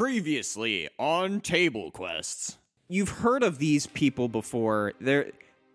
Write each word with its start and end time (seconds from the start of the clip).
Previously 0.00 0.88
on 0.98 1.42
Table 1.42 1.90
Quests. 1.90 2.56
You've 2.88 3.10
heard 3.10 3.42
of 3.42 3.58
these 3.58 3.86
people 3.86 4.28
before. 4.28 4.94
They're 4.98 5.30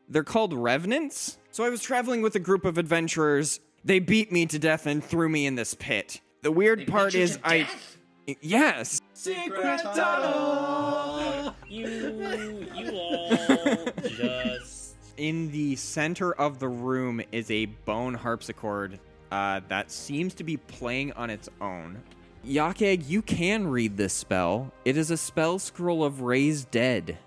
they're 0.09 0.23
called 0.23 0.51
revenants. 0.51 1.37
So 1.51 1.63
I 1.63 1.69
was 1.69 1.79
traveling 1.79 2.23
with 2.23 2.35
a 2.35 2.39
group 2.39 2.65
of 2.65 2.79
adventurers. 2.79 3.59
They 3.83 3.99
beat 3.99 4.31
me 4.31 4.47
to 4.47 4.57
death 4.57 4.87
and 4.87 5.03
threw 5.03 5.29
me 5.29 5.45
in 5.45 5.53
this 5.53 5.75
pit. 5.75 6.21
The 6.41 6.51
weird 6.51 6.87
part 6.87 7.13
is 7.13 7.37
I 7.43 7.59
death? 7.59 7.97
Yes. 8.41 8.99
Secret 9.13 9.81
tunnel. 9.93 11.53
You, 11.69 12.67
you 12.73 12.97
all 12.97 13.85
just. 14.07 14.95
In 15.17 15.51
the 15.51 15.75
center 15.75 16.33
of 16.33 16.57
the 16.57 16.69
room 16.69 17.21
is 17.31 17.51
a 17.51 17.67
bone 17.67 18.15
harpsichord 18.15 18.99
uh, 19.31 19.61
that 19.67 19.91
seems 19.91 20.33
to 20.33 20.43
be 20.43 20.57
playing 20.57 21.11
on 21.13 21.29
its 21.29 21.47
own. 21.61 22.01
Yakeg, 22.45 23.09
you 23.09 23.23
can 23.23 23.67
read 23.67 23.97
this 23.97 24.13
spell. 24.13 24.71
It 24.85 24.97
is 24.97 25.09
a 25.09 25.17
spell 25.17 25.57
scroll 25.57 26.03
of 26.03 26.21
Raise 26.21 26.65
Dead. 26.65 27.17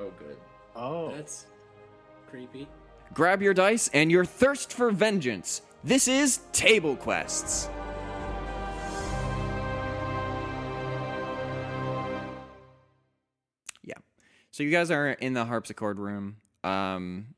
Oh, 0.00 0.10
good. 0.18 0.36
Oh. 0.74 1.12
That's 1.12 1.46
creepy. 2.28 2.66
Grab 3.14 3.40
your 3.40 3.54
dice 3.54 3.88
and 3.94 4.10
your 4.10 4.24
thirst 4.24 4.72
for 4.72 4.90
vengeance. 4.90 5.62
This 5.84 6.08
is 6.08 6.40
Table 6.52 6.96
Quests. 6.96 7.70
Yeah. 13.84 13.94
So 14.50 14.64
you 14.64 14.70
guys 14.70 14.90
are 14.90 15.10
in 15.10 15.34
the 15.34 15.44
harpsichord 15.44 15.98
room. 15.98 16.36
Um 16.64 17.34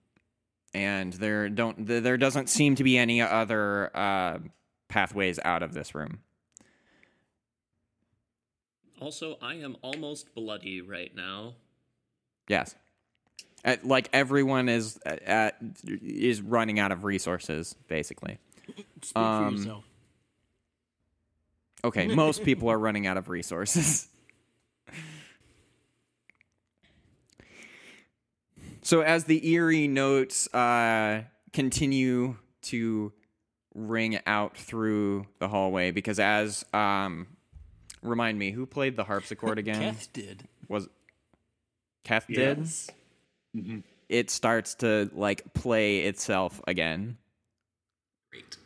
and 0.73 1.13
there 1.13 1.49
don't 1.51 1.87
there 1.87 2.17
doesn't 2.17 2.49
seem 2.49 2.75
to 2.77 2.85
be 2.85 2.97
any 2.97 3.21
other 3.21 3.95
uh 3.95 4.39
pathways 4.89 5.39
out 5.45 5.63
of 5.63 5.75
this 5.75 5.95
room. 5.95 6.21
Also, 9.01 9.39
I 9.41 9.55
am 9.55 9.77
almost 9.83 10.35
bloody 10.35 10.81
right 10.81 11.15
now. 11.15 11.55
Yes. 12.49 12.75
Uh, 13.65 13.77
like 13.83 14.09
everyone 14.13 14.69
is 14.69 14.99
uh, 15.05 15.17
uh, 15.27 15.51
is 16.03 16.41
running 16.41 16.79
out 16.79 16.93
of 16.93 17.05
resources 17.05 17.75
basically. 17.89 18.39
Speak 19.03 19.17
Um, 19.17 19.57
for 19.57 19.61
yourself. 19.61 19.85
Okay, 21.85 22.09
most 22.15 22.45
people 22.45 22.69
are 22.69 22.79
running 22.79 23.07
out 23.07 23.17
of 23.17 23.29
resources. 23.29 24.09
so 28.83 29.01
as 29.01 29.25
the 29.25 29.47
eerie 29.51 29.89
notes 29.89 30.53
uh, 30.55 31.23
continue 31.53 32.37
to 32.63 33.13
ring 33.75 34.19
out 34.27 34.57
through 34.57 35.27
the 35.39 35.49
hallway, 35.49 35.91
because 35.91 36.19
as 36.19 36.65
um, 36.75 37.27
remind 38.03 38.39
me, 38.39 38.51
who 38.51 38.67
played 38.67 38.97
the 38.97 39.05
harpsichord 39.05 39.59
again? 39.65 39.81
Keth 39.81 40.13
did. 40.13 40.45
Was 40.69 40.89
Keth 42.05 42.27
did? 42.27 42.59
Yes. 42.59 42.91
Mm-hmm. 43.57 43.79
It 44.09 44.31
starts 44.31 44.75
to 44.77 45.11
like 45.15 45.55
play 45.55 46.01
itself 46.01 46.61
again. 46.67 47.17
Great. 48.31 48.57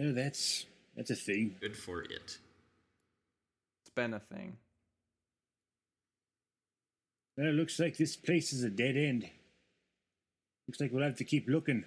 Oh, 0.00 0.12
that's 0.12 0.66
that's 0.96 1.10
a 1.10 1.16
thing. 1.16 1.56
Good 1.60 1.76
for 1.76 2.02
it. 2.02 2.38
It's 3.82 3.94
been 3.94 4.14
a 4.14 4.20
thing. 4.20 4.56
Well, 7.36 7.46
it 7.46 7.54
looks 7.54 7.78
like 7.78 7.96
this 7.96 8.16
place 8.16 8.52
is 8.52 8.64
a 8.64 8.70
dead 8.70 8.96
end. 8.96 9.28
Looks 10.66 10.80
like 10.80 10.92
we'll 10.92 11.04
have 11.04 11.16
to 11.18 11.24
keep 11.24 11.48
looking. 11.48 11.84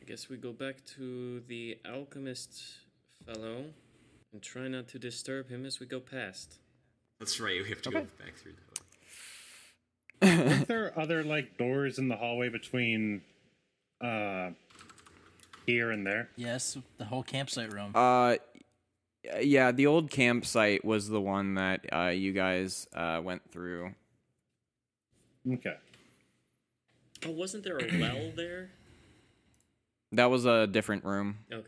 I 0.00 0.04
guess 0.04 0.28
we 0.28 0.36
go 0.36 0.52
back 0.52 0.84
to 0.96 1.40
the 1.46 1.78
alchemist 1.88 2.60
fellow 3.26 3.64
and 4.32 4.42
try 4.42 4.68
not 4.68 4.88
to 4.88 4.98
disturb 4.98 5.48
him 5.48 5.64
as 5.64 5.80
we 5.80 5.86
go 5.86 6.00
past. 6.00 6.58
That's 7.20 7.40
right. 7.40 7.62
We 7.62 7.68
have 7.68 7.82
to 7.82 7.90
go 7.90 8.00
back 8.00 8.36
through 8.36 8.52
that 10.20 10.28
way. 10.30 10.48
Aren't 10.48 10.68
there 10.68 10.98
other 10.98 11.22
like 11.22 11.58
doors 11.58 11.98
in 11.98 12.08
the 12.08 12.16
hallway 12.16 12.48
between 12.48 13.22
uh 14.00 14.50
here 15.66 15.90
and 15.90 16.06
there? 16.06 16.28
Yes, 16.36 16.76
the 16.98 17.04
whole 17.04 17.22
campsite 17.22 17.72
room. 17.72 17.92
Uh, 17.94 18.36
yeah, 19.40 19.72
the 19.72 19.86
old 19.86 20.10
campsite 20.10 20.84
was 20.84 21.08
the 21.08 21.20
one 21.20 21.54
that 21.54 21.86
uh, 21.92 22.08
you 22.08 22.32
guys 22.32 22.86
uh, 22.94 23.20
went 23.22 23.50
through. 23.50 23.94
Okay. 25.50 25.76
Oh, 27.26 27.30
wasn't 27.30 27.64
there 27.64 27.78
a 27.78 27.98
well 27.98 28.32
there? 28.36 28.70
That 30.12 30.26
was 30.26 30.44
a 30.44 30.66
different 30.66 31.04
room. 31.04 31.38
Okay. 31.50 31.66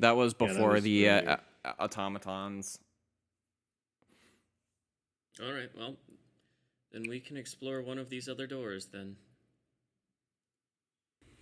That 0.00 0.16
was 0.16 0.34
Yeah, 0.38 0.46
that 0.46 0.54
before 0.54 0.72
was 0.72 0.82
the 0.82 1.08
uh, 1.08 1.36
uh, 1.64 1.72
automatons. 1.78 2.78
All 5.42 5.52
right. 5.52 5.70
Well, 5.76 5.96
then 6.92 7.04
we 7.08 7.20
can 7.20 7.36
explore 7.36 7.82
one 7.82 7.98
of 7.98 8.10
these 8.10 8.28
other 8.28 8.46
doors 8.46 8.88
then. 8.92 9.16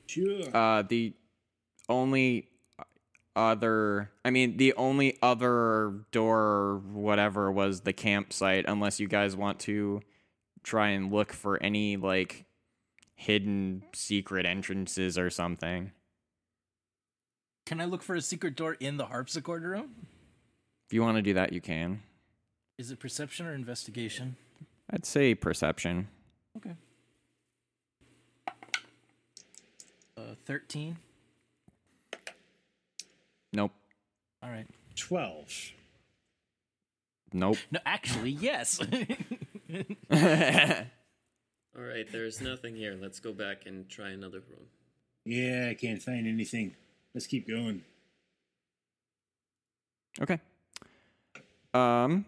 Sure. 0.06 0.54
Uh, 0.54 0.82
the 0.82 1.14
only 1.88 2.48
other, 3.36 4.10
I 4.24 4.30
mean, 4.30 4.56
the 4.56 4.74
only 4.74 5.18
other 5.22 6.04
door 6.10 6.38
or 6.38 6.78
whatever 6.78 7.52
was 7.52 7.82
the 7.82 7.92
campsite, 7.92 8.64
unless 8.66 8.98
you 8.98 9.06
guys 9.06 9.36
want 9.36 9.60
to 9.60 10.00
try 10.62 10.88
and 10.88 11.12
look 11.12 11.32
for 11.32 11.62
any 11.62 11.96
like 11.96 12.44
hidden 13.14 13.84
secret 13.94 14.46
entrances 14.46 15.18
or 15.18 15.30
something. 15.30 15.92
Can 17.68 17.82
I 17.82 17.84
look 17.84 18.02
for 18.02 18.14
a 18.14 18.22
secret 18.22 18.56
door 18.56 18.78
in 18.80 18.96
the 18.96 19.04
harpsichord 19.04 19.62
room? 19.62 19.94
If 20.86 20.94
you 20.94 21.02
want 21.02 21.18
to 21.18 21.22
do 21.22 21.34
that, 21.34 21.52
you 21.52 21.60
can. 21.60 22.00
Is 22.78 22.90
it 22.90 22.98
perception 22.98 23.44
or 23.44 23.52
investigation? 23.52 24.36
I'd 24.88 25.04
say 25.04 25.34
perception. 25.34 26.08
Okay. 26.56 26.72
Uh, 30.16 30.34
13. 30.46 30.96
Nope. 33.52 33.72
All 34.42 34.48
right. 34.48 34.66
Twelve. 34.96 35.52
Nope. 37.34 37.58
No, 37.70 37.80
actually, 37.84 38.30
yes. 38.30 38.80
All 40.10 41.82
right. 41.82 42.10
There's 42.10 42.40
nothing 42.40 42.76
here. 42.76 42.96
Let's 42.98 43.20
go 43.20 43.34
back 43.34 43.66
and 43.66 43.86
try 43.90 44.08
another 44.08 44.38
room. 44.38 44.68
yeah, 45.26 45.68
I 45.70 45.74
can't 45.74 46.00
find 46.02 46.26
anything. 46.26 46.74
Let's 47.18 47.26
keep 47.26 47.48
going. 47.48 47.82
okay. 50.22 50.38
Um, 51.74 52.26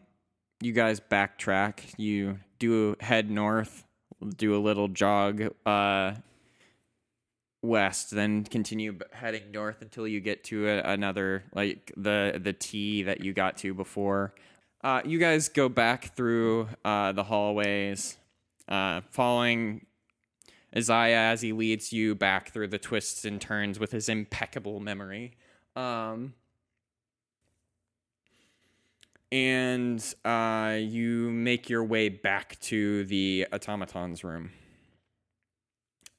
you 0.60 0.72
guys 0.72 0.98
backtrack. 0.98 1.94
You 1.96 2.40
do 2.58 2.96
head 2.98 3.30
north, 3.30 3.84
do 4.36 4.56
a 4.56 4.58
little 4.58 4.88
jog 4.88 5.54
uh 5.64 6.14
west, 7.62 8.10
then 8.10 8.42
continue 8.42 8.98
heading 9.12 9.52
north 9.52 9.80
until 9.80 10.08
you 10.08 10.18
get 10.18 10.42
to 10.46 10.66
a, 10.66 10.80
another 10.80 11.44
like 11.54 11.92
the 11.96 12.40
the 12.42 12.52
T 12.52 13.04
that 13.04 13.20
you 13.20 13.32
got 13.32 13.58
to 13.58 13.72
before. 13.72 14.34
Uh, 14.82 15.02
you 15.04 15.20
guys 15.20 15.48
go 15.48 15.68
back 15.68 16.16
through 16.16 16.68
uh, 16.84 17.12
the 17.12 17.22
hallways, 17.22 18.16
uh, 18.68 19.02
following 19.12 19.86
Isaiah 20.76 21.30
as 21.30 21.40
he 21.40 21.52
leads 21.52 21.92
you 21.92 22.14
back 22.14 22.52
through 22.52 22.68
the 22.68 22.78
twists 22.78 23.24
and 23.24 23.40
turns 23.40 23.78
with 23.78 23.92
his 23.92 24.08
impeccable 24.08 24.80
memory. 24.80 25.36
Um, 25.76 26.34
and 29.32 30.14
uh, 30.24 30.76
you 30.78 31.30
make 31.30 31.68
your 31.68 31.84
way 31.84 32.08
back 32.08 32.58
to 32.60 33.04
the 33.04 33.46
automaton's 33.52 34.24
room. 34.24 34.50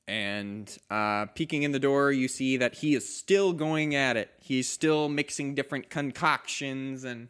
And 0.08 0.78
uh, 0.90 1.28
peeking 1.28 1.64
in 1.64 1.72
the 1.72 1.80
door, 1.80 2.12
you 2.12 2.28
see 2.28 2.58
that 2.58 2.76
he 2.76 2.96
is 2.96 3.18
still 3.18 3.54
going 3.54 3.96
at 3.96 4.18
it. 4.18 4.30
He's 4.42 4.70
still 4.70 5.08
mixing 5.08 5.56
different 5.56 5.90
concoctions 5.90 7.04
and 7.04 7.30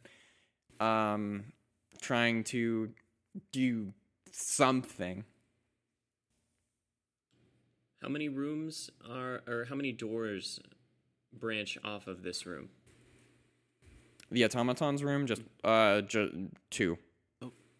um, 0.79 1.45
trying 2.01 2.43
to 2.45 2.89
do 3.51 3.93
something. 4.31 5.25
How 8.01 8.09
many 8.09 8.29
rooms 8.29 8.89
are, 9.07 9.41
or 9.47 9.65
how 9.69 9.75
many 9.75 9.91
doors 9.91 10.59
branch 11.31 11.77
off 11.83 12.07
of 12.07 12.23
this 12.23 12.45
room? 12.45 12.69
The 14.31 14.41
automaton's 14.41 15.03
room, 15.03 15.27
just 15.27 15.43
uh, 15.63 16.01
ju- 16.01 16.49
two, 16.69 16.97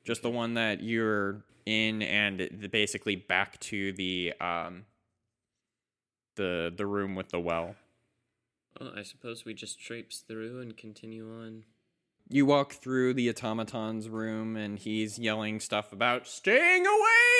just 0.04 0.22
the 0.22 0.30
one 0.30 0.54
that 0.56 0.84
you're 0.84 1.44
in, 1.66 2.02
and 2.02 2.70
basically 2.72 3.16
back 3.16 3.60
to 3.62 3.94
the 3.94 4.34
um, 4.40 4.86
the 6.36 6.72
the 6.76 6.86
room 6.86 7.16
with 7.16 7.30
the 7.30 7.40
well. 7.40 7.76
Well, 8.80 8.92
I 8.96 9.04
suppose 9.04 9.44
we 9.46 9.54
just 9.54 9.80
traipse 9.80 10.20
through 10.20 10.62
and 10.62 10.78
continue 10.78 11.30
on. 11.32 11.64
You 12.30 12.46
walk 12.46 12.74
through 12.74 13.16
the 13.16 13.28
automaton's 13.34 14.08
room, 14.08 14.56
and 14.56 14.78
he's 14.78 15.18
yelling 15.18 15.60
stuff 15.60 15.92
about 15.92 16.28
staying 16.28 16.86
away, 16.86 17.31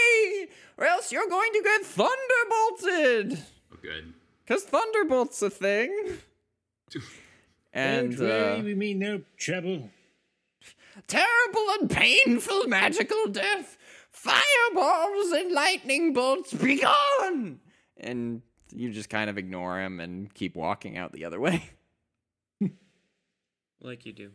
or 0.78 0.86
else 0.86 1.12
you're 1.12 1.28
going 1.30 1.52
to 1.54 1.62
get 1.64 1.86
thunderbolted. 1.86 3.44
Oh, 3.74 3.78
good. 3.82 4.14
Cause 4.48 4.64
thunderbolt's 4.64 5.42
a 5.42 5.50
thing. 5.50 6.18
And 7.74 8.18
Don't 8.18 8.28
worry, 8.28 8.60
uh, 8.60 8.64
we 8.64 8.76
mean 8.76 9.00
no 9.00 9.22
trouble. 9.38 9.90
terrible 11.08 11.66
and 11.80 11.90
painful 11.90 12.68
magical 12.68 13.28
death, 13.28 13.78
fireballs 14.10 15.32
and 15.32 15.54
lightning 15.54 16.12
bolts, 16.12 16.54
be 16.54 16.82
gone! 16.82 17.62
And 17.96 18.42
you 18.76 18.92
just 18.92 19.10
kind 19.10 19.30
of 19.30 19.38
ignore 19.38 19.80
him 19.80 20.02
and 20.02 20.34
keep 20.34 20.58
walking 20.58 20.98
out 20.98 21.14
the 21.14 21.24
other 21.24 21.40
way. 21.40 21.64
Like 23.84 24.06
you 24.06 24.14
do. 24.14 24.32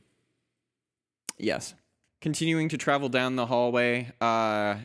Yes. 1.39 1.75
Continuing 2.21 2.69
to 2.71 2.79
travel 2.79 3.09
down 3.09 3.37
the 3.37 3.47
hallway, 3.47 4.13
uh, 4.21 4.77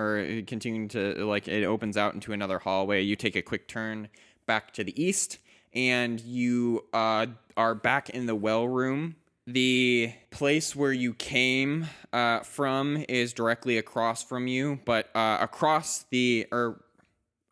or 0.00 0.42
continuing 0.46 0.88
to, 0.88 1.24
like, 1.26 1.46
it 1.46 1.64
opens 1.64 1.96
out 1.96 2.14
into 2.14 2.32
another 2.32 2.58
hallway. 2.58 3.02
You 3.02 3.16
take 3.16 3.36
a 3.36 3.42
quick 3.42 3.68
turn 3.68 4.08
back 4.46 4.72
to 4.74 4.84
the 4.84 5.02
east, 5.02 5.38
and 5.74 6.20
you 6.20 6.86
uh, 6.92 7.26
are 7.56 7.74
back 7.74 8.08
in 8.10 8.26
the 8.26 8.34
well 8.34 8.66
room. 8.66 9.16
The 9.46 10.12
place 10.30 10.74
where 10.74 10.92
you 10.92 11.12
came 11.14 11.86
uh, 12.12 12.40
from 12.40 13.04
is 13.08 13.32
directly 13.32 13.78
across 13.78 14.22
from 14.22 14.46
you, 14.46 14.80
but 14.84 15.08
uh, 15.14 15.38
across 15.40 16.04
the, 16.10 16.46
or, 16.52 16.82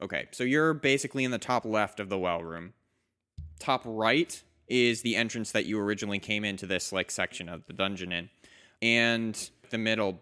okay, 0.01 0.29
so 0.31 0.45
you're 0.45 0.75
basically 0.75 1.25
in 1.25 1.31
the 1.31 1.39
top 1.39 1.65
left 1.65 2.01
of 2.01 2.09
the 2.09 2.19
well 2.19 2.43
room. 2.43 2.73
Top 3.59 3.83
right 3.85 4.41
is 4.69 5.03
the 5.03 5.17
entrance 5.17 5.53
that 5.53 5.67
you 5.67 5.81
originally 5.81 6.19
came 6.19 6.45
into 6.45 6.67
this 6.67 6.93
like 6.93 7.11
section 7.11 7.49
of 7.49 7.67
the 7.67 7.73
dungeon 7.73 8.13
in 8.13 8.29
and 8.81 9.51
the 9.71 9.79
middle 9.79 10.21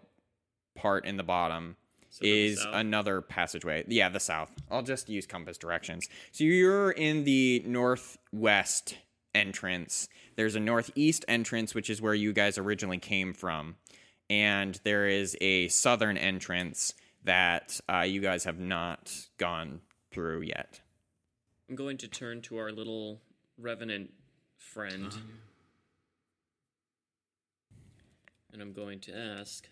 part 0.75 1.05
in 1.05 1.17
the 1.17 1.23
bottom 1.23 1.75
So 2.17 2.25
is 2.25 2.65
another 2.71 3.21
passageway. 3.21 3.83
Yeah 3.87 4.09
the 4.09 4.19
south. 4.19 4.51
I'll 4.71 4.81
just 4.81 5.07
use 5.07 5.25
compass 5.25 5.57
directions. 5.57 6.07
So 6.31 6.43
you're 6.43 6.91
in 6.91 7.23
the 7.23 7.63
northwest 7.65 8.97
entrance. 9.35 10.09
There's 10.35 10.55
a 10.55 10.59
northeast 10.59 11.25
entrance 11.27 11.75
which 11.75 11.89
is 11.89 12.01
where 12.01 12.15
you 12.15 12.33
guys 12.33 12.57
originally 12.57 12.97
came 12.97 13.33
from. 13.33 13.75
And 14.29 14.79
there 14.83 15.07
is 15.07 15.37
a 15.39 15.67
southern 15.67 16.17
entrance 16.17 16.93
that 17.23 17.79
uh, 17.87 18.01
you 18.01 18.19
guys 18.19 18.45
have 18.45 18.59
not 18.59 19.13
gone 19.37 19.81
through 20.11 20.41
yet. 20.41 20.81
I'm 21.69 21.75
going 21.75 21.97
to 21.97 22.07
turn 22.07 22.41
to 22.43 22.57
our 22.57 22.71
little 22.71 23.21
revenant 23.57 24.11
friend. 24.57 25.13
And 28.51 28.61
I'm 28.61 28.73
going 28.73 28.99
to 29.01 29.15
ask 29.15 29.67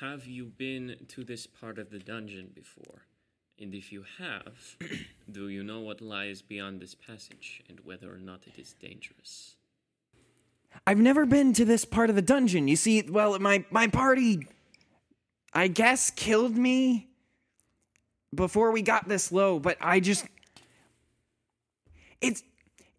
Have 0.00 0.26
you 0.26 0.44
been 0.44 0.96
to 1.08 1.24
this 1.24 1.48
part 1.48 1.76
of 1.76 1.90
the 1.90 1.98
dungeon 1.98 2.50
before? 2.54 3.02
And 3.60 3.74
if 3.74 3.90
you 3.90 4.04
have, 4.18 4.76
do 5.32 5.48
you 5.48 5.64
know 5.64 5.80
what 5.80 6.00
lies 6.00 6.40
beyond 6.40 6.80
this 6.80 6.94
passage 6.94 7.64
and 7.68 7.80
whether 7.80 8.12
or 8.14 8.18
not 8.18 8.42
it 8.46 8.60
is 8.60 8.74
dangerous? 8.74 9.56
I've 10.86 10.98
never 10.98 11.26
been 11.26 11.52
to 11.54 11.64
this 11.64 11.84
part 11.84 12.10
of 12.10 12.16
the 12.16 12.22
dungeon. 12.22 12.68
You 12.68 12.76
see, 12.76 13.02
well, 13.02 13.36
my 13.40 13.64
my 13.70 13.88
party 13.88 14.46
I 15.52 15.66
guess 15.66 16.10
killed 16.10 16.56
me 16.56 17.08
before 18.32 18.70
we 18.70 18.82
got 18.82 19.08
this 19.08 19.32
low, 19.32 19.58
but 19.58 19.78
I 19.80 19.98
just 19.98 20.26
it's 22.20 22.44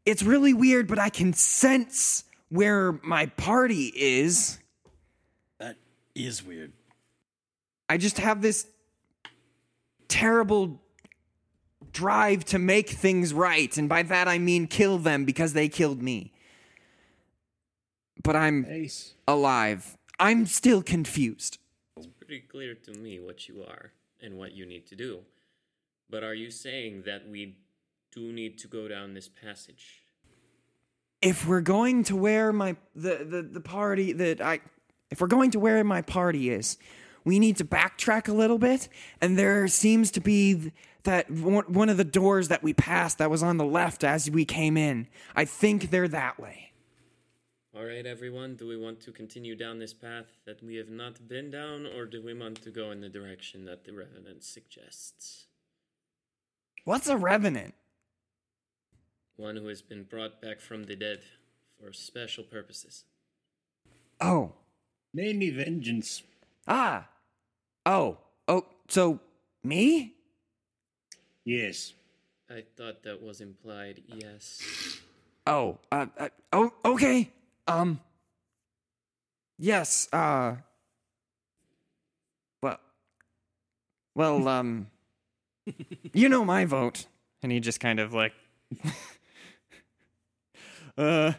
it's 0.05 0.23
really 0.23 0.53
weird, 0.53 0.89
but 0.89 0.99
I 0.99 1.07
can 1.07 1.31
sense 1.31 2.25
where 2.49 2.99
my 3.03 3.27
party 3.27 3.93
is. 3.95 4.59
That 5.59 5.77
is 6.13 6.43
weird. 6.43 6.73
I 7.89 7.97
just 7.97 8.19
have 8.19 8.41
this 8.41 8.67
terrible 10.07 10.79
drive 11.91 12.45
to 12.45 12.59
make 12.59 12.89
things 12.89 13.33
right, 13.33 13.75
and 13.77 13.89
by 13.89 14.03
that 14.03 14.27
I 14.27 14.37
mean 14.37 14.67
kill 14.67 14.99
them 14.99 15.25
because 15.25 15.53
they 15.53 15.67
killed 15.67 16.01
me. 16.01 16.31
But 18.23 18.35
I'm 18.35 18.61
Nice. 18.63 19.15
alive. 19.27 19.97
I'm 20.19 20.45
still 20.45 20.83
confused. 20.83 21.57
It's 21.97 22.07
pretty 22.19 22.41
clear 22.41 22.75
to 22.75 22.91
me 22.93 23.19
what 23.19 23.47
you 23.47 23.63
are 23.63 23.91
and 24.21 24.37
what 24.37 24.51
you 24.53 24.65
need 24.65 24.85
to 24.87 24.95
do. 24.95 25.21
But 26.09 26.23
are 26.23 26.33
you 26.33 26.51
saying 26.51 27.03
that 27.05 27.27
we 27.27 27.57
do 28.11 28.31
need 28.31 28.57
to 28.59 28.67
go 28.67 28.87
down 28.87 29.13
this 29.13 29.29
passage? 29.29 30.03
If 31.21 31.47
we're 31.47 31.61
going 31.61 32.03
to 32.05 32.15
where 32.15 32.51
my 32.53 32.75
the, 32.95 33.25
the, 33.29 33.41
the 33.41 33.61
party 33.61 34.13
that 34.13 34.41
I 34.41 34.59
if 35.09 35.21
we're 35.21 35.27
going 35.27 35.51
to 35.51 35.59
where 35.59 35.83
my 35.83 36.01
party 36.01 36.49
is, 36.49 36.77
we 37.29 37.37
need 37.37 37.57
to 37.57 37.63
backtrack 37.63 38.27
a 38.27 38.33
little 38.33 38.57
bit 38.57 38.89
and 39.21 39.37
there 39.37 39.67
seems 39.67 40.09
to 40.09 40.19
be 40.19 40.71
that 41.03 41.29
one 41.29 41.65
one 41.71 41.89
of 41.89 41.97
the 41.97 42.03
doors 42.03 42.47
that 42.47 42.63
we 42.63 42.73
passed 42.73 43.19
that 43.19 43.29
was 43.29 43.43
on 43.43 43.57
the 43.57 43.65
left 43.65 44.03
as 44.03 44.29
we 44.29 44.45
came 44.45 44.75
in. 44.75 45.07
I 45.35 45.45
think 45.45 45.91
they're 45.91 46.07
that 46.07 46.39
way. 46.39 46.71
All 47.75 47.85
right, 47.85 48.05
everyone, 48.05 48.55
do 48.55 48.67
we 48.67 48.75
want 48.75 48.99
to 49.01 49.11
continue 49.11 49.55
down 49.55 49.79
this 49.79 49.93
path 49.93 50.25
that 50.45 50.63
we 50.63 50.75
have 50.75 50.89
not 50.89 51.27
been 51.27 51.51
down, 51.51 51.85
or 51.85 52.05
do 52.05 52.21
we 52.21 52.33
want 52.33 52.61
to 52.63 52.71
go 52.71 52.91
in 52.91 52.99
the 52.99 53.09
direction 53.09 53.65
that 53.65 53.85
the 53.85 53.93
Revenant 53.93 54.43
suggests? 54.43 55.45
What's 56.83 57.07
a 57.07 57.15
revenant? 57.15 57.75
One 59.37 59.55
who 59.55 59.67
has 59.67 59.83
been 59.83 60.03
brought 60.03 60.41
back 60.41 60.59
from 60.59 60.85
the 60.85 60.95
dead 60.95 61.21
for 61.79 61.93
special 61.93 62.43
purposes. 62.43 63.03
Oh. 64.19 64.53
Mainly 65.13 65.51
vengeance. 65.51 66.23
Ah. 66.67 67.07
Oh. 67.85 68.17
Oh, 68.47 68.65
so 68.87 69.19
me? 69.63 70.15
Yes. 71.45 71.93
I 72.49 72.63
thought 72.75 73.03
that 73.03 73.21
was 73.21 73.41
implied, 73.41 74.01
yes. 74.07 74.59
Oh, 75.45 75.77
uh, 75.91 76.07
uh, 76.17 76.29
oh, 76.51 76.73
okay. 76.83 77.31
Um, 77.67 77.99
yes, 79.59 80.09
uh, 80.11 80.55
well, 82.63 82.79
well, 84.15 84.47
um, 84.57 84.87
you 86.13 86.27
know 86.27 86.43
my 86.43 86.65
vote. 86.65 87.05
And 87.43 87.51
he 87.51 87.59
just 87.59 87.79
kind 87.79 87.99
of 87.99 88.13
like, 88.13 88.33
uh, 90.97 91.33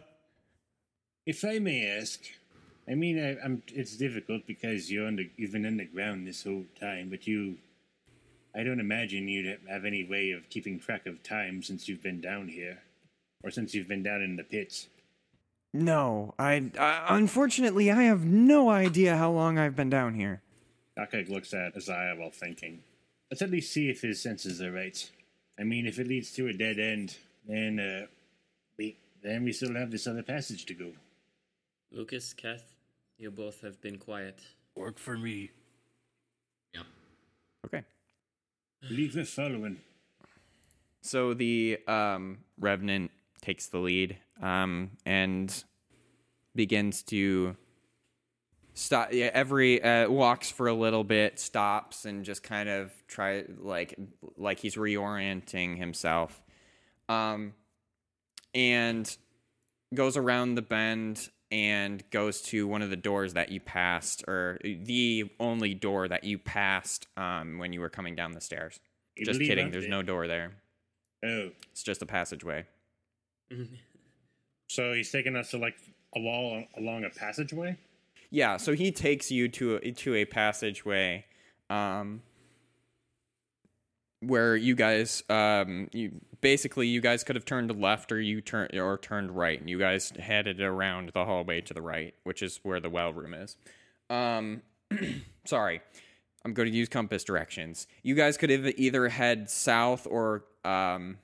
If 1.26 1.44
I 1.44 1.58
may 1.58 1.86
ask, 1.86 2.20
I 2.90 2.94
mean, 2.94 3.18
I, 3.22 3.36
I'm. 3.44 3.62
It's 3.68 3.96
difficult 3.96 4.46
because 4.46 4.90
you're 4.90 5.06
under, 5.06 5.22
you've 5.36 5.52
been 5.52 5.66
underground 5.66 6.26
this 6.26 6.42
whole 6.42 6.64
time, 6.78 7.08
but 7.08 7.26
you, 7.26 7.56
I 8.54 8.64
don't 8.64 8.80
imagine 8.80 9.28
you'd 9.28 9.60
have 9.68 9.84
any 9.84 10.04
way 10.04 10.32
of 10.32 10.48
keeping 10.50 10.80
track 10.80 11.06
of 11.06 11.22
time 11.22 11.62
since 11.62 11.88
you've 11.88 12.02
been 12.02 12.20
down 12.20 12.48
here, 12.48 12.78
or 13.44 13.50
since 13.52 13.74
you've 13.74 13.86
been 13.86 14.02
down 14.02 14.22
in 14.22 14.34
the 14.34 14.42
pits. 14.42 14.88
no, 15.72 16.34
I, 16.36 16.70
I, 16.78 17.16
unfortunately, 17.16 17.92
I 17.92 18.02
have 18.04 18.24
no 18.24 18.70
idea 18.70 19.16
how 19.16 19.30
long 19.30 19.56
I've 19.56 19.76
been 19.76 19.90
down 19.90 20.14
here. 20.14 20.42
Akak 20.98 21.28
looks 21.28 21.54
at 21.54 21.76
Isaiah 21.76 22.16
while 22.16 22.30
thinking. 22.30 22.82
Let's 23.30 23.42
at 23.42 23.50
least 23.50 23.72
see 23.72 23.88
if 23.88 24.02
his 24.02 24.20
senses 24.20 24.60
are 24.60 24.72
right. 24.72 25.08
I 25.60 25.62
mean, 25.62 25.86
if 25.86 26.00
it 26.00 26.08
leads 26.08 26.32
to 26.32 26.48
a 26.48 26.52
dead 26.52 26.80
end, 26.80 27.16
then 27.46 27.78
uh, 27.78 28.06
we 28.76 28.96
then 29.22 29.44
we 29.44 29.52
still 29.52 29.74
have 29.74 29.92
this 29.92 30.08
other 30.08 30.24
passage 30.24 30.66
to 30.66 30.74
go. 30.74 30.92
Lucas, 31.92 32.32
Kath, 32.32 32.74
you 33.20 33.30
both 33.30 33.60
have 33.60 33.80
been 33.80 33.98
quiet. 33.98 34.40
Work 34.74 34.98
for 34.98 35.16
me. 35.16 35.50
Yep. 36.74 36.84
Okay. 37.66 37.84
Leave 38.88 39.14
we're 39.14 39.24
following. 39.26 39.76
So 41.02 41.34
the 41.34 41.78
um, 41.86 42.38
revenant 42.58 43.10
takes 43.42 43.66
the 43.66 43.78
lead 43.78 44.16
um, 44.40 44.92
and 45.04 45.64
begins 46.54 47.02
to 47.04 47.56
stop. 48.72 49.12
Yeah, 49.12 49.30
every 49.34 49.82
uh, 49.82 50.10
walks 50.10 50.50
for 50.50 50.66
a 50.68 50.74
little 50.74 51.04
bit, 51.04 51.38
stops, 51.38 52.06
and 52.06 52.24
just 52.24 52.42
kind 52.42 52.68
of 52.68 52.90
try 53.06 53.44
like 53.58 53.98
like 54.36 54.60
he's 54.60 54.76
reorienting 54.76 55.76
himself, 55.76 56.42
um, 57.08 57.52
and 58.54 59.14
goes 59.92 60.16
around 60.16 60.54
the 60.54 60.62
bend 60.62 61.28
and 61.50 62.08
goes 62.10 62.40
to 62.42 62.66
one 62.66 62.82
of 62.82 62.90
the 62.90 62.96
doors 62.96 63.34
that 63.34 63.50
you 63.50 63.60
passed, 63.60 64.24
or 64.28 64.58
the 64.62 65.30
only 65.40 65.74
door 65.74 66.08
that 66.08 66.24
you 66.24 66.38
passed 66.38 67.06
um, 67.16 67.58
when 67.58 67.72
you 67.72 67.80
were 67.80 67.88
coming 67.90 68.14
down 68.14 68.32
the 68.32 68.40
stairs. 68.40 68.78
Just 69.18 69.40
kidding. 69.40 69.70
There's 69.70 69.84
there? 69.84 69.90
no 69.90 70.02
door 70.02 70.26
there. 70.26 70.52
Oh, 71.24 71.50
It's 71.72 71.82
just 71.82 72.00
a 72.02 72.06
passageway. 72.06 72.64
So 74.68 74.92
he's 74.92 75.10
taking 75.10 75.36
us 75.36 75.50
to 75.50 75.58
like 75.58 75.74
a 76.14 76.20
wall 76.20 76.64
along 76.76 77.04
a 77.04 77.10
passageway. 77.10 77.76
Yeah, 78.30 78.56
so 78.56 78.74
he 78.74 78.92
takes 78.92 79.30
you 79.30 79.48
to 79.48 79.76
a, 79.76 79.90
to 79.90 80.14
a 80.14 80.24
passageway, 80.24 81.24
um, 81.68 82.22
where 84.20 84.54
you 84.56 84.74
guys, 84.74 85.22
um, 85.30 85.88
you 85.92 86.12
basically 86.40 86.86
you 86.88 87.00
guys 87.00 87.24
could 87.24 87.36
have 87.36 87.44
turned 87.44 87.74
left 87.80 88.12
or 88.12 88.20
you 88.20 88.40
turn 88.40 88.68
or 88.78 88.98
turned 88.98 89.30
right, 89.36 89.58
and 89.60 89.68
you 89.68 89.78
guys 89.78 90.12
headed 90.18 90.60
around 90.60 91.10
the 91.14 91.24
hallway 91.24 91.60
to 91.62 91.74
the 91.74 91.82
right, 91.82 92.14
which 92.24 92.42
is 92.42 92.60
where 92.62 92.80
the 92.80 92.90
well 92.90 93.12
room 93.12 93.34
is. 93.34 93.56
Um, 94.08 94.62
sorry, 95.44 95.80
I'm 96.44 96.52
going 96.54 96.70
to 96.70 96.76
use 96.76 96.88
compass 96.88 97.24
directions. 97.24 97.86
You 98.02 98.14
guys 98.14 98.36
could 98.36 98.50
have 98.50 98.66
either 98.66 99.08
head 99.08 99.48
south 99.50 100.06
or 100.10 100.44
um, 100.64 101.18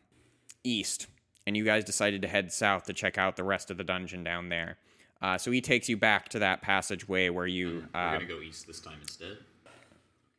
east, 0.64 1.06
and 1.46 1.56
you 1.56 1.64
guys 1.64 1.84
decided 1.84 2.22
to 2.22 2.28
head 2.28 2.52
south 2.52 2.84
to 2.86 2.92
check 2.92 3.18
out 3.18 3.36
the 3.36 3.44
rest 3.44 3.70
of 3.70 3.76
the 3.76 3.84
dungeon 3.84 4.24
down 4.24 4.48
there. 4.48 4.78
Uh, 5.22 5.38
so 5.38 5.50
he 5.50 5.60
takes 5.60 5.88
you 5.88 5.96
back 5.96 6.28
to 6.30 6.38
that 6.40 6.60
passageway 6.62 7.28
where 7.30 7.46
you. 7.46 7.84
We're 7.94 8.00
Uh, 8.00 8.12
gonna 8.14 8.24
go 8.26 8.40
east 8.40 8.66
this 8.66 8.80
time 8.80 8.98
instead. 9.02 9.38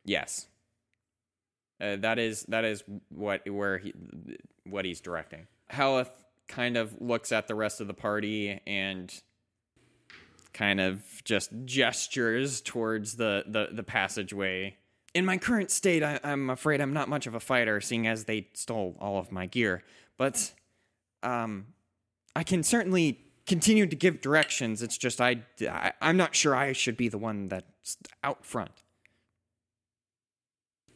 yes. 0.04 0.46
Uh, 1.80 1.96
that 1.96 2.18
is 2.18 2.42
that 2.44 2.64
is 2.64 2.82
what 3.08 3.48
where 3.48 3.78
he 3.78 3.94
what 4.64 4.84
he's 4.84 5.00
directing. 5.00 5.46
Haleth 5.70 6.10
kind 6.48 6.76
of 6.76 7.00
looks 7.00 7.30
at 7.30 7.46
the 7.46 7.54
rest 7.54 7.80
of 7.80 7.86
the 7.86 7.94
party 7.94 8.60
and 8.66 9.22
kind 10.52 10.80
of 10.80 11.02
just 11.24 11.50
gestures 11.64 12.60
towards 12.60 13.16
the 13.16 13.44
the, 13.46 13.68
the 13.72 13.82
passageway. 13.82 14.76
In 15.14 15.24
my 15.24 15.38
current 15.38 15.70
state, 15.70 16.02
I, 16.02 16.20
I'm 16.22 16.50
afraid 16.50 16.80
I'm 16.80 16.92
not 16.92 17.08
much 17.08 17.26
of 17.26 17.34
a 17.34 17.40
fighter, 17.40 17.80
seeing 17.80 18.06
as 18.06 18.24
they 18.24 18.48
stole 18.54 18.96
all 19.00 19.18
of 19.18 19.32
my 19.32 19.46
gear. 19.46 19.82
But 20.16 20.52
um, 21.22 21.68
I 22.36 22.42
can 22.42 22.62
certainly 22.62 23.20
continue 23.46 23.86
to 23.86 23.96
give 23.96 24.20
directions. 24.20 24.82
It's 24.82 24.98
just 24.98 25.20
I, 25.20 25.44
I 25.62 25.92
I'm 26.00 26.16
not 26.16 26.34
sure 26.34 26.54
I 26.54 26.72
should 26.72 26.96
be 26.96 27.08
the 27.08 27.18
one 27.18 27.48
that's 27.48 27.96
out 28.22 28.44
front. 28.44 28.82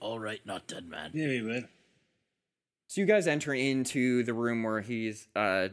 All 0.03 0.19
right, 0.19 0.45
not 0.45 0.67
dead 0.67 0.89
man. 0.89 1.13
Yeah, 1.15 1.29
we 1.29 1.43
will. 1.43 1.63
So 2.89 3.01
you 3.01 3.07
guys 3.07 3.29
enter 3.29 3.55
into 3.55 4.25
the 4.25 4.35
room 4.35 4.65
where 4.65 4.81
he's 4.81 5.29
uh, 5.37 5.69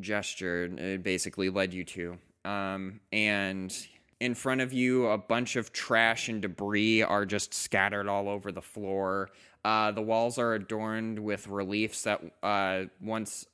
gestured, 0.00 0.80
uh, 0.80 0.96
basically 1.00 1.48
led 1.48 1.72
you 1.72 1.84
to. 1.84 2.18
Um, 2.44 2.98
and 3.12 3.72
in 4.18 4.34
front 4.34 4.62
of 4.62 4.72
you, 4.72 5.06
a 5.06 5.16
bunch 5.16 5.54
of 5.54 5.72
trash 5.72 6.28
and 6.28 6.42
debris 6.42 7.04
are 7.04 7.24
just 7.24 7.54
scattered 7.54 8.08
all 8.08 8.28
over 8.28 8.50
the 8.50 8.60
floor. 8.60 9.30
Uh, 9.64 9.92
the 9.92 10.02
walls 10.02 10.38
are 10.38 10.54
adorned 10.54 11.20
with 11.20 11.46
reliefs 11.46 12.02
that 12.02 12.20
uh, 12.42 12.86
once 13.00 13.46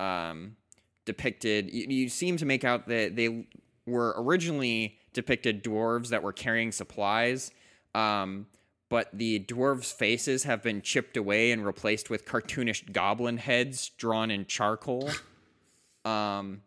um, 0.00 0.56
depicted. 1.04 1.70
You, 1.70 1.86
you 1.88 2.08
seem 2.08 2.38
to 2.38 2.46
make 2.46 2.64
out 2.64 2.88
that 2.88 3.16
they 3.16 3.46
were 3.84 4.14
originally 4.16 4.96
depicted 5.12 5.62
dwarves 5.62 6.08
that 6.08 6.22
were 6.22 6.32
carrying 6.32 6.72
supplies. 6.72 7.50
Um, 7.94 8.46
but 8.88 9.08
the 9.12 9.40
dwarves' 9.40 9.92
faces 9.92 10.44
have 10.44 10.62
been 10.62 10.82
chipped 10.82 11.16
away 11.16 11.50
and 11.50 11.66
replaced 11.66 12.10
with 12.10 12.24
cartoonish 12.24 12.92
goblin 12.92 13.38
heads 13.38 13.90
drawn 13.90 14.30
in 14.30 14.46
charcoal. 14.46 15.10
Um, 16.04 16.62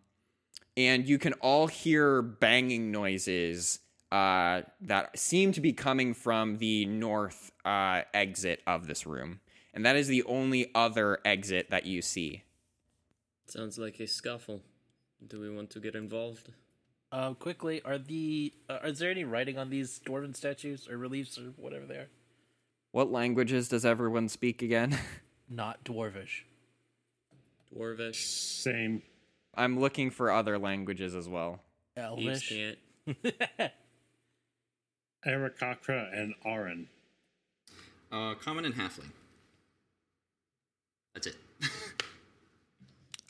and 0.76 1.08
you 1.08 1.18
can 1.18 1.32
all 1.36 1.68
hear 1.68 2.22
banging 2.22 2.92
noises 2.92 3.80
uh, 4.12 4.64
that 4.82 5.18
seem 5.18 5.54
to 5.54 5.62
be 5.62 5.72
coming 5.72 6.14
from 6.14 6.58
the 6.58 6.86
north 6.86 7.52
uh, 7.64 8.02
exit 8.14 8.62
of 8.68 8.88
this 8.88 9.06
room. 9.06 9.40
And 9.74 9.86
that 9.86 9.96
is 9.96 10.08
the 10.08 10.24
only 10.24 10.72
other 10.76 11.20
exit 11.24 11.70
that 11.70 11.86
you 11.86 12.02
see. 12.02 12.44
Sounds 13.46 13.78
like 13.78 14.00
a 14.00 14.08
scuffle. 14.08 14.62
Do 15.26 15.40
we 15.40 15.50
want 15.50 15.70
to 15.72 15.80
get 15.80 15.96
involved? 15.96 16.50
Uh, 17.12 17.34
quickly, 17.34 17.82
are 17.84 17.98
the 17.98 18.54
uh, 18.70 18.80
is 18.84 19.00
there 19.00 19.10
any 19.10 19.24
writing 19.24 19.58
on 19.58 19.70
these 19.70 20.00
dwarven 20.06 20.36
statues 20.36 20.88
or 20.88 20.98
reliefs 20.98 21.38
or 21.40 21.54
whatever 21.58 21.86
they 21.86 21.96
are? 21.96 22.08
What 22.92 23.12
languages 23.12 23.68
does 23.68 23.86
everyone 23.86 24.30
speak 24.30 24.62
again? 24.62 24.98
Not 25.50 25.84
dwarvish. 25.84 26.44
Dwarvish. 27.76 28.16
Same. 28.16 29.02
I'm 29.56 29.80
looking 29.80 30.12
for 30.12 30.32
other 30.32 30.60
languages 30.60 31.16
as 31.16 31.28
well. 31.28 31.60
Thieves 31.96 32.50
Elvish. 32.50 32.50
can't. 32.50 32.78
Aarakocra 35.26 36.16
and 36.18 36.34
Auran. 36.46 36.86
Uh, 38.12 38.36
common 38.36 38.66
and 38.66 38.76
halfling. 38.76 39.12
That's 41.14 41.28
it. 41.28 41.36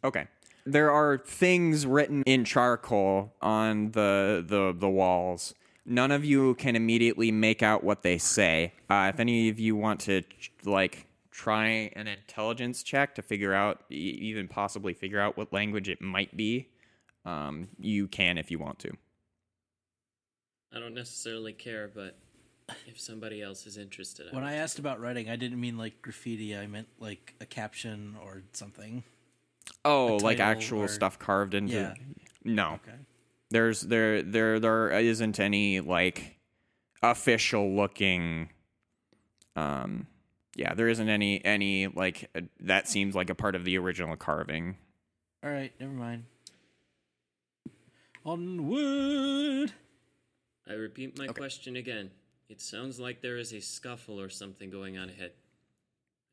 Okay. 0.02 0.28
There 0.66 0.92
are 0.92 1.18
things 1.18 1.86
written 1.86 2.24
in 2.25 2.46
charcoal 2.46 3.34
on 3.42 3.92
the 3.92 4.44
the 4.46 4.75
the 4.78 4.89
walls. 4.89 5.54
None 5.86 6.12
of 6.12 6.24
you 6.24 6.54
can 6.56 6.75
immediately 6.75 7.32
make 7.32 7.63
out 7.63 7.84
what 7.84 8.04
they 8.04 8.18
say. 8.18 8.74
Uh, 8.89 9.12
if 9.13 9.20
any 9.20 9.50
of 9.50 9.60
you 9.60 9.75
want 9.75 10.01
to 10.01 10.22
like 10.63 11.08
try 11.32 11.89
an 11.96 12.08
intelligence 12.08 12.84
check 12.84 13.16
to 13.16 13.22
figure 13.22 13.54
out, 13.54 13.82
e- 13.89 13.96
even 13.96 14.48
possibly 14.48 14.94
figure 14.94 15.20
out 15.20 15.38
what 15.38 15.51
language 15.54 15.88
it 15.89 16.01
might 16.01 16.36
be, 16.36 16.68
um, 17.25 17.70
you 17.80 18.08
can 18.08 18.38
if 18.38 18.51
you 18.51 18.60
want 18.60 18.78
to. 18.80 18.92
I 20.75 20.80
don't 20.80 20.94
necessarily 20.94 21.54
care, 21.54 21.89
but 21.94 22.18
if 22.86 23.00
somebody 23.00 23.42
else 23.42 23.66
is 23.66 23.78
interested, 23.78 24.28
I 24.32 24.36
When 24.36 24.44
I 24.44 24.56
asked 24.56 24.80
about 24.80 25.00
writing, 25.00 25.30
I 25.30 25.38
didn't 25.38 25.60
mean 25.60 25.78
like 25.78 26.01
graffiti. 26.01 26.56
I 26.56 26.68
meant 26.68 26.89
like 27.00 27.34
a 27.39 27.46
caption 27.46 28.16
or 28.24 28.44
something. 28.54 29.04
Oh, 29.86 30.18
like 30.18 30.40
actual 30.40 30.82
or- 30.82 30.88
stuff 30.88 31.20
carved 31.20 31.54
into. 31.54 31.74
Yeah. 31.74 31.94
No. 32.44 32.74
Okay. 32.76 32.98
There's 33.52 33.82
there 33.82 34.22
there 34.22 34.60
there 34.60 34.92
isn't 34.92 35.40
any 35.40 35.80
like 35.80 36.38
official 37.02 37.76
looking 37.76 38.50
um 39.56 40.06
yeah, 40.56 40.74
there 40.74 40.90
isn't 40.90 41.08
any 41.10 41.44
any 41.46 41.88
like 41.88 42.30
uh, 42.36 42.42
that 42.60 42.88
seems 42.88 43.16
like 43.16 43.30
a 43.30 43.36
part 43.36 43.56
of 43.56 43.64
the 43.64 43.78
original 43.78 44.16
carving. 44.16 44.78
All 45.44 45.50
right, 45.50 45.72
never 45.80 45.94
mind. 45.94 46.26
Onward. 48.26 49.72
I 50.68 50.74
repeat 50.74 51.18
my 51.18 51.28
question 51.28 51.76
again. 51.76 52.12
It 52.50 52.62
sounds 52.62 53.00
like 53.00 53.22
there 53.22 53.38
is 53.38 53.54
a 53.54 53.62
scuffle 53.62 54.20
or 54.20 54.30
something 54.30 54.70
going 54.70 54.98
on 54.98 55.10
ahead. 55.10 55.32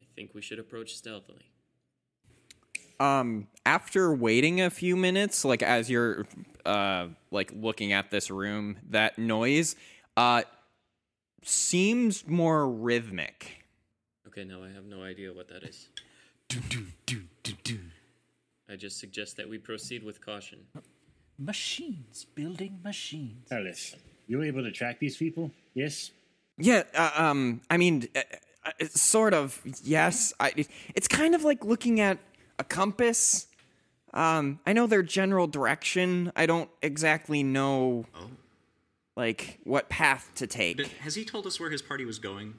I 0.02 0.06
think 0.14 0.34
we 0.34 0.42
should 0.42 0.58
approach 0.58 0.96
stealthily. 0.96 1.52
Um 3.00 3.48
after 3.64 4.14
waiting 4.14 4.60
a 4.60 4.70
few 4.70 4.96
minutes 4.96 5.44
like 5.44 5.62
as 5.62 5.90
you're 5.90 6.26
uh 6.64 7.08
like 7.30 7.52
looking 7.54 7.92
at 7.92 8.10
this 8.10 8.30
room, 8.30 8.78
that 8.90 9.18
noise 9.18 9.76
uh 10.16 10.42
seems 11.42 12.26
more 12.26 12.68
rhythmic. 12.68 13.64
Okay, 14.26 14.44
now 14.44 14.62
I 14.62 14.70
have 14.70 14.84
no 14.84 15.02
idea 15.02 15.32
what 15.32 15.48
that 15.48 15.62
is. 15.62 15.88
Do 16.48 16.60
do 16.68 16.86
do 17.06 17.22
do 17.42 17.52
do. 17.64 17.78
I 18.68 18.76
just 18.76 18.98
suggest 18.98 19.36
that 19.36 19.48
we 19.48 19.58
proceed 19.58 20.02
with 20.02 20.24
caution. 20.24 20.66
Machines 21.38 22.26
building 22.34 22.80
machines. 22.82 23.46
Alice, 23.50 23.94
you 24.26 24.38
were 24.38 24.44
able 24.44 24.62
to 24.62 24.72
track 24.72 24.98
these 24.98 25.16
people? 25.16 25.50
Yes. 25.74 26.10
Yeah, 26.58 26.82
uh, 26.94 27.10
um, 27.14 27.60
I 27.70 27.76
mean, 27.76 28.08
uh, 28.16 28.22
uh, 28.64 28.86
sort 28.88 29.34
of 29.34 29.60
yes. 29.84 30.32
I, 30.40 30.66
it's 30.94 31.06
kind 31.06 31.34
of 31.34 31.44
like 31.44 31.64
looking 31.64 32.00
at 32.00 32.18
a 32.58 32.64
compass. 32.64 33.46
Um, 34.14 34.60
I 34.66 34.72
know 34.72 34.86
their 34.86 35.02
general 35.02 35.46
direction. 35.46 36.32
I 36.36 36.46
don't 36.46 36.70
exactly 36.82 37.42
know 37.42 38.06
oh. 38.14 38.30
like 39.16 39.60
what 39.64 39.88
path 39.88 40.30
to 40.36 40.46
take. 40.46 40.78
But 40.78 40.86
has 41.00 41.14
he 41.14 41.24
told 41.24 41.46
us 41.46 41.60
where 41.60 41.70
his 41.70 41.82
party 41.82 42.04
was 42.04 42.18
going? 42.18 42.54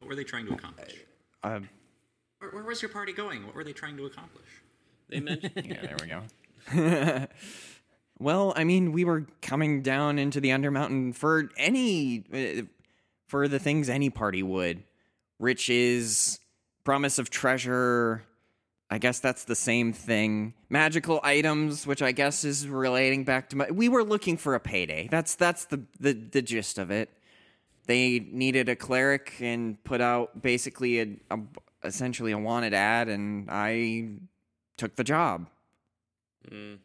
What 0.00 0.08
were 0.08 0.16
they 0.16 0.24
trying 0.24 0.46
to 0.46 0.54
accomplish? 0.54 0.94
Uh, 1.42 1.60
Where, 2.38 2.50
where 2.50 2.64
was 2.64 2.82
your 2.82 2.90
party 2.90 3.12
going? 3.12 3.46
What 3.46 3.54
were 3.54 3.64
they 3.64 3.72
trying 3.72 3.96
to 3.98 4.06
accomplish? 4.06 4.48
They 5.08 5.20
mentioned 5.20 5.52
yeah, 5.64 5.82
there 5.82 5.96
we 6.00 6.06
go. 6.06 7.26
well, 8.18 8.52
I 8.56 8.64
mean, 8.64 8.92
we 8.92 9.04
were 9.04 9.26
coming 9.42 9.82
down 9.82 10.18
into 10.18 10.40
the 10.40 10.50
Undermountain 10.50 11.14
for 11.14 11.50
any 11.56 12.24
uh, 12.32 12.62
for 13.26 13.46
the 13.46 13.58
things 13.58 13.88
any 13.88 14.10
party 14.10 14.42
would. 14.42 14.82
Riches, 15.38 16.40
promise 16.84 17.18
of 17.18 17.30
treasure. 17.30 18.24
I 18.92 18.98
guess 18.98 19.20
that's 19.20 19.44
the 19.44 19.54
same 19.54 19.92
thing. 19.92 20.52
Magical 20.68 21.20
items, 21.22 21.86
which 21.86 22.02
I 22.02 22.10
guess 22.12 22.42
is 22.44 22.66
relating 22.66 23.24
back 23.24 23.48
to 23.50 23.56
my. 23.56 23.70
We 23.70 23.88
were 23.88 24.02
looking 24.02 24.36
for 24.36 24.54
a 24.54 24.60
payday. 24.60 25.08
That's 25.10 25.36
that's 25.36 25.66
the 25.66 25.82
the, 26.00 26.12
the 26.12 26.42
gist 26.42 26.78
of 26.78 26.90
it. 26.90 27.08
They 27.86 28.18
needed 28.18 28.68
a 28.68 28.76
cleric 28.76 29.34
and 29.40 29.82
put 29.84 30.00
out 30.00 30.42
basically 30.42 31.00
a, 31.00 31.06
a 31.30 31.38
essentially 31.84 32.32
a 32.32 32.38
wanted 32.38 32.74
ad, 32.74 33.08
and 33.08 33.48
I 33.50 34.08
took 34.76 34.96
the 34.96 35.04
job. 35.04 35.46
Mm, 36.50 36.78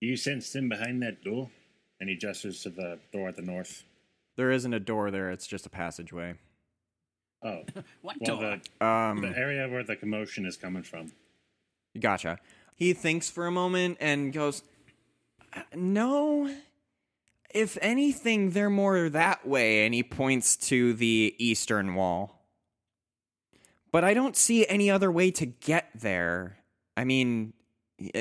You 0.00 0.16
sensed 0.16 0.54
him 0.56 0.68
behind 0.68 1.02
that 1.02 1.22
door? 1.22 1.50
And 2.00 2.08
he 2.08 2.16
gestures 2.16 2.62
to 2.62 2.70
the 2.70 2.98
door 3.12 3.28
at 3.28 3.36
the 3.36 3.42
north. 3.42 3.84
There 4.36 4.50
isn't 4.50 4.72
a 4.72 4.80
door 4.80 5.10
there. 5.10 5.30
It's 5.30 5.46
just 5.46 5.66
a 5.66 5.70
passageway. 5.70 6.36
Oh, 7.42 7.62
What 8.02 8.16
well, 8.20 8.38
door? 8.38 8.60
the, 8.80 8.86
Um, 8.86 9.20
the 9.22 9.36
area 9.36 9.68
where 9.68 9.82
the 9.82 9.96
commotion 9.96 10.44
is 10.46 10.56
coming 10.56 10.82
from. 10.82 11.12
gotcha. 11.98 12.38
He 12.76 12.92
thinks 12.92 13.28
for 13.30 13.46
a 13.46 13.50
moment 13.50 13.98
and 14.00 14.32
goes, 14.32 14.62
"Uh, 15.52 15.62
"No. 15.74 16.54
If 17.52 17.76
anything, 17.82 18.50
they're 18.50 18.70
more 18.70 19.08
that 19.10 19.46
way." 19.46 19.84
And 19.84 19.94
he 19.94 20.02
points 20.02 20.56
to 20.68 20.94
the 20.94 21.34
eastern 21.38 21.94
wall. 21.94 22.36
But 23.92 24.04
I 24.04 24.14
don't 24.14 24.36
see 24.36 24.66
any 24.68 24.88
other 24.90 25.10
way 25.10 25.30
to 25.32 25.46
get 25.46 25.90
there. 25.94 26.58
I 26.96 27.04
mean, 27.04 27.52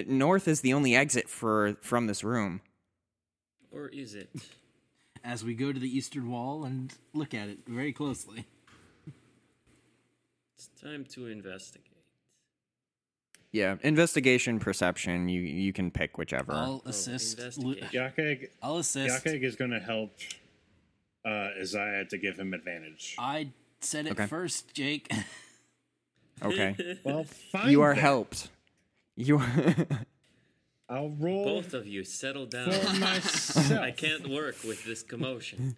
north 0.08 0.48
is 0.48 0.62
the 0.62 0.74
only 0.74 0.96
exit 0.96 1.30
for 1.30 1.76
from 1.82 2.08
this 2.08 2.24
room. 2.24 2.62
or 3.72 3.88
is 3.90 4.16
it? 4.16 4.30
As 5.24 5.44
we 5.44 5.54
go 5.54 5.72
to 5.72 5.80
the 5.80 5.96
eastern 5.96 6.30
wall 6.32 6.64
and 6.66 6.94
look 7.14 7.34
at 7.34 7.50
it 7.50 7.60
very 7.68 7.94
closely. 7.94 8.46
It's 10.60 10.68
time 10.82 11.06
to 11.13 11.28
investigate. 11.28 11.86
Yeah, 13.54 13.78
investigation, 13.82 14.60
perception. 14.60 15.30
You 15.30 15.39
you 15.39 15.72
can 15.72 15.89
pick 15.89 16.18
whichever. 16.18 16.51
I'll 16.51 16.82
assist. 16.86 17.39
Lu- 17.58 17.75
Yakeg, 17.78 18.50
I'll 18.62 18.75
assist. 18.80 19.24
Yakeg 19.25 19.44
is 19.44 19.56
going 19.56 19.72
to 19.72 19.80
help 19.80 20.12
uh, 21.25 21.48
Isaiah 21.62 22.04
to 22.10 22.18
give 22.18 22.38
him 22.38 22.54
advantage. 22.54 23.16
I 23.18 23.51
said 23.80 24.06
it 24.08 24.12
Okay. 24.12 24.25
first, 24.28 24.74
Jake. 24.74 25.10
Okay, 26.42 26.98
Well, 27.04 27.25
fine. 27.51 27.70
you 27.70 27.82
are 27.82 27.94
then. 27.94 28.01
helped. 28.01 28.48
You. 29.18 29.42
I'll 30.89 31.10
roll 31.10 31.44
Both 31.44 31.74
of 31.74 31.86
you 31.86 32.06
settle 32.06 32.46
down. 32.46 32.72
for 32.72 32.94
myself. 32.98 33.72
I 33.82 33.92
can't 33.92 34.25
work 34.30 34.56
with 34.66 34.86
this 34.86 35.04
commotion. 35.04 35.75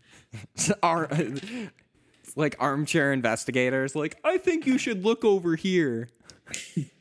Ar- 0.84 1.10
like 2.36 2.56
armchair 2.60 3.14
investigators. 3.14 3.96
Like 3.96 4.18
I 4.24 4.38
think 4.38 4.66
you 4.66 4.78
should 4.78 5.04
look 5.04 5.24
over 5.24 5.56
here. 5.56 6.10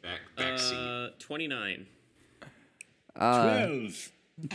Back, 0.02 0.20
back 0.37 0.58
seat. 0.58 0.76
Uh, 0.76 1.08
29. 1.18 1.87
Twelve. 3.16 4.12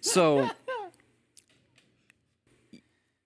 So 0.00 0.50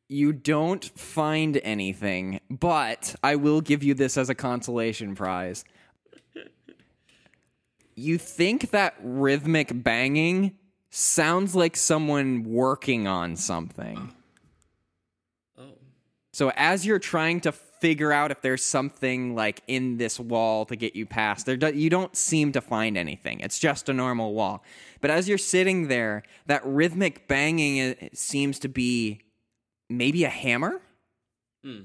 you 0.09 0.33
don't 0.33 0.85
find 0.97 1.61
anything, 1.65 2.41
but 2.49 3.17
I 3.23 3.35
will 3.35 3.61
give 3.61 3.83
you 3.83 3.95
this 3.95 4.17
as 4.17 4.31
a 4.31 4.35
consolation 4.35 5.17
prize. 5.17 5.65
You 7.97 8.17
think 8.17 8.71
that 8.71 8.95
rhythmic 9.03 9.83
banging 9.83 10.55
sounds 10.91 11.55
like 11.55 11.77
someone 11.77 12.45
working 12.45 13.07
on 13.07 13.37
something. 13.37 14.13
Oh. 15.59 15.73
So 16.33 16.51
as 16.57 16.87
you're 16.87 16.99
trying 16.99 17.41
to 17.43 17.53
figure 17.53 18.13
out 18.13 18.31
if 18.31 18.43
there's 18.43 18.65
something 18.65 19.35
like 19.35 19.63
in 19.69 19.99
this 19.99 20.19
wall 20.19 20.65
to 20.67 20.77
get 20.77 20.97
you 20.97 21.07
past, 21.07 21.47
there 21.47 21.57
do, 21.57 21.73
you 21.73 21.91
don't 21.91 22.17
seem 22.17 22.53
to 22.53 22.61
find 22.61 22.97
anything. 22.97 23.41
It's 23.41 23.59
just 23.59 23.89
a 23.89 23.93
normal 23.93 24.35
wall. 24.35 24.65
But 25.01 25.11
as 25.11 25.29
you're 25.29 25.39
sitting 25.39 25.89
there, 25.89 26.23
that 26.47 26.65
rhythmic 26.65 27.29
banging 27.29 28.11
seems 28.13 28.59
to 28.61 28.69
be 28.69 29.21
maybe 29.89 30.25
a 30.25 30.31
hammer. 30.31 30.81
Hmm. 31.63 31.83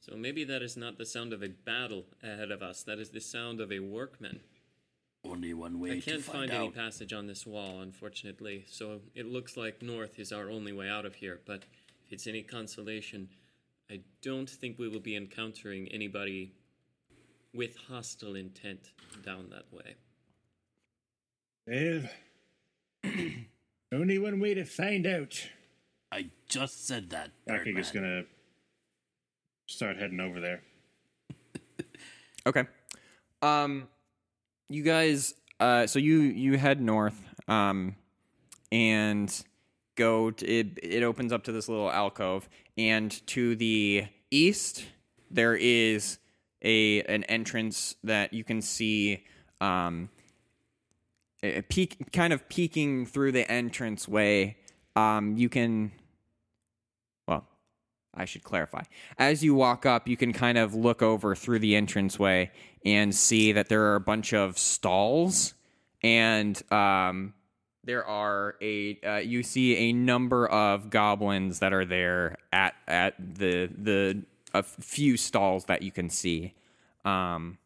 So 0.00 0.16
maybe 0.16 0.44
that 0.44 0.62
is 0.62 0.76
not 0.76 0.98
the 0.98 1.06
sound 1.06 1.32
of 1.32 1.42
a 1.42 1.48
battle 1.48 2.04
ahead 2.22 2.50
of 2.50 2.62
us. 2.62 2.82
That 2.82 2.98
is 2.98 3.08
the 3.08 3.20
sound 3.20 3.60
of 3.60 3.72
a 3.72 3.78
workman. 3.78 4.40
Only 5.24 5.54
one 5.54 5.80
way 5.80 5.92
I 5.92 6.00
can't 6.00 6.22
find 6.22 6.50
any 6.50 6.70
passage 6.70 7.12
on 7.12 7.26
this 7.26 7.46
wall, 7.46 7.80
unfortunately. 7.80 8.66
So 8.68 9.00
it 9.14 9.26
looks 9.26 9.56
like 9.56 9.80
north 9.80 10.18
is 10.18 10.32
our 10.32 10.50
only 10.50 10.72
way 10.72 10.88
out 10.88 11.06
of 11.06 11.14
here. 11.14 11.40
But 11.46 11.64
if 12.06 12.12
it's 12.12 12.26
any 12.26 12.42
consolation, 12.42 13.28
I 13.90 14.00
don't 14.22 14.48
think 14.48 14.78
we 14.78 14.88
will 14.88 15.00
be 15.00 15.16
encountering 15.16 15.88
anybody 15.88 16.52
with 17.54 17.76
hostile 17.88 18.34
intent 18.34 18.90
down 19.24 19.50
that 19.50 19.64
way. 19.72 19.94
Well, 21.66 23.12
only 23.92 24.18
one 24.18 24.40
way 24.40 24.54
to 24.54 24.64
find 24.64 25.06
out. 25.06 25.48
I 26.12 26.30
just 26.48 26.86
said 26.86 27.10
that. 27.10 27.30
Yakeg 27.48 27.78
is 27.78 27.90
Birdman. 27.90 28.02
going 28.02 28.24
to 28.24 28.26
start 29.72 29.96
heading 29.96 30.20
over 30.20 30.40
there. 30.40 30.62
Okay. 32.46 32.64
Um, 33.40 33.88
you 34.74 34.82
guys. 34.82 35.34
Uh, 35.60 35.86
so 35.86 35.98
you 35.98 36.20
you 36.20 36.58
head 36.58 36.80
north. 36.80 37.20
Um, 37.48 37.96
and 38.72 39.44
go. 39.94 40.32
To, 40.32 40.46
it 40.46 40.78
it 40.82 41.02
opens 41.02 41.32
up 41.32 41.44
to 41.44 41.52
this 41.52 41.68
little 41.68 41.90
alcove, 41.90 42.48
and 42.76 43.10
to 43.28 43.56
the 43.56 44.06
east 44.30 44.84
there 45.30 45.54
is 45.54 46.18
a 46.62 47.02
an 47.02 47.24
entrance 47.24 47.94
that 48.04 48.32
you 48.32 48.44
can 48.44 48.60
see. 48.60 49.24
Um, 49.60 50.10
peek, 51.68 52.12
kind 52.12 52.32
of 52.32 52.48
peeking 52.48 53.06
through 53.06 53.32
the 53.32 53.50
entranceway. 53.50 54.56
Um, 54.96 55.36
you 55.36 55.48
can. 55.48 55.92
Well, 57.28 57.46
I 58.12 58.24
should 58.24 58.42
clarify. 58.42 58.82
As 59.18 59.44
you 59.44 59.54
walk 59.54 59.86
up, 59.86 60.08
you 60.08 60.16
can 60.16 60.32
kind 60.32 60.58
of 60.58 60.74
look 60.74 61.02
over 61.02 61.34
through 61.34 61.60
the 61.60 61.74
entranceway 61.74 62.50
and 62.84 63.14
see 63.14 63.52
that 63.52 63.68
there 63.68 63.82
are 63.82 63.96
a 63.96 64.00
bunch 64.00 64.32
of 64.32 64.58
stalls, 64.58 65.54
and 66.02 66.60
um, 66.72 67.34
there 67.84 68.04
are 68.04 68.56
a 68.60 68.98
uh, 69.06 69.16
you 69.16 69.42
see 69.42 69.76
a 69.76 69.92
number 69.92 70.46
of 70.46 70.90
goblins 70.90 71.60
that 71.60 71.72
are 71.72 71.84
there 71.84 72.36
at 72.52 72.74
at 72.86 73.14
the 73.18 73.70
the 73.76 74.22
a 74.52 74.62
few 74.62 75.16
stalls 75.16 75.64
that 75.66 75.82
you 75.82 75.90
can 75.90 76.08
see. 76.08 76.54
Um, 77.04 77.58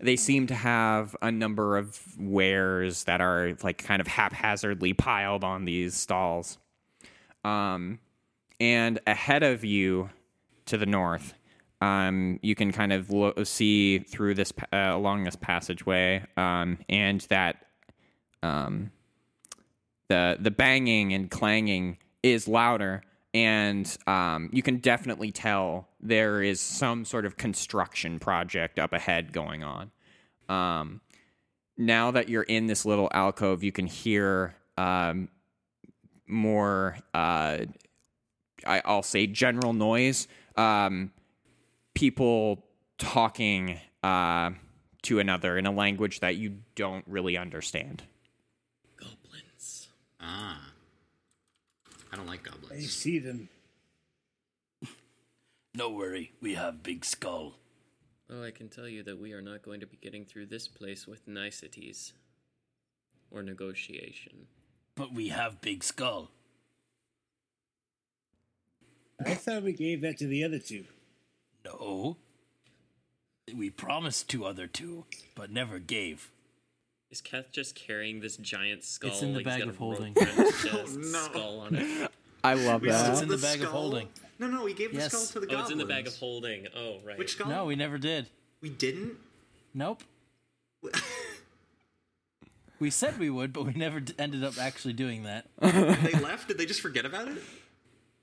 they 0.00 0.16
seem 0.16 0.46
to 0.48 0.54
have 0.54 1.16
a 1.22 1.30
number 1.30 1.76
of 1.76 2.00
wares 2.18 3.04
that 3.04 3.20
are 3.20 3.56
like 3.62 3.78
kind 3.78 4.00
of 4.00 4.06
haphazardly 4.06 4.92
piled 4.92 5.44
on 5.44 5.64
these 5.64 5.94
stalls. 5.94 6.58
Um, 7.44 8.00
and 8.60 8.98
ahead 9.06 9.42
of 9.42 9.64
you 9.64 10.10
to 10.66 10.76
the 10.78 10.86
north, 10.86 11.34
um, 11.84 12.38
you 12.42 12.54
can 12.54 12.72
kind 12.72 12.94
of 12.94 13.10
lo- 13.10 13.34
see 13.44 13.98
through 13.98 14.34
this 14.34 14.54
uh, 14.72 14.76
along 14.76 15.24
this 15.24 15.36
passageway, 15.36 16.24
um, 16.38 16.78
and 16.88 17.20
that 17.22 17.66
um, 18.42 18.90
the 20.08 20.38
the 20.40 20.50
banging 20.50 21.12
and 21.12 21.30
clanging 21.30 21.98
is 22.22 22.48
louder, 22.48 23.02
and 23.34 23.98
um, 24.06 24.48
you 24.50 24.62
can 24.62 24.78
definitely 24.78 25.30
tell 25.30 25.88
there 26.00 26.42
is 26.42 26.58
some 26.58 27.04
sort 27.04 27.26
of 27.26 27.36
construction 27.36 28.18
project 28.18 28.78
up 28.78 28.94
ahead 28.94 29.34
going 29.34 29.62
on. 29.62 29.90
Um, 30.48 31.02
now 31.76 32.12
that 32.12 32.30
you're 32.30 32.44
in 32.44 32.66
this 32.66 32.86
little 32.86 33.10
alcove, 33.12 33.62
you 33.62 33.72
can 33.72 33.86
hear 33.86 34.54
um, 34.78 35.28
more. 36.26 36.96
Uh, 37.12 37.58
I, 38.66 38.80
I'll 38.86 39.02
say 39.02 39.26
general 39.26 39.74
noise. 39.74 40.28
People 41.94 42.64
talking 42.98 43.78
uh, 44.02 44.50
to 45.02 45.18
another 45.18 45.56
in 45.56 45.66
a 45.66 45.70
language 45.70 46.20
that 46.20 46.36
you 46.36 46.58
don't 46.74 47.04
really 47.06 47.36
understand. 47.36 48.02
Goblins. 48.96 49.88
Ah. 50.20 50.70
I 52.12 52.16
don't 52.16 52.26
like 52.26 52.42
goblins. 52.42 52.84
I 52.84 52.86
see 52.86 53.18
them. 53.18 53.48
No 55.76 55.90
worry, 55.90 56.30
we 56.40 56.54
have 56.54 56.84
Big 56.84 57.04
Skull. 57.04 57.56
Well, 58.30 58.44
I 58.44 58.52
can 58.52 58.68
tell 58.68 58.86
you 58.86 59.02
that 59.02 59.20
we 59.20 59.32
are 59.32 59.42
not 59.42 59.62
going 59.62 59.80
to 59.80 59.86
be 59.86 59.96
getting 59.96 60.24
through 60.24 60.46
this 60.46 60.68
place 60.68 61.04
with 61.04 61.26
niceties 61.26 62.12
or 63.28 63.42
negotiation. 63.42 64.46
But 64.94 65.12
we 65.12 65.28
have 65.28 65.60
Big 65.60 65.82
Skull. 65.82 66.30
I 69.24 69.34
thought 69.34 69.64
we 69.64 69.72
gave 69.72 70.00
that 70.02 70.18
to 70.18 70.28
the 70.28 70.44
other 70.44 70.60
two. 70.60 70.84
No. 71.64 72.16
We 73.54 73.70
promised 73.70 74.28
two 74.28 74.44
other 74.44 74.66
two, 74.66 75.04
but 75.34 75.50
never 75.50 75.78
gave. 75.78 76.30
Is 77.10 77.20
Keth 77.20 77.52
just 77.52 77.74
carrying 77.74 78.20
this 78.20 78.36
giant 78.36 78.82
skull? 78.84 79.10
It's 79.10 79.22
in 79.22 79.32
the 79.32 79.38
like 79.38 79.44
bag 79.46 79.62
of 79.62 79.76
holding. 79.76 80.14
around 80.16 80.36
his 80.36 80.66
oh, 80.72 80.86
skull 81.12 81.60
on 81.60 81.74
it. 81.76 82.10
I 82.42 82.54
love 82.54 82.82
We 82.82 82.88
that. 82.88 83.12
It's 83.12 83.20
in 83.22 83.28
the 83.28 83.38
bag 83.38 83.62
of 83.62 83.68
holding. 83.68 84.08
No, 84.38 84.48
no, 84.48 84.64
we 84.64 84.74
gave 84.74 84.92
the 84.94 85.00
skull 85.02 85.24
to 85.26 85.40
the 85.40 85.46
Oh, 85.46 85.50
goblins. 85.50 85.62
it's 85.62 85.72
in 85.72 85.78
the 85.78 85.84
bag 85.86 86.06
of 86.06 86.16
holding. 86.16 86.66
Oh, 86.76 86.96
right. 87.04 87.16
Which 87.18 87.32
skull? 87.32 87.48
No, 87.48 87.66
we 87.66 87.76
never 87.76 87.98
did. 87.98 88.28
We 88.60 88.68
didn't? 88.68 89.16
Nope. 89.72 90.02
we 92.80 92.90
said 92.90 93.18
we 93.18 93.30
would, 93.30 93.52
but 93.52 93.64
we 93.64 93.72
never 93.74 94.00
d- 94.00 94.14
ended 94.18 94.42
up 94.42 94.58
actually 94.58 94.94
doing 94.94 95.22
that. 95.22 95.46
they 95.60 96.12
left? 96.20 96.48
Did 96.48 96.58
they 96.58 96.66
just 96.66 96.80
forget 96.80 97.04
about 97.06 97.28
it? 97.28 97.38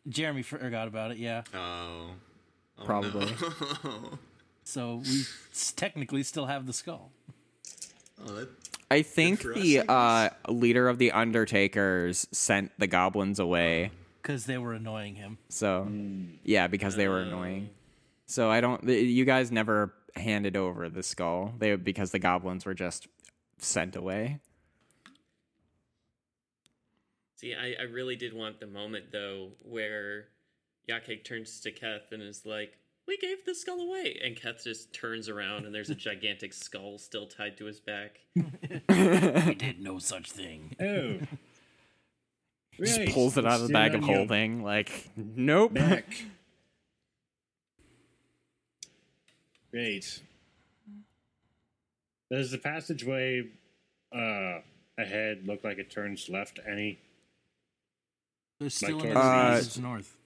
Jeremy 0.10 0.41
forgot 0.41 0.88
about 0.88 1.12
it, 1.12 1.17
yeah. 1.17 1.43
Oh. 1.54 2.12
Oh, 2.82 2.86
Probably. 2.86 3.34
no. 3.84 4.20
So 4.63 5.02
we 5.04 5.24
technically 5.76 6.24
still 6.24 6.46
have 6.46 6.65
the 6.67 6.72
skull. 6.74 7.12
oh, 8.26 8.34
that, 8.36 8.50
I 8.91 9.02
think 9.02 9.41
the 9.41 9.80
uh, 9.89 10.30
leader 10.48 10.88
of 10.88 10.98
the 11.00 11.12
Undertakers 11.12 12.28
sent 12.32 12.72
the 12.78 12.88
goblins 12.88 13.39
away. 13.39 13.91
Because 14.22 14.46
they 14.46 14.58
were 14.60 14.74
annoying 14.74 15.15
him. 15.15 15.39
So, 15.50 15.88
yeah, 16.44 16.67
because 16.67 16.96
they 16.96 17.08
were 17.08 17.22
annoying. 17.22 17.72
So 18.28 18.52
I 18.52 18.62
don't. 18.62 18.86
th- 18.86 19.04
You 19.10 19.26
guys 19.26 19.52
never 19.52 19.94
handed 20.15 20.56
over 20.56 20.88
the 20.89 21.02
skull. 21.04 21.54
They 21.58 21.76
because 21.76 22.12
the 22.12 22.20
goblins 22.20 22.63
were 22.65 22.76
just 22.76 23.08
sent 23.58 23.96
away. 23.96 24.39
See, 27.36 27.56
I, 27.56 27.76
I 27.80 27.84
really 27.86 28.15
did 28.15 28.34
want 28.34 28.60
the 28.60 28.67
moment 28.67 29.06
though 29.12 29.50
where 29.63 30.28
Yakeg 30.89 31.24
turns 31.24 31.60
to 31.62 31.72
Keth 31.72 32.12
and 32.12 32.22
is 32.22 32.46
like, 32.46 32.78
"We 33.08 33.17
gave 33.17 33.46
the 33.46 33.54
skull 33.56 33.80
away," 33.82 34.20
and 34.24 34.36
Keth 34.36 34.63
just 34.63 34.94
turns 34.94 35.30
around 35.30 35.65
and 35.65 35.74
there's 35.74 35.89
a 35.89 35.96
gigantic 35.96 36.54
skull 36.54 36.98
still 36.98 37.28
tied 37.28 37.58
to 37.58 37.65
his 37.65 37.80
back. 37.80 38.20
we 38.36 39.54
did 39.56 39.80
no 39.80 40.00
such 40.00 40.32
thing. 40.32 40.76
Oh. 40.82 41.20
Just 42.78 42.98
Right, 43.00 43.10
pulls 43.13 43.38
it 43.38 43.46
out 43.46 43.62
of 43.62 43.67
the 43.67 43.74
bag 43.74 43.94
of 43.94 44.02
on 44.04 44.08
your 44.10 44.17
holding. 44.17 44.63
Like, 44.63 45.10
nope. 45.15 45.74
Back. 45.74 46.06
Great. 49.72 50.22
Does 52.32 52.52
the 52.52 52.58
passageway 52.58 53.44
uh, 54.15 54.60
ahead 54.98 55.44
look 55.46 55.63
like 55.63 55.78
it 55.78 55.89
turns 55.91 56.28
left 56.30 56.60
any? 56.67 57.00
There's 58.60 58.74
still 58.76 58.98
Like 58.98 59.06
another 59.12 59.20
towards- 59.50 59.67
passage 59.67 59.84
north. 59.84 60.17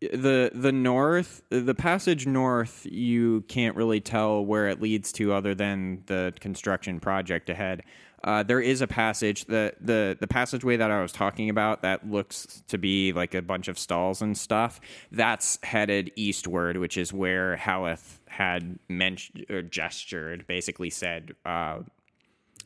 The 0.00 0.50
the 0.54 0.72
north 0.72 1.42
the 1.50 1.74
passage 1.74 2.26
north 2.26 2.86
you 2.90 3.42
can't 3.48 3.76
really 3.76 4.00
tell 4.00 4.44
where 4.44 4.68
it 4.68 4.80
leads 4.80 5.12
to 5.12 5.32
other 5.32 5.54
than 5.54 6.02
the 6.06 6.32
construction 6.40 7.00
project 7.00 7.50
ahead. 7.50 7.82
Uh, 8.22 8.42
there 8.42 8.60
is 8.60 8.82
a 8.82 8.86
passage 8.86 9.46
the, 9.46 9.72
the 9.80 10.14
the 10.20 10.26
passageway 10.26 10.76
that 10.76 10.90
i 10.90 11.00
was 11.00 11.10
talking 11.10 11.48
about 11.48 11.80
that 11.80 12.10
looks 12.10 12.62
to 12.68 12.76
be 12.76 13.14
like 13.14 13.34
a 13.34 13.40
bunch 13.40 13.66
of 13.66 13.78
stalls 13.78 14.20
and 14.20 14.36
stuff 14.36 14.78
that's 15.10 15.58
headed 15.62 16.10
eastward 16.16 16.76
which 16.76 16.98
is 16.98 17.14
where 17.14 17.56
Haleth 17.56 18.18
had 18.28 18.78
mentioned 18.90 19.46
or 19.48 19.62
gestured 19.62 20.46
basically 20.46 20.90
said 20.90 21.34
uh, 21.46 21.78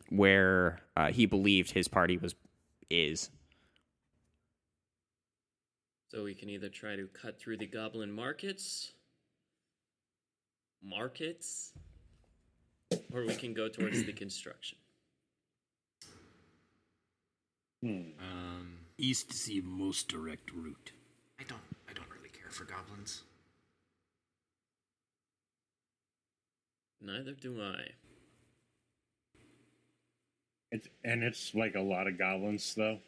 where 0.09 0.81
uh, 0.97 1.13
he 1.13 1.25
believed 1.25 1.71
his 1.71 1.87
party 1.87 2.19
was 2.19 2.35
is 2.91 3.31
So 6.15 6.23
we 6.23 6.35
can 6.35 6.49
either 6.49 6.69
try 6.69 6.95
to 6.95 7.09
cut 7.09 7.41
through 7.41 7.57
the 7.57 7.67
goblin 7.67 8.13
markets, 8.13 8.93
markets, 10.81 11.73
or 13.13 13.27
we 13.27 13.35
can 13.35 13.53
go 13.53 13.69
towards 13.69 14.05
the 14.05 14.13
construction. 14.13 14.79
Hmm. 17.83 18.03
Um, 18.21 18.79
East 18.97 19.35
is 19.35 19.47
the 19.47 19.61
most 19.63 20.07
direct 20.07 20.53
route. 20.55 20.93
I 21.41 21.43
don't. 21.49 21.61
I 21.91 21.93
don't 21.93 22.09
really 22.17 22.29
care 22.29 22.51
for 22.51 22.63
goblins. 22.65 23.25
Neither 27.01 27.33
do 27.33 27.61
I. 27.61 27.89
It's 30.71 30.87
and 31.05 31.25
it's 31.25 31.57
like 31.57 31.75
a 31.75 31.81
lot 31.81 32.07
of 32.07 32.17
goblins 32.17 32.73
though. 32.77 33.01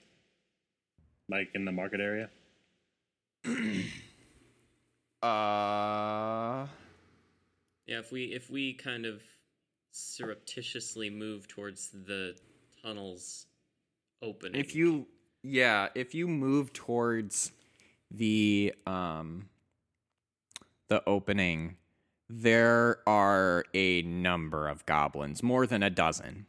Like 1.29 1.51
in 1.55 1.65
the 1.65 1.73
market 1.73 2.01
area. 2.01 2.31
uh 5.23 6.67
Yeah, 7.87 7.99
if 8.01 8.11
we 8.11 8.25
if 8.25 8.51
we 8.51 8.75
kind 8.75 9.07
of 9.07 9.23
surreptitiously 9.93 11.11
move 11.11 11.47
towards 11.49 11.91
the 11.91 12.35
tunnels 12.83 13.47
opening, 14.23 14.61
if 14.61 14.75
you 14.75 15.07
yeah 15.43 15.89
if 15.95 16.15
you 16.15 16.27
move 16.27 16.73
towards 16.73 17.53
the 18.11 18.75
um 18.87 19.49
the 20.89 21.03
opening 21.09 21.77
there 22.29 22.99
are 23.07 23.65
a 23.75 24.03
number 24.03 24.69
of 24.69 24.85
goblins 24.87 25.43
more 25.43 25.67
than 25.67 25.83
a 25.83 25.91
dozen 25.91 26.47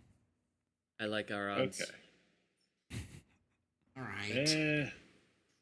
I 0.99 1.05
like 1.05 1.29
our 1.31 1.51
odds. 1.51 1.81
Okay. 2.91 2.99
All 3.97 4.03
right. 4.03 4.49
Eh, 4.49 4.89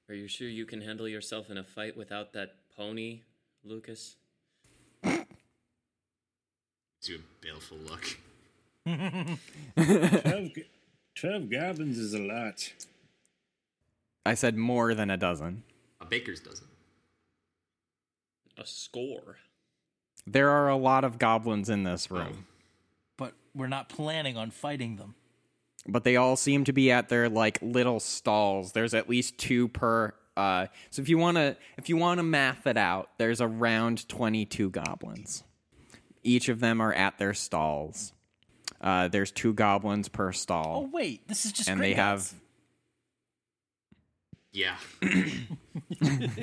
Are 0.08 0.16
you 0.16 0.28
sure 0.28 0.48
you 0.48 0.66
can 0.66 0.82
handle 0.82 1.08
yourself 1.08 1.50
in 1.50 1.58
a 1.58 1.64
fight 1.64 1.98
without 1.98 2.34
that 2.34 2.56
pony, 2.76 3.22
Lucas? 3.64 4.18
Gives 5.04 5.26
you 7.08 7.18
a 7.18 7.46
baleful 7.46 7.78
look. 7.78 8.18
12, 10.24 10.54
g- 10.54 10.66
12 11.16 11.50
goblins 11.50 11.98
is 11.98 12.14
a 12.14 12.20
lot. 12.20 12.72
i 14.28 14.36
said 14.36 14.56
more 14.56 14.94
than 14.94 15.10
a 15.10 15.18
dozen 15.18 15.64
A 16.00 16.06
baker's 16.06 16.40
dozen. 16.40 16.68
A 18.60 18.66
score. 18.68 19.38
there 20.28 20.50
are 20.52 20.70
a 20.70 20.78
lot 20.78 21.04
of 21.04 21.18
goblins 21.18 21.68
in 21.70 21.84
this 21.84 22.12
room 22.12 22.28
oh. 22.32 22.44
But 23.18 23.34
we're 23.56 23.68
not 23.68 23.90
planning 23.90 24.38
on 24.38 24.52
fighting 24.52 24.98
them. 24.98 25.16
But 25.88 26.04
they 26.04 26.16
all 26.16 26.36
seem 26.36 26.64
to 26.64 26.74
be 26.74 26.92
at 26.92 27.10
their 27.10 27.30
like 27.30 27.60
little 27.62 28.00
stalls 28.00 28.72
there's 28.72 28.94
at 28.94 29.10
least 29.10 29.38
two 29.38 29.68
per 29.70 30.14
uh 30.38 30.68
so 30.90 31.02
if 31.02 31.10
you 31.10 31.18
want 31.18 31.38
to 31.38 31.56
if 31.78 31.88
you 31.90 31.98
want 31.98 32.18
to 32.20 32.24
math 32.24 32.66
it 32.68 32.78
out 32.78 33.10
there's 33.18 33.40
around 33.42 34.08
22 34.10 34.70
goblins 34.70 35.44
each 36.24 36.50
of 36.50 36.60
them 36.60 36.82
are 36.82 36.94
at 36.94 37.18
their 37.18 37.34
stalls 37.34 38.12
uh 38.82 39.08
there's 39.08 39.32
two 39.32 39.54
goblins 39.54 40.10
per 40.10 40.32
stall. 40.32 40.84
Oh 40.86 40.90
wait, 40.92 41.28
this 41.28 41.46
is 41.46 41.52
just 41.54 41.70
and 41.70 41.80
they 41.80 41.94
Gringotts. 41.94 41.96
have 41.96 42.34
Yeah. 44.52 44.76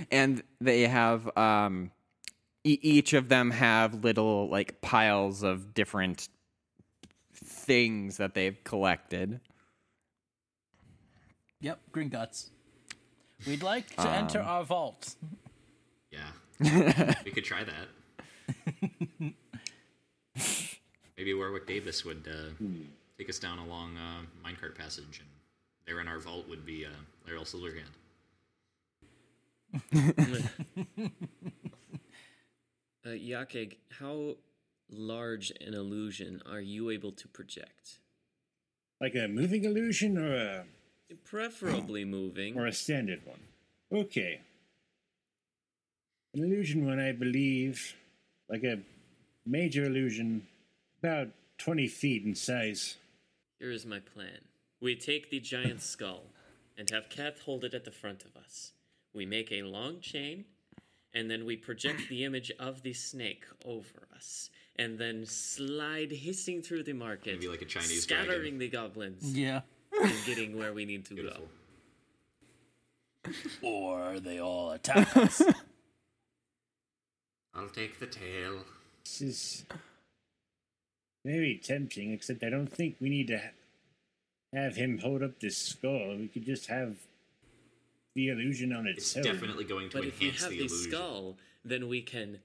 and 0.10 0.42
they 0.60 0.82
have 0.82 1.36
um 1.36 1.90
e- 2.64 2.78
each 2.82 3.12
of 3.12 3.28
them 3.28 3.50
have 3.50 4.04
little 4.04 4.48
like 4.48 4.80
piles 4.80 5.42
of 5.42 5.74
different 5.74 6.28
things 7.44 8.16
that 8.16 8.34
they've 8.34 8.62
collected 8.64 9.40
Yep, 11.60 11.80
green 11.92 12.08
guts. 12.10 12.50
We'd 13.46 13.62
like 13.62 13.88
to 13.96 14.06
enter 14.10 14.40
Um, 14.40 14.46
our 14.46 14.64
vault. 14.64 15.14
Yeah. 16.10 16.30
we 17.24 17.30
could 17.30 17.44
try 17.44 17.64
that. 17.64 17.88
Maybe 21.16 21.32
Warwick 21.32 21.66
Davis 21.66 22.04
would 22.04 22.28
uh, 22.28 22.50
take 23.16 23.30
us 23.30 23.38
down 23.38 23.58
along 23.58 23.96
uh, 23.96 24.22
minecart 24.46 24.74
passage, 24.76 25.20
and 25.20 25.28
there 25.86 26.00
in 26.00 26.08
our 26.08 26.18
vault 26.18 26.46
would 26.48 26.66
be 26.66 26.84
uh, 26.84 26.90
Laeral 27.26 27.44
Silverhand. 27.46 27.94
Uh, 33.06 33.10
Yakeg, 33.10 33.76
how 33.90 34.34
large 34.90 35.50
an 35.60 35.74
illusion 35.74 36.42
are 36.50 36.60
you 36.60 36.90
able 36.90 37.12
to 37.12 37.28
project? 37.28 37.98
Like 39.00 39.14
a 39.14 39.28
moving 39.28 39.64
illusion 39.64 40.16
or 40.18 40.34
a 40.34 40.64
Preferably 41.24 42.04
moving. 42.18 42.58
or 42.58 42.66
a 42.66 42.72
standard 42.72 43.20
one. 43.24 43.40
Okay. 43.92 44.40
An 46.34 46.42
illusion 46.42 46.84
one, 46.86 46.98
I 46.98 47.12
believe, 47.12 47.94
like 48.48 48.64
a 48.64 48.80
major 49.46 49.84
illusion, 49.84 50.46
about 51.02 51.28
20 51.58 51.86
feet 51.86 52.24
in 52.24 52.34
size. 52.34 52.96
Here 53.60 53.70
is 53.70 53.86
my 53.86 54.00
plan. 54.00 54.40
We 54.80 54.96
take 54.96 55.30
the 55.30 55.38
giant 55.40 55.80
skull 55.92 56.24
and 56.76 56.90
have 56.90 57.08
Kath 57.08 57.40
hold 57.40 57.64
it 57.64 57.74
at 57.74 57.84
the 57.84 57.92
front 57.92 58.24
of 58.24 58.36
us. 58.36 58.72
We 59.14 59.26
make 59.26 59.52
a 59.52 59.62
long 59.62 60.00
chain, 60.00 60.44
and 61.14 61.30
then 61.30 61.44
we 61.44 61.56
project 61.56 62.08
the 62.08 62.24
image 62.24 62.50
of 62.58 62.82
the 62.82 62.92
snake 62.94 63.44
over 63.64 64.08
us, 64.14 64.50
and 64.76 64.98
then 64.98 65.24
slide 65.26 66.10
hissing 66.10 66.62
through 66.62 66.82
the 66.82 66.92
market, 66.92 67.34
Maybe 67.34 67.48
like 67.48 67.62
a 67.62 67.66
Chinese 67.66 68.02
scattering 68.02 68.40
dragon. 68.40 68.58
the 68.58 68.68
goblins 68.68 69.38
Yeah. 69.38 69.60
and 70.02 70.12
getting 70.26 70.58
where 70.58 70.72
we 70.72 70.84
need 70.84 71.04
to 71.06 71.14
Beautiful. 71.14 71.48
go. 73.24 73.32
Or 73.62 74.20
they 74.20 74.38
all 74.40 74.72
attack 74.72 75.16
us. 75.16 75.40
I'll 77.54 77.68
take 77.68 78.00
the 78.00 78.06
tail. 78.06 78.64
This 79.04 79.20
is 79.22 79.64
very 81.24 81.60
tempting, 81.62 82.12
except 82.12 82.42
I 82.42 82.50
don't 82.50 82.66
think 82.66 82.96
we 83.00 83.08
need 83.08 83.28
to 83.28 83.38
ha- 83.38 83.50
have 84.52 84.76
him 84.76 84.98
hold 84.98 85.22
up 85.22 85.40
this 85.40 85.56
skull. 85.56 86.16
We 86.16 86.28
could 86.28 86.44
just 86.44 86.66
have 86.66 86.96
the 88.14 88.28
illusion 88.28 88.72
on 88.72 88.86
its, 88.86 89.16
It's 89.16 89.26
own. 89.26 89.32
definitely 89.34 89.64
going 89.64 89.88
to 89.90 89.98
But 89.98 90.06
if 90.06 90.18
we 90.20 90.26
enhance 90.26 90.42
have 90.42 90.50
the 90.50 90.58
the, 90.58 90.64
illusion. 90.64 90.90
skull, 90.90 91.36
then 91.64 91.88
we 91.88 92.02
can 92.02 92.38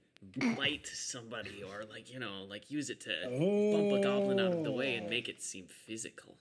bite 0.56 0.86
somebody 0.86 1.62
or 1.62 1.84
like 1.84 2.12
you 2.12 2.18
know, 2.18 2.44
like 2.48 2.70
use 2.70 2.90
it 2.90 3.00
to 3.02 3.10
bump 3.28 3.92
a 3.92 4.02
goblin 4.02 4.38
out 4.40 4.52
of 4.52 4.64
the 4.64 4.72
way 4.72 4.94
and 4.96 5.06
Oh. 5.06 5.10
make 5.10 5.28
it 5.28 5.42
seem 5.42 5.66
physical. 5.66 6.36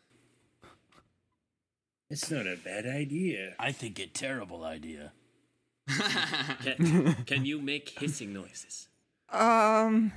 It's 2.10 2.30
not 2.32 2.48
a 2.48 2.56
bad 2.58 2.86
idea. 2.88 3.54
I 3.60 3.72
think 3.72 4.00
a 4.00 4.08
terrible 4.08 4.63
idea. 4.63 5.13
Can, 6.63 7.15
can 7.26 7.46
you 7.46 7.60
make 7.62 7.89
hissing 8.00 8.32
noises? 8.34 8.89
Um, 9.32 10.12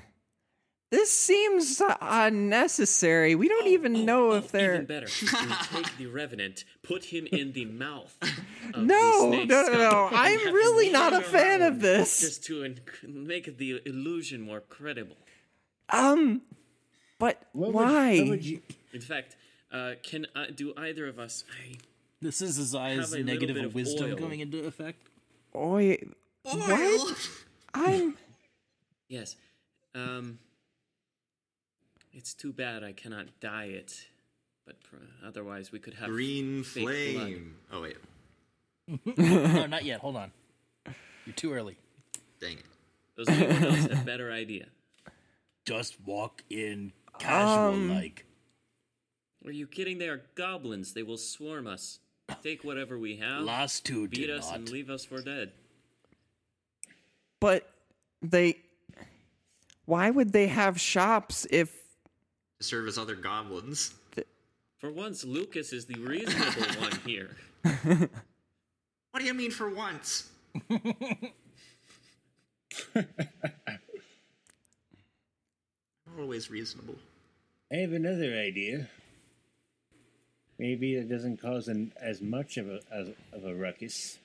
this 0.93 1.11
seems 1.11 1.81
uh, 1.81 1.97
unnecessary. 2.01 3.35
We 3.35 3.49
don't 3.49 3.67
even 3.69 4.05
know 4.05 4.33
if 4.33 4.53
they're. 4.53 4.73
Oh, 4.73 4.75
Even 4.75 4.87
better, 4.87 5.07
take 5.07 5.97
the 5.97 6.07
revenant, 6.07 6.65
put 6.83 7.07
him 7.07 7.27
in 7.33 7.53
the 7.53 7.65
mouth. 7.65 8.15
Of 8.75 8.85
No, 8.85 9.31
the 9.31 9.37
snake 9.37 9.49
no, 9.55 9.63
no, 9.63 9.73
no. 9.73 10.09
I'm 10.13 10.55
really 10.61 10.91
not 10.93 11.15
a 11.15 11.23
fan 11.23 11.63
of 11.63 11.81
this. 11.81 12.21
Just 12.21 12.45
to 12.45 12.63
en- 12.65 12.81
make 13.05 13.57
the 13.57 13.81
illusion 13.87 14.43
more 14.43 14.61
credible. 14.61 15.17
Um, 15.89 16.43
but 17.19 17.43
What 17.53 17.73
why? 17.73 18.19
what 18.21 18.29
would 18.29 18.45
you- 18.45 18.61
In 18.93 19.01
fact, 19.01 19.37
uh, 19.73 19.93
can 20.03 20.27
I, 20.37 20.51
do 20.51 20.75
either 20.77 21.07
of 21.09 21.19
us? 21.19 21.45
I, 21.59 21.77
This 22.21 22.43
is 22.43 22.57
his 22.57 22.75
eyes 22.75 23.13
negative 23.15 23.57
of 23.57 23.65
of 23.65 23.75
wisdom 23.75 24.11
oil. 24.11 24.17
going 24.17 24.41
into 24.41 24.65
effect. 24.67 24.99
Oi, 25.57 25.97
what? 26.43 27.19
I'm. 27.75 28.17
yes. 29.09 29.37
Um, 29.95 30.39
it's 32.13 32.35
too 32.35 32.53
bad 32.53 32.83
I 32.85 32.93
cannot 32.93 33.27
dye 33.41 33.67
it, 33.67 34.07
but 34.67 34.77
pr- 34.83 34.97
otherwise 35.27 35.73
we 35.73 35.79
could 35.79 35.95
have 35.95 36.09
Green 36.09 36.63
fake 36.65 36.85
blood. 36.85 37.15
flame. 37.27 37.57
Oh 37.73 37.83
wait, 37.83 37.97
no, 39.19 39.67
not 39.67 39.85
yet. 39.85 40.01
Hold 40.01 40.17
on. 40.17 40.33
You're 41.27 41.35
too 41.35 41.53
early. 41.53 41.77
dang 42.41 42.59
it. 42.59 42.65
Does 43.17 43.29
anyone 43.29 43.65
else 43.65 43.77
have 43.87 44.03
a 44.03 44.05
better 44.05 44.33
idea? 44.33 44.67
Just 45.65 45.97
walk 46.05 46.43
in 46.51 46.93
casual 47.19 47.75
Um, 47.75 47.91
like. 47.91 48.25
Are 49.45 49.53
you 49.53 49.67
kidding? 49.67 49.99
They 49.99 50.09
are 50.09 50.23
goblins. 50.35 50.95
They 50.95 51.03
will 51.03 51.19
swarm 51.19 51.67
us. 51.67 51.99
Take 52.43 52.65
whatever 52.65 52.99
we 52.99 53.17
have, 53.17 53.43
Last 53.43 53.85
two 53.85 54.09
beat 54.09 54.21
did 54.27 54.31
us, 54.31 54.49
not. 54.49 54.59
and 54.61 54.69
leave 54.71 54.89
us 54.91 55.05
for 55.05 55.21
dead. 55.21 55.53
But 57.41 57.69
they. 58.23 58.59
Why 59.85 60.11
would 60.11 60.33
they 60.33 60.47
have 60.49 60.81
shops 60.81 61.47
if. 61.51 61.82
To 62.63 62.69
serve 62.69 62.87
as 62.87 62.97
other 62.97 63.17
goblins. 63.17 63.93
For 64.79 64.93
once, 64.93 65.25
Lucas 65.25 65.73
is 65.73 65.85
the 65.85 65.97
reasonable 65.97 66.63
one 66.81 66.93
here. 67.05 67.35
What 69.11 69.19
do 69.19 69.25
you 69.25 69.35
mean 69.35 69.51
for 69.51 69.69
once? 69.69 70.31
Always 76.17 76.53
reasonable. 76.53 76.95
I 77.73 77.79
have 77.79 77.95
another 77.95 78.33
idea. 78.33 78.87
Maybe 80.57 80.95
it 80.95 81.09
doesn't 81.09 81.43
cause 81.43 81.67
an, 81.67 81.93
as 82.01 82.21
much 82.21 82.59
of 82.59 82.69
a 82.69 82.79
as, 82.93 83.09
of 83.33 83.45
a 83.45 83.57
ruckus. 83.57 84.19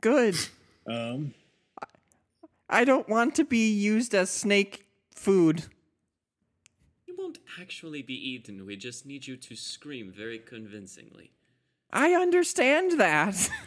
Good. 0.00 0.36
Um, 0.86 1.34
I 2.70 2.84
don't 2.84 3.08
want 3.08 3.34
to 3.34 3.44
be 3.44 3.68
used 3.72 4.14
as 4.14 4.30
snake 4.30 4.86
food. 5.10 5.64
You 7.32 7.38
won't 7.38 7.60
actually 7.62 8.02
be 8.02 8.14
eaten. 8.14 8.66
We 8.66 8.76
just 8.76 9.06
need 9.06 9.26
you 9.26 9.36
to 9.36 9.56
scream 9.56 10.12
very 10.14 10.38
convincingly. 10.38 11.30
I 11.90 12.12
understand 12.12 13.00
that. 13.00 13.50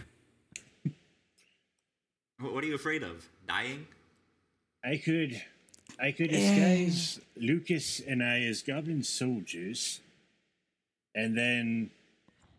What 2.38 2.54
what 2.54 2.64
are 2.66 2.68
you 2.68 2.76
afraid 2.76 3.02
of? 3.02 3.26
Dying? 3.48 3.88
I 4.84 4.98
could, 4.98 5.42
I 5.98 6.12
could 6.12 6.32
disguise 6.32 7.22
Lucas 7.38 8.02
and 8.02 8.22
I 8.22 8.42
as 8.42 8.62
goblin 8.62 9.04
soldiers, 9.04 10.02
and 11.16 11.38
then 11.38 11.92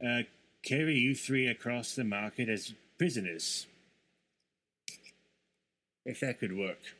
uh, 0.02 0.22
carry 0.62 0.96
you 0.96 1.14
three 1.14 1.46
across 1.46 1.94
the 1.94 2.04
market 2.04 2.48
as 2.48 2.72
prisoners. 2.96 3.66
If 6.06 6.20
that 6.20 6.40
could 6.40 6.56
work. 6.56 6.95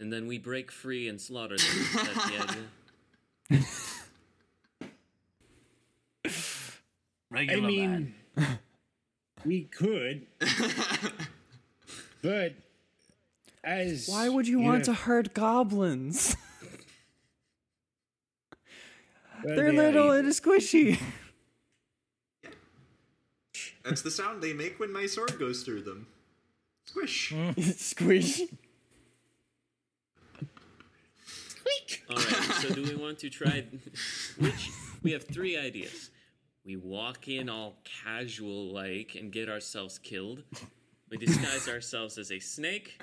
And 0.00 0.12
then 0.12 0.26
we 0.26 0.38
break 0.38 0.70
free 0.72 1.08
and 1.08 1.20
slaughter 1.20 1.56
them. 1.56 1.86
That's 1.94 2.26
the 2.26 2.42
idea. 2.42 3.66
I 6.26 6.30
Regular 7.30 7.62
man. 7.70 8.14
mean, 8.36 8.58
we 9.44 9.62
could, 9.64 10.26
but 12.22 12.54
as 13.64 14.08
Why 14.08 14.28
would 14.28 14.46
you 14.46 14.60
want 14.60 14.80
know, 14.80 14.84
to 14.84 14.94
hurt 14.94 15.34
goblins? 15.34 16.36
well, 19.44 19.56
They're 19.56 19.72
they 19.72 19.76
little 19.76 20.12
and 20.12 20.28
squishy. 20.28 21.00
That's 23.84 24.02
the 24.02 24.10
sound 24.10 24.42
they 24.42 24.52
make 24.52 24.78
when 24.78 24.92
my 24.92 25.06
sword 25.06 25.36
goes 25.38 25.62
through 25.64 25.82
them. 25.82 26.06
Squish. 26.86 27.34
Squish. 27.76 28.42
All 32.10 32.16
right. 32.16 32.26
So 32.60 32.74
do 32.74 32.82
we 32.82 32.94
want 32.96 33.18
to 33.20 33.30
try? 33.30 33.64
Which 34.38 34.70
we 35.02 35.12
have 35.12 35.24
three 35.24 35.56
ideas. 35.56 36.10
We 36.64 36.76
walk 36.76 37.28
in 37.28 37.48
all 37.48 37.76
casual 37.84 38.72
like 38.72 39.16
and 39.18 39.30
get 39.30 39.48
ourselves 39.48 39.98
killed. 39.98 40.44
We 41.10 41.18
disguise 41.18 41.68
ourselves 41.68 42.16
as 42.16 42.32
a 42.32 42.40
snake 42.40 43.00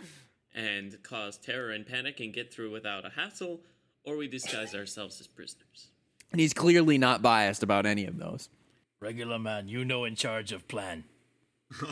and 0.54 1.01
cause 1.04 1.38
terror 1.38 1.71
and 1.71 1.86
panic 1.86 2.19
and 2.19 2.34
get 2.34 2.54
through 2.54 2.71
without 2.71 3.06
a 3.06 3.10
hassle, 3.10 3.62
or 4.04 4.17
we 4.17 4.27
disguise 4.27 4.73
ourselves 4.73 5.21
as 5.21 5.27
prisoners. 5.27 5.88
And 6.32 6.41
he's 6.41 6.54
clearly 6.54 6.97
not 6.97 7.21
biased 7.21 7.62
about 7.62 7.86
any 7.86 8.06
of 8.06 8.17
those. 8.17 8.49
Regular 8.99 9.38
man, 9.38 9.67
you 9.67 9.86
know 9.86 10.06
in 10.06 10.15
charge 10.15 10.51
of 10.51 10.67
plan. 10.67 11.04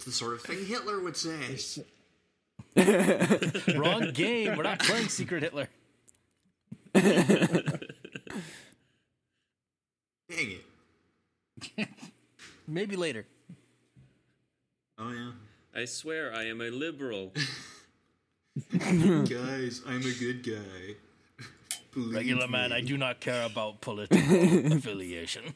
It's 0.00 0.06
the 0.06 0.12
sort 0.12 0.32
of 0.32 0.40
thing 0.40 0.64
Hitler 0.64 0.98
would 1.00 1.14
say. 1.14 1.58
Wrong 3.76 4.10
game. 4.14 4.56
We're 4.56 4.62
not 4.62 4.78
playing 4.80 5.08
Secret 5.08 5.42
Hitler. 5.42 5.68
Dang 6.94 7.78
it. 10.28 10.64
Maybe 12.68 12.96
later. 12.96 13.26
Oh 14.98 15.10
yeah. 15.10 15.32
I 15.74 15.84
swear 15.84 16.34
I 16.34 16.44
am 16.44 16.60
a 16.60 16.70
liberal. 16.70 17.32
Guys, 18.78 19.82
I'm 19.86 20.00
a 20.02 20.12
good 20.18 20.42
guy. 20.44 20.96
Believe 21.92 22.14
Regular 22.14 22.48
man. 22.48 22.72
I 22.72 22.80
do 22.80 22.96
not 22.96 23.20
care 23.20 23.44
about 23.44 23.80
political 23.80 24.18
affiliation. 24.72 25.54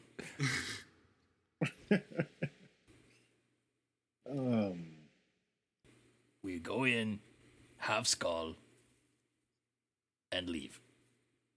Um, 4.29 4.85
We 6.43 6.59
go 6.85 6.99
in, 6.99 7.19
have 7.77 8.07
skull, 8.07 8.55
and 10.31 10.49
leave. 10.49 10.79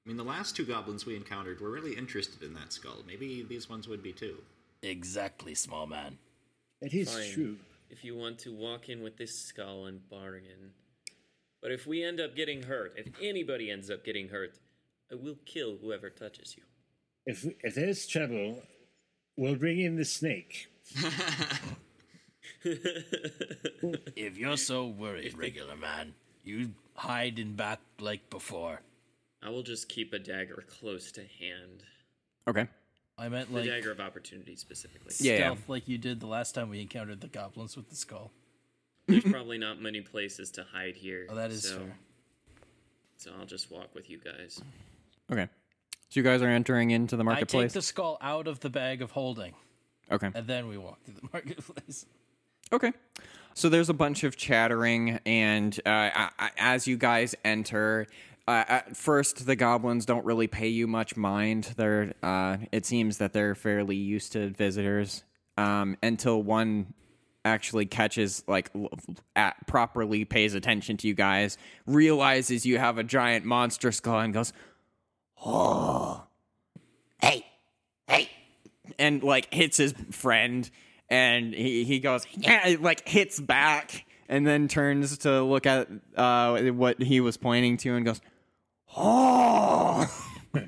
I 0.04 0.08
mean, 0.08 0.16
the 0.16 0.24
last 0.24 0.56
two 0.56 0.64
goblins 0.64 1.04
we 1.04 1.16
encountered 1.16 1.60
were 1.60 1.70
really 1.70 1.94
interested 1.94 2.42
in 2.42 2.54
that 2.54 2.72
skull. 2.72 3.02
Maybe 3.06 3.44
these 3.48 3.68
ones 3.68 3.88
would 3.88 4.02
be 4.02 4.12
too. 4.12 4.38
Exactly, 4.82 5.54
small 5.54 5.86
man. 5.86 6.18
that 6.80 6.94
is 6.94 7.12
Fine. 7.12 7.32
true. 7.32 7.56
If 7.90 8.04
you 8.04 8.16
want 8.16 8.38
to 8.40 8.52
walk 8.52 8.88
in 8.88 9.02
with 9.02 9.16
this 9.16 9.38
skull 9.38 9.86
and 9.86 10.06
bargain. 10.08 10.72
But 11.62 11.72
if 11.72 11.86
we 11.86 12.04
end 12.04 12.20
up 12.20 12.36
getting 12.36 12.62
hurt, 12.62 12.94
if 12.96 13.08
anybody 13.20 13.70
ends 13.70 13.90
up 13.90 14.04
getting 14.04 14.28
hurt, 14.28 14.58
I 15.10 15.16
will 15.16 15.38
kill 15.44 15.76
whoever 15.78 16.10
touches 16.10 16.56
you. 16.56 16.62
If 17.26 17.44
if 17.64 17.74
there's 17.74 18.06
trouble, 18.06 18.62
we'll 19.36 19.56
bring 19.56 19.80
in 19.80 19.96
the 19.96 20.04
snake. 20.04 20.68
If 24.16 24.36
you're 24.36 24.56
so 24.56 24.86
worried, 24.86 25.36
regular 25.36 25.76
man, 25.76 26.14
you 26.44 26.72
hide 26.96 27.38
in 27.38 27.54
back 27.54 27.80
like 28.00 28.28
before. 28.30 28.80
I 29.42 29.50
will 29.50 29.62
just 29.62 29.88
keep 29.88 30.12
a 30.12 30.18
dagger 30.18 30.64
close 30.66 31.12
to 31.12 31.20
hand. 31.20 31.84
Okay. 32.48 32.66
I 33.16 33.28
meant 33.28 33.52
like 33.52 33.64
The 33.64 33.70
like 33.70 33.80
dagger 33.80 33.92
of 33.92 34.00
opportunity 34.00 34.56
specifically. 34.56 35.14
Yeah. 35.20 35.36
stealth, 35.36 35.68
like 35.68 35.88
you 35.88 35.98
did 35.98 36.20
the 36.20 36.26
last 36.26 36.54
time 36.54 36.68
we 36.68 36.80
encountered 36.80 37.20
the 37.20 37.28
goblins 37.28 37.76
with 37.76 37.88
the 37.90 37.96
skull. 37.96 38.32
There's 39.06 39.24
probably 39.24 39.58
not 39.58 39.80
many 39.80 40.00
places 40.02 40.50
to 40.52 40.64
hide 40.72 40.94
here. 40.96 41.26
Oh, 41.30 41.34
that 41.34 41.50
is 41.50 41.62
so, 41.62 41.78
fair. 41.78 41.96
So 43.16 43.32
I'll 43.38 43.46
just 43.46 43.70
walk 43.70 43.94
with 43.94 44.10
you 44.10 44.18
guys. 44.18 44.60
Okay. 45.32 45.48
So 46.10 46.20
you 46.20 46.22
guys 46.22 46.42
are 46.42 46.48
entering 46.48 46.90
into 46.90 47.16
the 47.16 47.24
marketplace. 47.24 47.60
I 47.60 47.64
take 47.66 47.72
the 47.72 47.82
skull 47.82 48.18
out 48.20 48.46
of 48.46 48.60
the 48.60 48.70
bag 48.70 49.02
of 49.02 49.10
holding, 49.12 49.54
Okay. 50.10 50.30
and 50.34 50.46
then 50.46 50.68
we 50.68 50.76
walk 50.78 51.02
through 51.04 51.14
the 51.14 51.28
marketplace. 51.32 52.06
Okay. 52.72 52.92
So 53.54 53.68
there's 53.68 53.88
a 53.88 53.94
bunch 53.94 54.22
of 54.22 54.36
chattering, 54.36 55.18
and 55.26 55.78
uh, 55.84 56.28
as 56.58 56.86
you 56.86 56.96
guys 56.96 57.34
enter, 57.44 58.06
uh, 58.46 58.64
at 58.68 58.96
first 58.96 59.46
the 59.46 59.56
goblins 59.56 60.06
don't 60.06 60.24
really 60.24 60.46
pay 60.46 60.68
you 60.68 60.86
much 60.86 61.16
mind. 61.16 61.74
They're, 61.76 62.14
uh, 62.22 62.58
it 62.70 62.86
seems 62.86 63.18
that 63.18 63.32
they're 63.32 63.56
fairly 63.56 63.96
used 63.96 64.32
to 64.32 64.50
visitors 64.50 65.24
um, 65.56 65.96
until 66.04 66.40
one 66.40 66.94
actually 67.44 67.86
catches, 67.86 68.44
like, 68.46 68.70
at, 69.34 69.66
properly 69.66 70.24
pays 70.24 70.54
attention 70.54 70.96
to 70.98 71.08
you 71.08 71.14
guys, 71.14 71.58
realizes 71.84 72.64
you 72.64 72.78
have 72.78 72.96
a 72.96 73.02
giant 73.02 73.44
monster 73.44 73.90
skull, 73.90 74.20
and 74.20 74.32
goes, 74.34 74.52
"Oh, 75.44 76.24
hey, 77.20 77.44
hey," 78.06 78.28
and 79.00 79.22
like 79.22 79.52
hits 79.52 79.78
his 79.78 79.94
friend 80.12 80.70
and 81.08 81.54
he, 81.54 81.84
he 81.84 81.98
goes 82.00 82.26
yeah 82.32 82.68
it, 82.68 82.82
like 82.82 83.06
hits 83.08 83.40
back 83.40 84.04
and 84.28 84.46
then 84.46 84.68
turns 84.68 85.18
to 85.18 85.42
look 85.42 85.66
at 85.66 85.88
uh, 86.16 86.60
what 86.70 87.02
he 87.02 87.20
was 87.20 87.36
pointing 87.36 87.76
to 87.78 87.94
and 87.94 88.04
goes 88.04 88.20
oh 88.96 90.06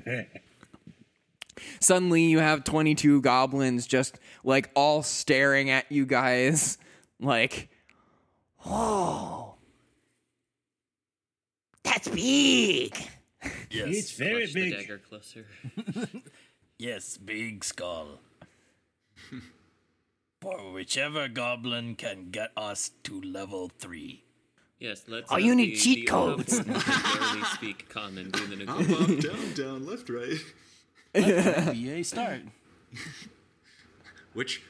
suddenly 1.79 2.23
you 2.23 2.39
have 2.39 2.63
22 2.63 3.21
goblins 3.21 3.85
just 3.85 4.19
like 4.43 4.69
all 4.75 5.03
staring 5.03 5.69
at 5.69 5.91
you 5.91 6.05
guys 6.05 6.77
like 7.19 7.69
oh 8.65 9.55
that's 11.83 12.07
big 12.07 12.95
Yes. 13.71 13.87
It's 13.87 14.11
very 14.11 14.41
Clutch 14.43 14.53
the 14.53 14.61
big. 14.69 14.73
dagger 14.79 14.97
closer. 14.99 15.45
Yes, 16.77 17.15
big 17.15 17.63
skull. 17.63 18.19
For 20.41 20.71
whichever 20.73 21.27
goblin 21.27 21.95
can 21.95 22.31
get 22.31 22.51
us 22.57 22.91
to 23.03 23.21
level 23.21 23.69
three. 23.77 24.23
Yes, 24.79 25.03
let's. 25.07 25.31
Oh, 25.31 25.37
you 25.37 25.53
need 25.53 25.73
the- 25.73 25.77
cheat 25.77 25.99
the 26.01 26.05
codes. 26.11 26.57
one 26.57 26.67
who 26.69 27.19
barely 27.19 27.43
speak 27.53 27.87
common 27.89 28.31
do 28.31 28.47
the 28.47 28.63
Up, 28.71 28.79
negotiation. 28.79 29.17
up, 29.31 29.37
down, 29.37 29.53
down, 29.53 29.85
left, 29.85 30.09
right. 30.09 30.39
Be 31.13 31.89
a 31.91 32.03
start. 32.03 32.41
Which 34.33 34.63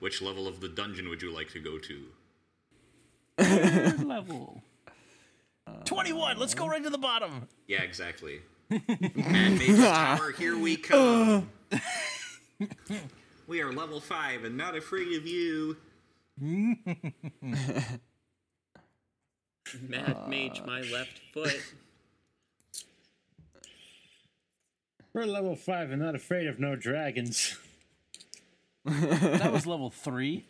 Which 0.00 0.22
level 0.22 0.48
of 0.48 0.60
the 0.60 0.68
dungeon 0.68 1.08
would 1.10 1.20
you 1.20 1.30
like 1.34 1.50
to 1.50 1.60
go 1.60 1.76
to? 1.78 2.04
Third 3.36 4.04
level. 4.04 4.62
21. 5.84 6.38
Let's 6.38 6.54
go 6.54 6.66
right 6.66 6.82
to 6.82 6.88
the 6.90 6.96
bottom. 6.98 7.46
Yeah, 7.66 7.82
exactly. 7.82 8.40
Mad 8.70 9.58
Mage's 9.58 9.78
Tower, 9.80 10.32
here 10.32 10.56
we 10.56 10.76
come. 10.76 11.50
we 13.48 13.62
are 13.62 13.72
level 13.72 13.98
five 13.98 14.44
and 14.44 14.56
not 14.56 14.76
afraid 14.76 15.16
of 15.16 15.26
you. 15.26 15.76
Mad 16.40 16.76
mage, 20.28 20.62
my 20.64 20.82
left 20.82 21.18
foot. 21.32 21.60
We're 25.12 25.24
level 25.24 25.56
five 25.56 25.90
and 25.90 26.00
not 26.00 26.14
afraid 26.14 26.46
of 26.46 26.60
no 26.60 26.76
dragons. 26.76 27.58
That 28.84 29.50
was 29.52 29.66
level 29.66 29.90
3. 29.90 30.44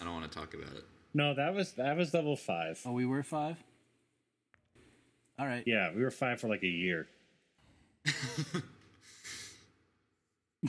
I 0.00 0.04
don't 0.04 0.12
want 0.12 0.30
to 0.30 0.38
talk 0.38 0.54
about 0.54 0.76
it. 0.76 0.84
No, 1.14 1.34
that 1.34 1.54
was 1.54 1.72
that 1.72 1.96
was 1.96 2.14
level 2.14 2.36
five. 2.36 2.80
Oh, 2.84 2.92
we 2.92 3.06
were 3.06 3.22
5? 3.22 3.56
All 5.38 5.46
right. 5.46 5.62
Yeah, 5.66 5.92
we 5.94 6.02
were 6.02 6.10
five 6.10 6.40
for 6.40 6.48
like 6.48 6.62
a 6.62 6.68
year. 6.68 7.08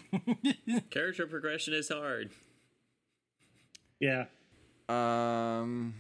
Character 0.90 1.28
progression 1.28 1.74
is 1.74 1.90
hard. 1.90 2.32
Yeah, 4.00 4.26
Um, 4.90 5.94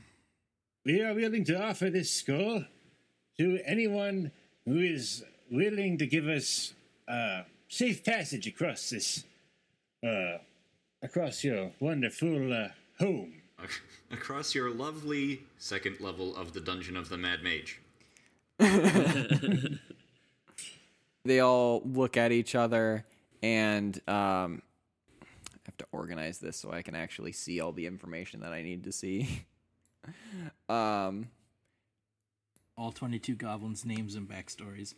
we 0.86 1.02
are 1.02 1.14
willing 1.14 1.46
to 1.46 1.62
offer 1.62 1.90
this 1.90 2.12
skull 2.12 2.66
to 3.38 3.60
anyone 3.66 4.32
who 4.66 4.80
is 4.80 5.24
willing 5.50 5.98
to 6.00 6.06
give 6.06 6.28
us 6.28 6.74
uh, 7.08 7.44
safe 7.70 8.04
passage 8.04 8.46
across 8.48 8.90
this, 8.90 9.24
uh, 10.06 10.40
across 11.02 11.44
your 11.44 11.72
wonderful 11.80 12.52
uh, 12.52 12.68
home. 13.00 13.42
Across 14.12 14.54
your 14.54 14.70
lovely 14.70 15.44
second 15.58 16.00
level 16.00 16.36
of 16.36 16.54
the 16.54 16.60
Dungeon 16.60 16.98
of 16.98 17.08
the 17.10 17.18
Mad 17.18 17.40
Mage. 17.44 17.80
they 21.26 21.40
all 21.40 21.82
look 21.86 22.18
at 22.18 22.32
each 22.32 22.54
other 22.56 23.06
and 23.44 23.96
um, 24.10 24.62
I 25.22 25.60
have 25.68 25.78
to 25.78 25.86
organize 25.92 26.40
this 26.40 26.58
so 26.58 26.72
I 26.72 26.82
can 26.82 26.96
actually 26.96 27.34
see 27.34 27.60
all 27.60 27.72
the 27.74 27.86
information 27.86 28.40
that 28.40 28.52
I 28.54 28.64
need 28.64 28.86
to 28.86 28.92
see. 28.92 29.46
um, 30.70 31.28
All 32.78 32.92
22 32.92 33.36
goblins' 33.36 33.86
names 33.86 34.16
and 34.16 34.28
backstories. 34.28 34.96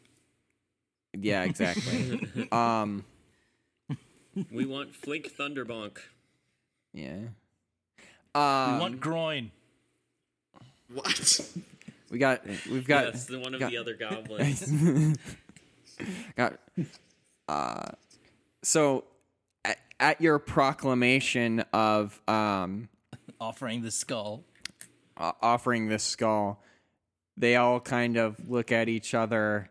yeah, 1.13 1.43
exactly. 1.43 2.47
um, 2.53 3.03
We 4.51 4.65
want 4.65 4.95
Flink 4.95 5.31
Thunderbonk. 5.37 5.97
yeah. 6.93 7.17
We 8.35 8.41
Um, 8.41 8.79
want 8.79 8.99
groin. 8.99 9.51
What? 10.93 11.39
we 12.11 12.19
got 12.19 12.45
we've 12.69 12.85
got 12.87 13.05
Yes, 13.13 13.25
the 13.25 13.39
one 13.39 13.53
of 13.55 13.59
got- 13.59 13.71
the 13.71 13.77
other 13.77 13.93
goblins. 14.05 15.17
got 16.35 16.59
uh 17.47 17.91
so 18.65 19.03
at, 19.63 19.77
at 19.99 20.21
your 20.21 20.39
proclamation 20.39 21.61
of 21.73 22.19
um 22.27 22.89
Offering 23.39 23.81
the 23.81 23.91
skull. 23.91 24.43
uh, 25.17 25.31
offering 25.41 25.87
this 25.87 26.03
skull 26.03 26.61
they 27.37 27.55
all 27.55 27.79
kind 27.79 28.17
of 28.17 28.49
look 28.49 28.71
at 28.71 28.89
each 28.89 29.13
other 29.13 29.69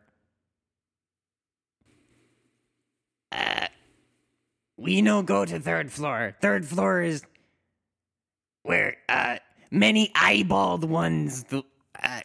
We 4.77 5.03
no 5.03 5.23
go 5.23 5.45
to 5.45 5.59
third 5.61 5.91
floor. 5.93 6.37
Third 6.41 6.67
floor 6.67 7.01
is 7.01 7.25
where 8.65 8.97
uh 9.09 9.39
many 9.71 10.11
eyeballed 10.15 10.85
ones 10.85 11.45
th- 11.45 11.65
uh, 12.03 12.21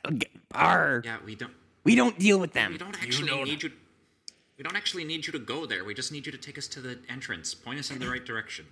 are. 0.54 1.02
Yeah, 1.06 1.18
we 1.26 1.36
don't. 1.36 1.54
We 1.84 1.96
don't 1.96 2.18
deal 2.20 2.40
with 2.40 2.54
them. 2.54 2.74
We 2.74 2.78
don't 2.78 3.02
actually 3.02 3.44
need 3.46 3.64
you. 3.64 3.72
We 4.60 4.64
don't 4.64 4.76
actually 4.76 5.06
need 5.06 5.26
you 5.26 5.32
to 5.32 5.40
go 5.40 5.66
there. 5.66 5.86
We 5.86 5.94
just 5.94 6.12
need 6.12 6.26
you 6.26 6.34
to 6.34 6.38
take 6.38 6.58
us 6.58 6.68
to 6.68 6.82
the 6.82 7.00
entrance. 7.08 7.56
Point 7.56 7.80
us 7.80 7.92
in 7.92 8.00
the 8.00 8.10
right 8.10 8.26
direction. 8.26 8.66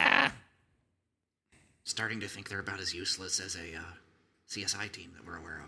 Ah, 0.00 0.32
Starting 1.84 2.18
to 2.18 2.26
think 2.26 2.48
they're 2.48 2.58
about 2.58 2.80
as 2.80 2.92
useless 2.92 3.38
as 3.38 3.54
a 3.54 3.76
uh, 3.78 3.82
CSI 4.50 4.90
team 4.90 5.12
that 5.14 5.24
we're 5.24 5.36
aware 5.36 5.62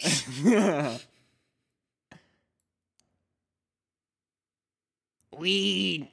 of. 0.00 1.04
we 5.38 6.10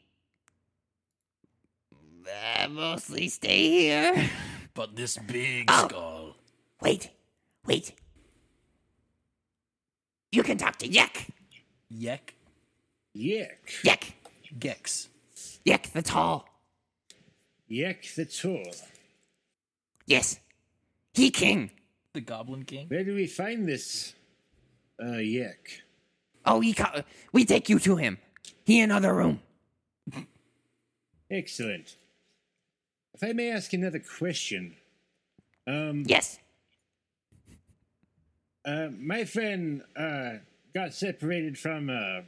uh, 2.27 2.67
mostly 2.69 3.29
stay 3.29 3.69
here. 3.71 4.29
But 4.75 4.95
this 4.95 5.17
big 5.17 5.65
Oh. 5.69 5.87
skull. 5.87 6.35
Wait, 6.81 7.09
wait. 7.65 7.93
You 10.35 10.43
can 10.43 10.57
talk 10.57 10.75
to 10.79 10.87
Yek. 10.87 11.27
Yek. 11.89 12.35
Yek, 13.13 13.69
Yek. 13.85 14.13
Gex. 14.59 15.07
Yek 15.63 15.93
the 15.93 16.01
tall. 16.01 16.45
Yek 17.69 18.03
the 18.17 18.25
tall. 18.25 18.69
Yes. 20.05 20.37
He 21.13 21.31
king. 21.31 21.71
The 22.11 22.19
Goblin 22.19 22.65
King. 22.65 22.87
Where 22.89 23.05
do 23.05 23.15
we 23.15 23.27
find 23.27 23.65
this? 23.65 24.13
Uh, 25.01 25.19
Yek. 25.19 25.83
Oh, 26.45 26.59
he 26.59 26.73
ca- 26.73 27.03
we 27.31 27.45
take 27.45 27.69
you 27.69 27.79
to 27.79 27.95
him. 27.95 28.17
He 28.65 28.81
in 28.81 28.91
another 28.91 29.13
room. 29.13 29.39
Excellent. 31.31 31.95
If 33.13 33.23
I 33.23 33.31
may 33.31 33.51
ask 33.51 33.71
another 33.71 33.99
question, 33.99 34.75
um, 35.65 36.03
Yes. 36.05 36.39
Uh, 38.65 38.89
my 38.97 39.23
friend 39.25 39.83
uh, 39.95 40.31
got 40.73 40.93
separated 40.93 41.57
from 41.57 41.89
uh, 41.89 42.21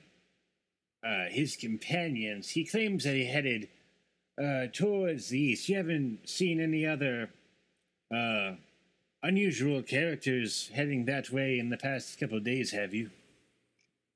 uh, 1.07 1.25
his 1.29 1.55
companions. 1.55 2.49
He 2.49 2.65
claims 2.65 3.03
that 3.03 3.15
he 3.15 3.25
headed 3.25 3.69
towards 4.71 5.29
the 5.29 5.39
east. 5.39 5.67
You 5.67 5.77
haven't 5.77 6.29
seen 6.29 6.61
any 6.61 6.85
other 6.85 7.29
unusual 9.23 9.81
characters 9.81 10.69
heading 10.73 11.05
that 11.05 11.31
way 11.31 11.57
in 11.57 11.69
the 11.69 11.77
past 11.77 12.19
couple 12.19 12.37
of 12.37 12.43
days, 12.43 12.71
have 12.71 12.93
you? 12.93 13.09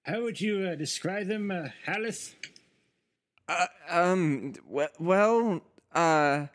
How 0.04 0.22
would 0.22 0.40
you 0.40 0.76
describe 0.76 1.28
them, 1.28 1.52
uh, 1.52 1.70
Halith? 1.86 2.36
Um. 3.90 4.54
Well, 4.68 5.62
uh, 5.94 6.46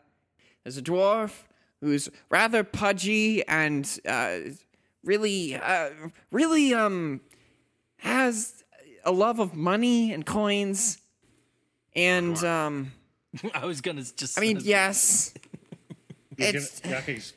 there's 0.63 0.77
a 0.77 0.81
dwarf 0.81 1.43
who's 1.79 2.09
rather 2.29 2.63
pudgy 2.63 3.47
and 3.47 3.99
uh, 4.07 4.39
really, 5.07 5.55
uh, 5.55 5.89
really 6.31 6.73
um, 6.75 7.21
has 7.97 8.63
a 9.03 9.11
love 9.11 9.39
of 9.39 9.55
money 9.55 10.11
and 10.13 10.25
coins, 10.25 10.99
and 11.95 12.37
um. 12.43 12.91
I 13.53 13.65
was 13.65 13.81
gonna 13.81 14.03
just. 14.03 14.37
I 14.37 14.41
mean, 14.41 14.59
yes. 14.63 15.33
It's 16.37 16.79
gonna- 16.81 16.95
Yaki's- 16.97 17.33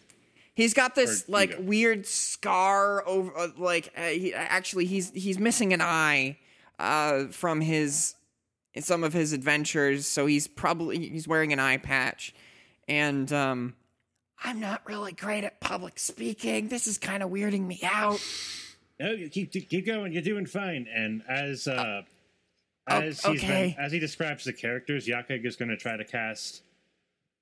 he's 0.54 0.74
got 0.74 0.94
this 0.94 1.22
Or 1.28 1.32
like 1.32 1.50
Ego. 1.52 1.62
weird 1.62 2.06
scar 2.06 3.06
over 3.08 3.36
uh, 3.36 3.48
like 3.56 3.92
uh, 3.96 4.02
he, 4.08 4.34
actually 4.34 4.84
he's 4.86 5.10
he's 5.12 5.38
missing 5.38 5.72
an 5.72 5.80
eye 5.80 6.36
uh 6.78 7.24
from 7.28 7.60
his 7.62 8.14
some 8.78 9.02
of 9.04 9.12
his 9.14 9.32
adventures 9.32 10.06
so 10.06 10.26
he's 10.26 10.46
probably 10.46 10.98
he's 11.08 11.26
wearing 11.26 11.52
an 11.54 11.58
eye 11.58 11.78
patch 11.78 12.34
and 12.88 13.32
um 13.32 13.74
I'm 14.42 14.60
not 14.60 14.82
really 14.86 15.12
great 15.12 15.44
at 15.44 15.60
public 15.60 15.98
speaking. 15.98 16.68
This 16.68 16.86
is 16.86 16.98
kind 16.98 17.22
of 17.22 17.30
weirding 17.30 17.66
me 17.66 17.80
out. 17.84 18.20
No, 18.98 19.10
you 19.12 19.28
keep 19.28 19.52
keep 19.52 19.86
going. 19.86 20.12
You're 20.12 20.22
doing 20.22 20.46
fine. 20.46 20.86
And 20.94 21.22
as 21.28 21.68
uh, 21.68 22.02
Oh, 22.88 23.00
as 23.00 23.22
he's 23.24 23.42
okay. 23.44 23.74
been, 23.76 23.84
as 23.84 23.92
he 23.92 23.98
describes 23.98 24.44
the 24.44 24.52
characters, 24.52 25.06
Yakeg 25.06 25.44
is 25.44 25.54
going 25.56 25.68
to 25.68 25.76
try 25.76 25.96
to 25.96 26.04
cast 26.04 26.62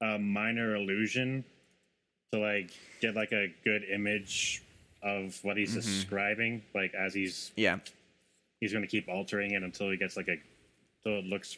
a 0.03 0.18
minor 0.18 0.75
illusion 0.77 1.45
to 2.33 2.39
like 2.41 2.70
get 3.01 3.14
like 3.14 3.33
a 3.33 3.53
good 3.64 3.85
image 3.85 4.62
of 5.03 5.39
what 5.43 5.57
he's 5.57 5.75
describing. 5.75 6.62
Like 6.75 6.93
as 6.95 7.14
he's 7.14 7.53
yeah 7.57 7.79
he's 8.61 8.73
going 8.73 8.83
to 8.83 8.89
keep 8.91 9.09
altering 9.09 9.53
it 9.53 9.62
until 9.62 9.89
he 9.91 9.97
gets 9.97 10.16
like 10.16 10.27
a 10.29 10.37
so 11.05 11.11
it 11.12 11.25
looks 11.25 11.57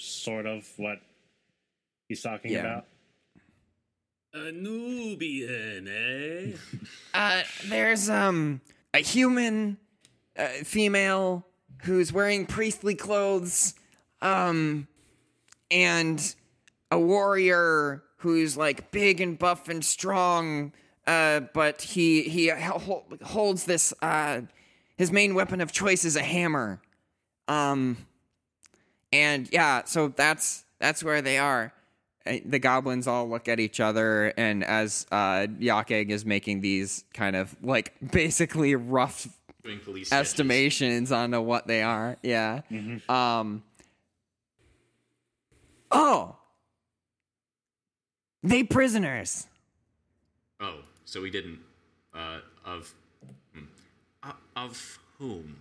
sort 0.00 0.44
of 0.46 0.68
what 0.76 1.00
he's 2.08 2.20
talking 2.22 2.52
Yeah. 2.52 2.60
about. 2.60 2.86
A 4.46 4.52
Nubian, 4.52 5.88
eh? 5.88 6.52
uh 7.14 7.42
there's 7.66 8.08
um 8.08 8.60
a 8.94 8.98
human 8.98 9.78
uh, 10.38 10.46
female 10.64 11.46
who's 11.82 12.12
wearing 12.12 12.46
priestly 12.46 12.94
clothes 12.94 13.74
um 14.22 14.86
and 15.70 16.34
a 16.90 16.98
warrior 16.98 18.02
who's 18.18 18.56
like 18.56 18.90
big 18.90 19.20
and 19.20 19.38
buff 19.38 19.68
and 19.68 19.84
strong 19.84 20.72
uh 21.06 21.40
but 21.52 21.82
he 21.82 22.22
he 22.22 22.50
holds 22.50 23.64
this 23.64 23.92
uh 24.02 24.40
his 24.96 25.12
main 25.12 25.34
weapon 25.34 25.60
of 25.60 25.72
choice 25.72 26.04
is 26.04 26.16
a 26.16 26.22
hammer 26.22 26.80
um 27.48 27.96
and 29.12 29.48
yeah, 29.52 29.84
so 29.84 30.08
that's 30.08 30.64
that's 30.78 31.02
where 31.02 31.22
they 31.22 31.38
are. 31.38 31.72
Uh, 32.28 32.38
The 32.44 32.58
goblins 32.58 33.06
all 33.06 33.28
look 33.28 33.48
at 33.48 33.58
each 33.60 33.80
other, 33.80 34.32
and 34.36 34.62
as 34.64 35.06
uh, 35.10 35.46
Yakeg 35.58 36.10
is 36.10 36.24
making 36.24 36.60
these 36.60 37.04
kind 37.14 37.34
of 37.36 37.56
like 37.62 37.94
basically 38.12 38.74
rough 38.74 39.26
Doing 39.64 39.80
police 39.80 40.08
sketches. 40.08 40.28
estimations 40.32 41.10
onto 41.12 41.40
what 41.40 41.66
they 41.66 41.82
are. 41.82 42.16
Yeah. 42.22 42.60
Um. 43.08 43.62
Oh, 45.90 46.36
they 48.42 48.62
prisoners. 48.62 49.46
Oh, 50.60 50.80
so 51.04 51.20
we 51.22 51.30
didn't. 51.30 51.60
Uh, 52.14 52.40
of. 52.64 52.94
hmm. 53.54 53.64
Uh, 54.22 54.32
of 54.56 54.98
whom? 55.18 55.56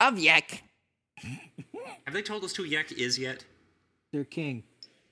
Of 0.00 0.18
Yek. 0.18 0.62
Have 2.04 2.12
they 2.14 2.22
told 2.22 2.44
us 2.44 2.54
who 2.54 2.62
Yek 2.62 2.92
is 2.92 3.18
yet? 3.18 3.44
Their 4.12 4.24
king. 4.24 4.62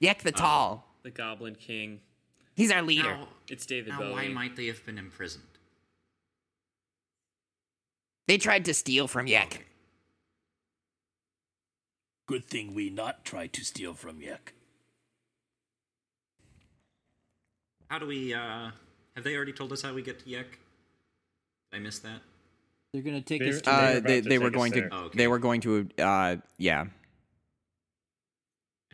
Yek 0.01 0.22
the 0.22 0.32
Tall. 0.32 0.86
The 1.03 1.11
Goblin 1.11 1.55
King. 1.55 2.01
He's 2.55 2.70
our 2.70 2.82
leader. 2.82 3.11
Now, 3.16 3.28
It's 3.49 3.66
David 3.66 3.90
now 3.90 3.99
Bowie. 4.01 4.12
why 4.12 4.28
might 4.28 4.57
they 4.57 4.66
have 4.66 4.84
been 4.86 4.99
imprisoned? 4.99 5.44
They 8.26 8.38
tried 8.38 8.64
to 8.64 8.74
steal 8.74 9.07
from 9.07 9.26
Yek. 9.26 9.66
Good 12.26 12.44
thing 12.44 12.74
we 12.74 12.90
not 12.90 13.24
try 13.24 13.47
to 13.47 13.64
steal 13.64 13.94
from 13.94 14.20
Yek. 14.20 14.53
How 17.88 17.99
do 17.99 18.07
we, 18.07 18.34
uh. 18.34 18.70
Have 19.14 19.24
they 19.24 19.34
already 19.36 19.53
told 19.53 19.72
us 19.72 19.80
how 19.80 19.94
we 19.94 20.03
get 20.03 20.18
to 20.24 20.28
Yek? 20.28 20.51
Did 21.70 21.76
I 21.76 21.78
miss 21.78 22.01
that? 22.01 22.20
They're 22.92 23.03
gonna 23.03 23.22
take 23.22 23.40
They're- 23.40 23.51
us 23.55 23.62
to. 23.62 23.70
They 23.70 23.70
were 23.70 23.78
Uh, 23.78 23.90
about 23.99 24.07
they 24.09 24.20
they 24.20 24.38
were 24.38 24.51
going 24.51 24.72
to. 24.72 24.88
Oh, 24.90 24.99
okay. 25.05 25.16
they 25.18 25.26
were 25.28 25.38
going 25.38 25.61
to 25.62 25.88
uh 25.99 26.36
yeah. 26.59 26.86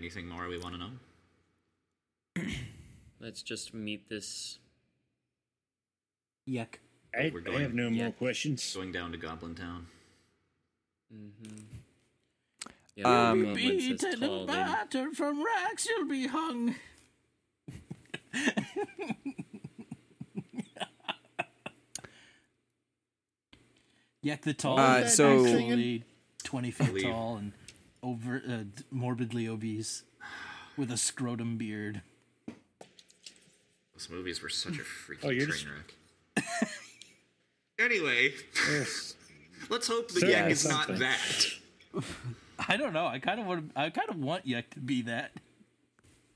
Anything 0.03 0.26
more 0.26 0.48
we 0.48 0.59
want 0.59 0.74
to 0.74 0.80
know? 0.80 0.90
Let's 3.20 3.40
just 3.40 3.72
meet 3.72 4.09
this. 4.09 4.59
Yuck. 6.48 6.78
I, 7.16 7.30
We're 7.32 7.44
I 7.57 7.61
have 7.61 7.72
no 7.72 7.86
yeah. 7.86 8.03
more 8.03 8.11
questions. 8.11 8.74
Going 8.74 8.90
down 8.90 9.12
to 9.12 9.16
Goblin 9.16 9.55
Town. 9.55 9.86
Mm-hmm. 11.14 11.57
Yeah, 12.96 13.30
Um, 13.30 13.38
the 13.38 13.44
Goblin 13.46 13.80
says 13.96 14.14
Beaten 14.16 14.24
and 14.24 14.46
battered 14.48 15.12
from 15.12 15.44
racks, 15.44 15.86
you'll 15.86 16.09
be 16.09 16.26
hung. 16.26 16.74
Yuck 24.24 24.40
the 24.42 24.53
tall. 24.55 24.80
Uh, 24.80 24.98
is 24.98 25.14
so- 25.14 25.44
actually 25.46 26.03
twenty 26.42 26.72
feet 26.72 27.03
tall 27.05 27.36
and 27.36 27.53
over 28.03 28.42
uh, 28.48 28.64
morbidly 28.90 29.48
obese, 29.48 30.03
with 30.76 30.90
a 30.90 30.96
scrotum 30.96 31.57
beard. 31.57 32.03
Those 33.94 34.09
movies 34.11 34.42
were 34.42 34.48
such 34.48 34.74
a 34.78 34.82
freaking 34.82 35.24
Oh, 35.24 35.28
train 35.28 35.40
just- 35.46 35.66
wreck. 35.66 36.44
anyway, 37.78 38.32
let's 39.70 39.88
hope 39.88 40.09
the 40.12 40.20
Sir, 40.20 40.26
Yek 40.28 40.50
is 40.50 40.68
not 40.68 40.88
that. 40.98 41.46
I 42.68 42.76
don't 42.76 42.92
know. 42.92 43.07
I 43.07 43.18
kind 43.18 43.40
of 43.40 43.46
want. 43.46 43.70
I 43.76 43.90
kind 43.90 44.09
of 44.09 44.16
want 44.18 44.46
Yak 44.46 44.70
to 44.70 44.80
be 44.80 45.03
that. 45.03 45.32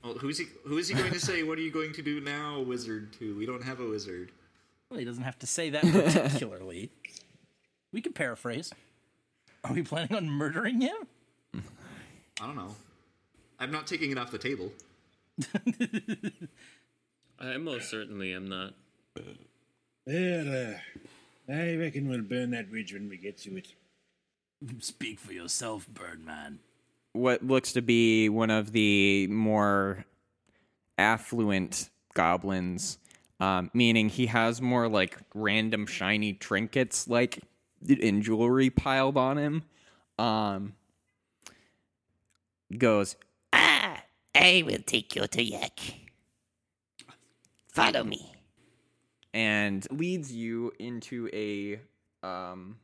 Well, 0.03 0.13
who's 0.15 0.37
he? 0.37 0.45
Who 0.65 0.77
is 0.77 0.87
he 0.87 0.93
going 0.93 1.11
to 1.13 1.19
say? 1.19 1.43
What 1.43 1.57
are 1.57 1.61
you 1.61 1.71
going 1.71 1.93
to 1.93 2.01
do 2.01 2.19
now, 2.21 2.59
wizard? 2.61 3.13
To 3.19 3.35
we 3.37 3.45
don't 3.45 3.63
have 3.63 3.79
a 3.79 3.87
wizard. 3.87 4.31
Well, 4.89 4.99
he 4.99 5.05
doesn't 5.05 5.23
have 5.23 5.39
to 5.39 5.47
say 5.47 5.69
that 5.71 5.81
particularly. 5.83 6.91
we 7.91 8.01
can 8.01 8.13
paraphrase. 8.13 8.71
Are 9.63 9.73
we 9.73 9.83
planning 9.83 10.15
on 10.15 10.29
murdering 10.29 10.79
him? 10.81 10.95
I 12.41 12.45
don't 12.45 12.55
know. 12.55 12.75
I'm 13.59 13.71
not 13.71 13.87
taking 13.87 14.11
it 14.11 14.17
off 14.17 14.31
the 14.31 14.37
table. 14.37 14.71
I 17.39 17.57
most 17.57 17.89
certainly 17.89 18.33
am 18.33 18.47
not. 18.49 18.73
Well, 20.05 20.47
uh, 20.71 20.73
I 21.51 21.75
reckon 21.75 22.07
we'll 22.07 22.21
burn 22.21 22.51
that 22.51 22.69
bridge 22.69 22.93
when 22.93 23.09
we 23.09 23.17
get 23.17 23.37
to 23.39 23.57
it. 23.57 23.67
Speak 24.79 25.19
for 25.19 25.33
yourself, 25.33 25.87
Birdman. 25.87 26.59
what 27.13 27.45
looks 27.45 27.73
to 27.73 27.81
be 27.81 28.29
one 28.29 28.49
of 28.49 28.71
the 28.71 29.27
more 29.27 30.05
affluent 30.97 31.89
goblins, 32.13 32.97
um, 33.39 33.69
meaning 33.73 34.09
he 34.09 34.27
has 34.27 34.61
more 34.61 34.87
like 34.87 35.17
random 35.35 35.85
shiny 35.85 36.33
trinkets 36.33 37.07
like 37.07 37.39
in 37.87 38.21
jewelry 38.23 38.69
piled 38.71 39.17
on 39.17 39.37
him. 39.37 39.63
Um, 40.17 40.73
goes, 42.75 43.15
Ah, 43.53 44.03
I 44.35 44.63
will 44.65 44.81
take 44.85 45.15
you 45.15 45.27
to 45.27 45.43
Yak. 45.43 45.79
Follow 47.71 48.03
me. 48.03 48.33
and 49.33 49.85
leads 49.91 50.31
you 50.31 50.71
into 50.79 51.29
a 51.31 51.79
um 52.25 52.77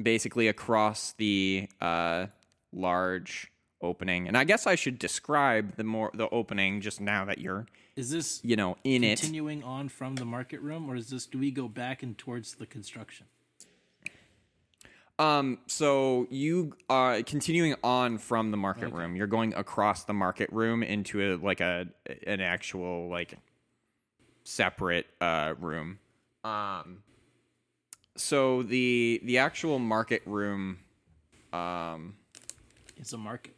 basically 0.00 0.46
across 0.48 1.12
the 1.18 1.68
uh 1.80 2.26
large 2.72 3.50
opening 3.82 4.28
and 4.28 4.36
i 4.38 4.44
guess 4.44 4.66
i 4.66 4.76
should 4.76 4.96
describe 4.98 5.74
the 5.76 5.82
more 5.82 6.10
the 6.14 6.28
opening 6.30 6.80
just 6.80 7.00
now 7.00 7.24
that 7.24 7.38
you're 7.38 7.66
Is 7.96 8.10
this 8.10 8.40
you 8.44 8.54
know 8.54 8.76
in 8.84 9.02
it 9.02 9.18
continuing 9.18 9.64
on 9.64 9.88
from 9.88 10.14
the 10.14 10.24
market 10.24 10.60
room, 10.60 10.88
or 10.88 10.94
is 10.94 11.10
this? 11.10 11.26
Do 11.26 11.38
we 11.38 11.50
go 11.50 11.66
back 11.68 12.02
and 12.04 12.16
towards 12.16 12.54
the 12.54 12.66
construction? 12.66 13.26
Um 15.22 15.58
so 15.66 16.26
you 16.30 16.74
are 16.88 17.22
continuing 17.22 17.74
on 17.84 18.18
from 18.18 18.50
the 18.50 18.56
market 18.56 18.92
room 18.92 19.14
you're 19.16 19.26
going 19.26 19.54
across 19.54 20.04
the 20.04 20.12
market 20.12 20.48
room 20.52 20.82
into 20.82 21.20
a 21.22 21.36
like 21.36 21.60
a 21.60 21.86
an 22.26 22.40
actual 22.40 23.08
like 23.08 23.34
separate 24.44 25.06
uh 25.20 25.54
room 25.60 25.98
um 26.44 27.02
so 28.16 28.62
the 28.62 29.20
the 29.24 29.38
actual 29.38 29.78
market 29.78 30.22
room 30.26 30.78
um 31.52 32.14
It's 32.98 33.12
a 33.12 33.18
market. 33.18 33.54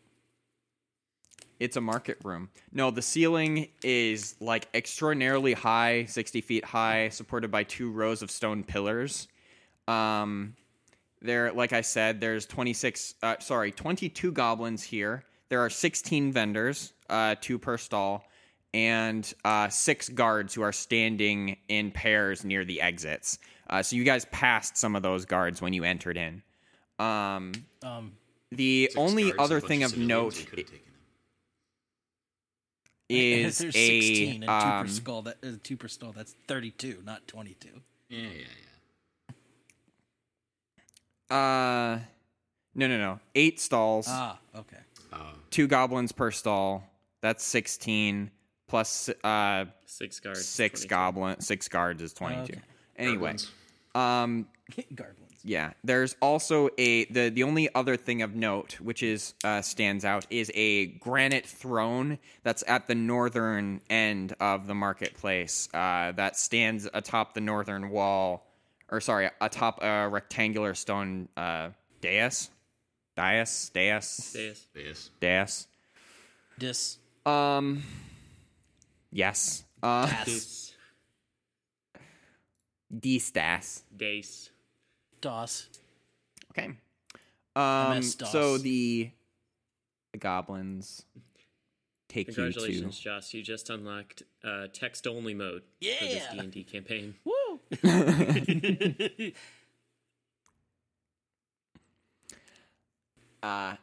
It's 1.61 1.77
a 1.77 1.81
market 1.81 2.19
room. 2.25 2.51
No, 2.73 2.91
the 2.91 3.01
ceiling 3.03 3.69
is 3.83 4.35
like 4.41 4.69
extraordinarily 4.75 5.53
high, 5.53 6.05
60 6.07 6.41
feet 6.41 6.65
high, 6.65 7.09
supported 7.11 7.51
by 7.51 7.62
two 7.62 7.91
rows 7.91 8.23
of 8.23 8.31
stone 8.31 8.65
pillars. 8.65 9.29
Um, 9.87 10.57
there, 11.25 11.53
like 11.53 11.72
I 11.72 11.81
said, 11.81 12.20
there's 12.20 12.47
26, 12.47 13.14
uh, 13.22 13.37
sorry, 13.41 13.72
22 13.72 14.31
goblins 14.31 14.83
here. 14.83 15.25
There 15.49 15.61
are 15.61 15.70
16 15.70 16.33
vendors, 16.33 16.93
uh, 17.09 17.35
two 17.41 17.59
per 17.59 17.79
stall, 17.79 18.25
and 18.75 19.33
uh, 19.45 19.68
six 19.68 20.09
guards 20.09 20.55
who 20.55 20.62
are 20.62 20.72
standing 20.72 21.57
in 21.68 21.91
pairs 21.91 22.45
near 22.45 22.64
the 22.64 22.81
exits. 22.81 23.39
Uh, 23.70 23.83
so 23.83 23.97
you 23.97 24.05
guys 24.05 24.27
passed 24.27 24.77
some 24.77 24.95
of 24.95 25.03
those 25.03 25.25
guards 25.25 25.62
when 25.62 25.72
you 25.72 25.83
entered 25.85 26.18
in. 26.18 26.43
Um, 26.99 27.53
Um, 27.83 28.12
the 28.53 28.91
only 28.97 29.25
guards 29.25 29.33
and 29.33 29.41
a 29.41 29.43
other 29.43 29.61
thing 29.61 29.83
of 29.83 29.97
note 29.97 30.37
we 30.37 30.45
could've 30.45 30.66
taken 30.66 30.77
him. 30.77 30.83
is 33.09 33.59
there's 33.59 33.75
a 33.75 34.01
sixteen 34.01 34.43
and 34.43 34.62
two 34.62 34.68
um, 34.68 34.85
per 34.87 34.91
skull. 34.93 35.22
That 35.22 35.37
uh, 35.43 35.49
two 35.62 35.77
per 35.77 35.89
stall. 35.89 36.12
That's 36.12 36.35
thirty-two, 36.47 37.03
not 37.05 37.27
twenty-two. 37.27 37.81
Yeah, 38.11 38.20
yeah, 38.20 38.29
yeah. 38.29 38.45
Uh 41.31 41.99
no 42.75 42.87
no 42.89 42.99
no 42.99 43.20
eight 43.35 43.61
stalls 43.61 44.07
Ah, 44.09 44.39
okay. 44.57 44.79
Uh, 45.12 45.33
two 45.51 45.66
goblins 45.66 46.12
per 46.12 46.31
stall 46.31 46.85
that's 47.20 47.45
16 47.45 48.31
plus 48.68 49.09
uh 49.22 49.64
Six 49.87 50.20
guards. 50.20 50.45
six 50.45 50.81
22. 50.81 50.89
goblin 50.89 51.41
six 51.41 51.68
guards 51.68 52.03
is 52.03 52.12
22 52.12 52.43
Okay. 52.43 52.61
anyway 52.97 53.35
Goblins. 53.37 53.51
um 53.95 54.47
Garblins. 54.95 55.39
yeah 55.45 55.72
there's 55.85 56.16
also 56.20 56.68
a 56.79 57.05
the 57.07 57.29
the 57.31 57.43
only 57.45 57.72
other 57.75 57.97
thing 57.97 58.22
of 58.22 58.35
note 58.35 58.81
which 58.81 59.03
is 59.03 59.35
uh 59.45 59.62
stands 59.62 60.05
out 60.05 60.27
is 60.31 60.51
a 60.55 60.87
granite 60.87 61.47
throne 61.47 62.18
that's 62.43 62.64
at 62.66 62.87
the 62.89 62.95
northern 62.95 63.81
end 63.89 64.35
of 64.41 64.66
the 64.66 64.75
marketplace 64.75 65.68
uh 65.75 66.11
that 66.12 66.37
stands 66.37 66.89
atop 66.93 67.35
the 67.35 67.41
northern 67.41 67.91
wall 67.91 68.47
or 68.95 69.01
sorry 69.01 69.28
atop 69.40 69.82
a 69.82 70.09
rectangular 70.09 70.74
stone 70.74 71.28
uh 71.36 71.68
dais 72.01 72.51
dais 73.16 73.70
dais 73.74 74.32
Dais. 74.32 74.66
Yes. 74.74 75.11
dais 75.20 75.66
Dis. 76.59 76.99
um 77.26 77.82
yes 79.11 79.64
uh 79.82 80.24
Dis. 80.24 80.72
d-stas 82.97 83.82
Dace. 83.97 84.51
DOS. 85.20 85.68
Okay. 86.53 86.70
Um. 87.57 87.97
MS-DOS. 87.97 88.30
So 88.30 88.59
the, 88.59 89.11
the 90.12 90.18
goblins 90.18 91.05
take 92.09 92.28
you 92.28 92.34
Congratulations, 92.34 92.99
to. 92.99 93.03
Joss. 93.03 93.32
You 93.34 93.42
just 93.42 93.70
unlocked 93.70 94.22
uh, 94.45 94.66
text-only 94.72 95.34
mode 95.34 95.62
for 95.80 96.05
this 96.05 96.24
D&D 96.32 96.64
campaign. 96.64 97.14
Woo! 97.24 97.32
Uh, 103.43 103.75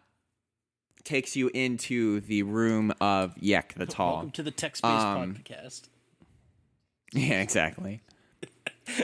takes 1.04 1.36
you 1.36 1.50
into 1.54 2.20
the 2.22 2.44
room 2.44 2.92
of 3.00 3.38
Yek 3.38 3.76
the 3.78 3.86
Tall. 3.86 4.14
Welcome 4.14 4.32
to 4.32 4.44
the 4.44 4.52
text 4.52 4.82
based 4.82 4.94
Um, 5.06 5.36
podcast. 5.36 5.82
Yeah, 7.14 7.42
exactly. 7.42 8.02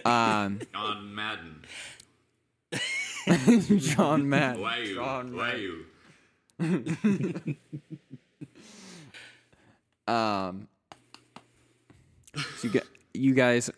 Um, 0.03 0.59
John 0.73 1.13
Madden. 1.15 1.61
John 3.79 4.29
Madden. 4.29 4.61
Why 4.61 4.77
you? 4.79 4.95
John 4.95 5.35
Why 5.35 5.51
Matt. 5.51 5.59
you? 5.59 5.85
Um, 10.07 10.67
so 12.33 12.41
you 12.63 12.69
get 12.69 12.85
you 13.13 13.33
guys. 13.33 13.69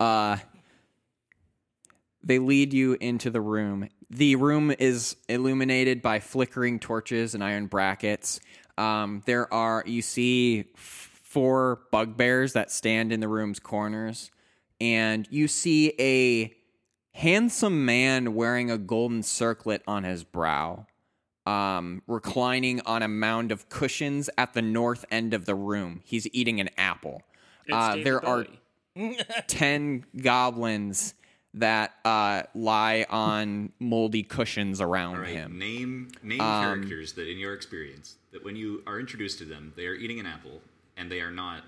Uh, 0.00 0.38
they 2.22 2.38
lead 2.38 2.72
you 2.72 2.96
into 3.00 3.30
the 3.30 3.40
room. 3.40 3.88
The 4.10 4.36
room 4.36 4.72
is 4.78 5.16
illuminated 5.28 6.02
by 6.02 6.18
flickering 6.20 6.80
torches 6.80 7.34
and 7.34 7.44
iron 7.44 7.66
brackets. 7.66 8.40
Um, 8.76 9.22
there 9.26 9.52
are 9.52 9.84
you 9.86 10.02
see 10.02 10.64
f- 10.74 11.10
four 11.22 11.82
bugbears 11.92 12.54
that 12.54 12.70
stand 12.70 13.12
in 13.12 13.20
the 13.20 13.28
room's 13.28 13.60
corners, 13.60 14.30
and 14.80 15.28
you 15.30 15.46
see 15.46 15.92
a 16.00 16.52
handsome 17.12 17.84
man 17.84 18.34
wearing 18.34 18.70
a 18.70 18.78
golden 18.78 19.22
circlet 19.22 19.82
on 19.86 20.04
his 20.04 20.24
brow 20.24 20.86
um, 21.46 22.02
reclining 22.06 22.80
on 22.86 23.02
a 23.02 23.08
mound 23.08 23.52
of 23.52 23.68
cushions 23.68 24.30
at 24.38 24.54
the 24.54 24.62
north 24.62 25.04
end 25.10 25.34
of 25.34 25.46
the 25.46 25.54
room. 25.54 26.00
He's 26.04 26.26
eating 26.32 26.60
an 26.60 26.70
apple. 26.76 27.22
Uh, 27.70 27.96
there 27.96 28.24
are 28.24 28.44
Bowie. 28.44 28.60
10 29.46 30.04
goblins 30.20 31.14
that 31.54 31.94
uh, 32.04 32.42
lie 32.54 33.06
on 33.10 33.72
moldy 33.80 34.22
cushions 34.22 34.80
around 34.80 35.16
All 35.16 35.22
right. 35.22 35.30
him. 35.30 35.58
Name 35.58 36.12
name 36.22 36.40
Um, 36.40 36.62
characters 36.62 37.14
that, 37.14 37.28
in 37.28 37.38
your 37.38 37.54
experience, 37.54 38.16
that 38.32 38.44
when 38.44 38.54
you 38.56 38.82
are 38.86 39.00
introduced 39.00 39.38
to 39.38 39.44
them, 39.44 39.72
they 39.76 39.86
are 39.86 39.94
eating 39.94 40.20
an 40.20 40.26
apple 40.26 40.60
and 40.96 41.10
they 41.10 41.20
are 41.20 41.30
not 41.32 41.64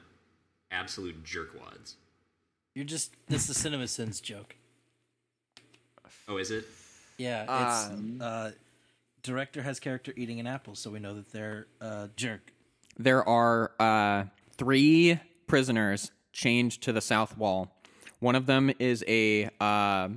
absolute 0.71 1.25
jerkwads. 1.25 1.95
You're 2.75 2.85
just 2.85 3.13
this 3.29 3.49
is 3.51 3.57
CinemaSins 3.59 4.23
joke. 4.23 4.57
Oh, 6.29 6.37
is 6.37 6.51
it? 6.51 6.65
Yeah, 7.19 7.43
it's 7.67 8.21
uh, 8.23 8.53
director 9.23 9.63
has 9.63 9.81
character 9.81 10.13
eating 10.17 10.41
an 10.41 10.47
apple, 10.47 10.75
so 10.75 10.91
we 10.91 10.99
know 10.99 11.15
that 11.15 11.33
they're 11.33 11.67
uh, 11.81 12.09
jerk. 12.17 12.53
There 12.99 13.27
are 13.29 13.73
uh, 13.81 14.25
three 14.57 15.19
prisoners 15.47 16.11
chained 16.33 16.73
to 16.83 16.93
the 16.93 17.01
south 17.01 17.37
wall. 17.37 17.71
One 18.21 18.35
of 18.35 18.47
them 18.47 18.73
is 18.79 19.05
a 19.09 19.51
uh, 19.61 20.09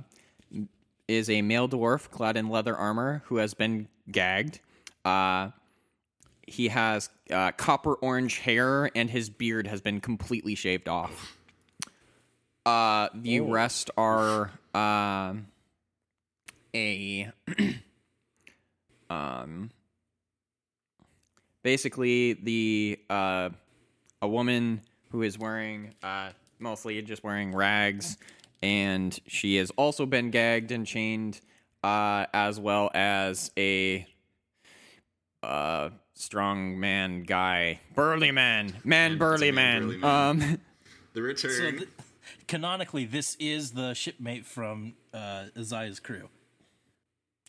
is 1.08 1.30
a 1.30 1.42
male 1.42 1.68
dwarf 1.68 2.10
clad 2.10 2.36
in 2.36 2.48
leather 2.48 2.76
armor 2.76 3.22
who 3.26 3.36
has 3.36 3.54
been 3.54 3.88
gagged. 4.10 4.60
Uh, 5.04 5.50
he 6.46 6.68
has 6.68 7.10
uh, 7.30 7.52
copper 7.52 7.94
orange 7.94 8.38
hair, 8.38 8.90
and 8.94 9.10
his 9.10 9.28
beard 9.28 9.66
has 9.66 9.80
been 9.80 10.00
completely 10.00 10.54
shaved 10.54 10.88
off. 10.88 11.36
Uh, 12.64 13.08
the 13.14 13.40
rest 13.40 13.90
are 13.96 14.50
um 14.74 15.46
a 16.74 17.30
um 19.10 19.70
basically 21.62 22.34
the 22.34 22.98
uh 23.08 23.48
a 24.20 24.28
woman 24.28 24.80
who 25.10 25.22
is 25.22 25.38
wearing 25.38 25.94
uh 26.02 26.30
mostly 26.58 27.00
just 27.02 27.22
wearing 27.24 27.54
rags 27.54 28.16
and 28.62 29.18
she 29.26 29.56
has 29.56 29.70
also 29.72 30.06
been 30.06 30.30
gagged 30.30 30.70
and 30.72 30.86
chained 30.86 31.40
uh 31.84 32.26
as 32.32 32.58
well 32.58 32.90
as 32.94 33.50
a 33.58 34.06
uh 35.42 35.90
strong 36.14 36.78
man 36.80 37.22
guy 37.22 37.78
burly 37.94 38.30
man 38.30 38.72
man 38.84 39.18
burly 39.18 39.50
man, 39.52 39.80
man, 39.80 39.82
burly 39.82 39.96
man. 39.98 40.42
um 40.42 40.58
The 41.12 41.22
return. 41.22 41.50
So 41.50 41.70
th- 41.70 41.88
canonically, 42.46 43.06
this 43.06 43.36
is 43.40 43.70
the 43.70 43.94
shipmate 43.94 44.44
from 44.44 44.92
uh, 45.14 45.44
Isaiah's 45.56 45.98
crew. 45.98 46.28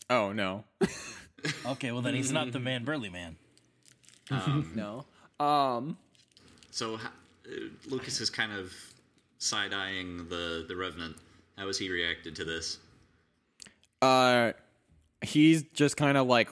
oh 0.08 0.32
no 0.32 0.64
Okay, 1.66 1.92
well 1.92 2.00
then 2.00 2.14
he's 2.14 2.32
not 2.32 2.50
the 2.52 2.58
man 2.70 2.84
burly 2.84 3.10
man. 3.10 3.36
no 4.74 5.04
um 5.38 5.96
so 6.70 6.96
ha- 6.96 7.12
Lucas 7.86 8.20
is 8.20 8.30
kind 8.30 8.52
of 8.52 8.72
side 9.38 9.72
eyeing 9.72 10.28
the 10.28 10.64
the 10.68 10.76
revenant. 10.76 11.16
How 11.56 11.66
has 11.66 11.78
he 11.78 11.90
reacted 11.90 12.36
to 12.36 12.44
this? 12.44 12.78
uh 14.00 14.52
he's 15.22 15.64
just 15.74 15.96
kind 15.96 16.16
of 16.16 16.28
like 16.28 16.48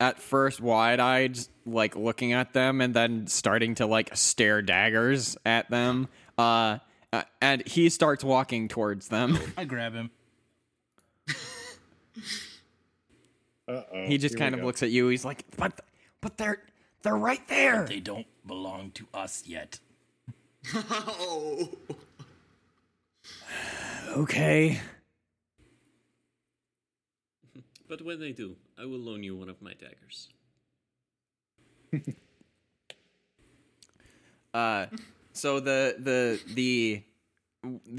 at 0.00 0.18
first 0.18 0.58
wide-eyed 0.60 1.36
like 1.66 1.94
looking 1.94 2.32
at 2.32 2.54
them 2.54 2.80
and 2.80 2.94
then 2.94 3.26
starting 3.26 3.74
to 3.74 3.84
like 3.84 4.16
stare 4.16 4.62
daggers 4.62 5.36
at 5.44 5.68
them 5.68 6.08
uh 6.38 6.78
uh, 7.12 7.22
and 7.42 7.66
he 7.68 7.90
starts 7.90 8.24
walking 8.24 8.68
towards 8.68 9.08
them 9.08 9.38
I 9.58 9.64
grab 9.66 9.92
him. 9.92 10.10
Uh-oh. 13.68 14.06
he 14.06 14.16
just 14.16 14.38
kind 14.38 14.54
of 14.54 14.60
go. 14.60 14.66
looks 14.66 14.82
at 14.82 14.90
you 14.90 15.08
he's 15.08 15.24
like 15.24 15.44
but 15.56 15.80
but 16.20 16.38
they're 16.38 16.62
they're 17.02 17.16
right 17.16 17.46
there 17.48 17.84
They 17.86 18.00
don't 18.00 18.26
belong 18.46 18.92
to 18.92 19.06
us 19.12 19.42
yet. 19.46 19.78
Oh, 20.74 21.68
okay 24.16 24.80
But 27.88 28.02
when 28.02 28.18
they 28.18 28.32
do, 28.32 28.56
I 28.78 28.84
will 28.84 28.98
loan 28.98 29.22
you 29.22 29.36
one 29.36 29.48
of 29.48 29.62
my 29.62 29.72
daggers. 29.74 30.28
Uh, 34.54 34.86
so 35.34 35.60
the 35.60 35.96
the 35.98 36.40
the 36.54 37.02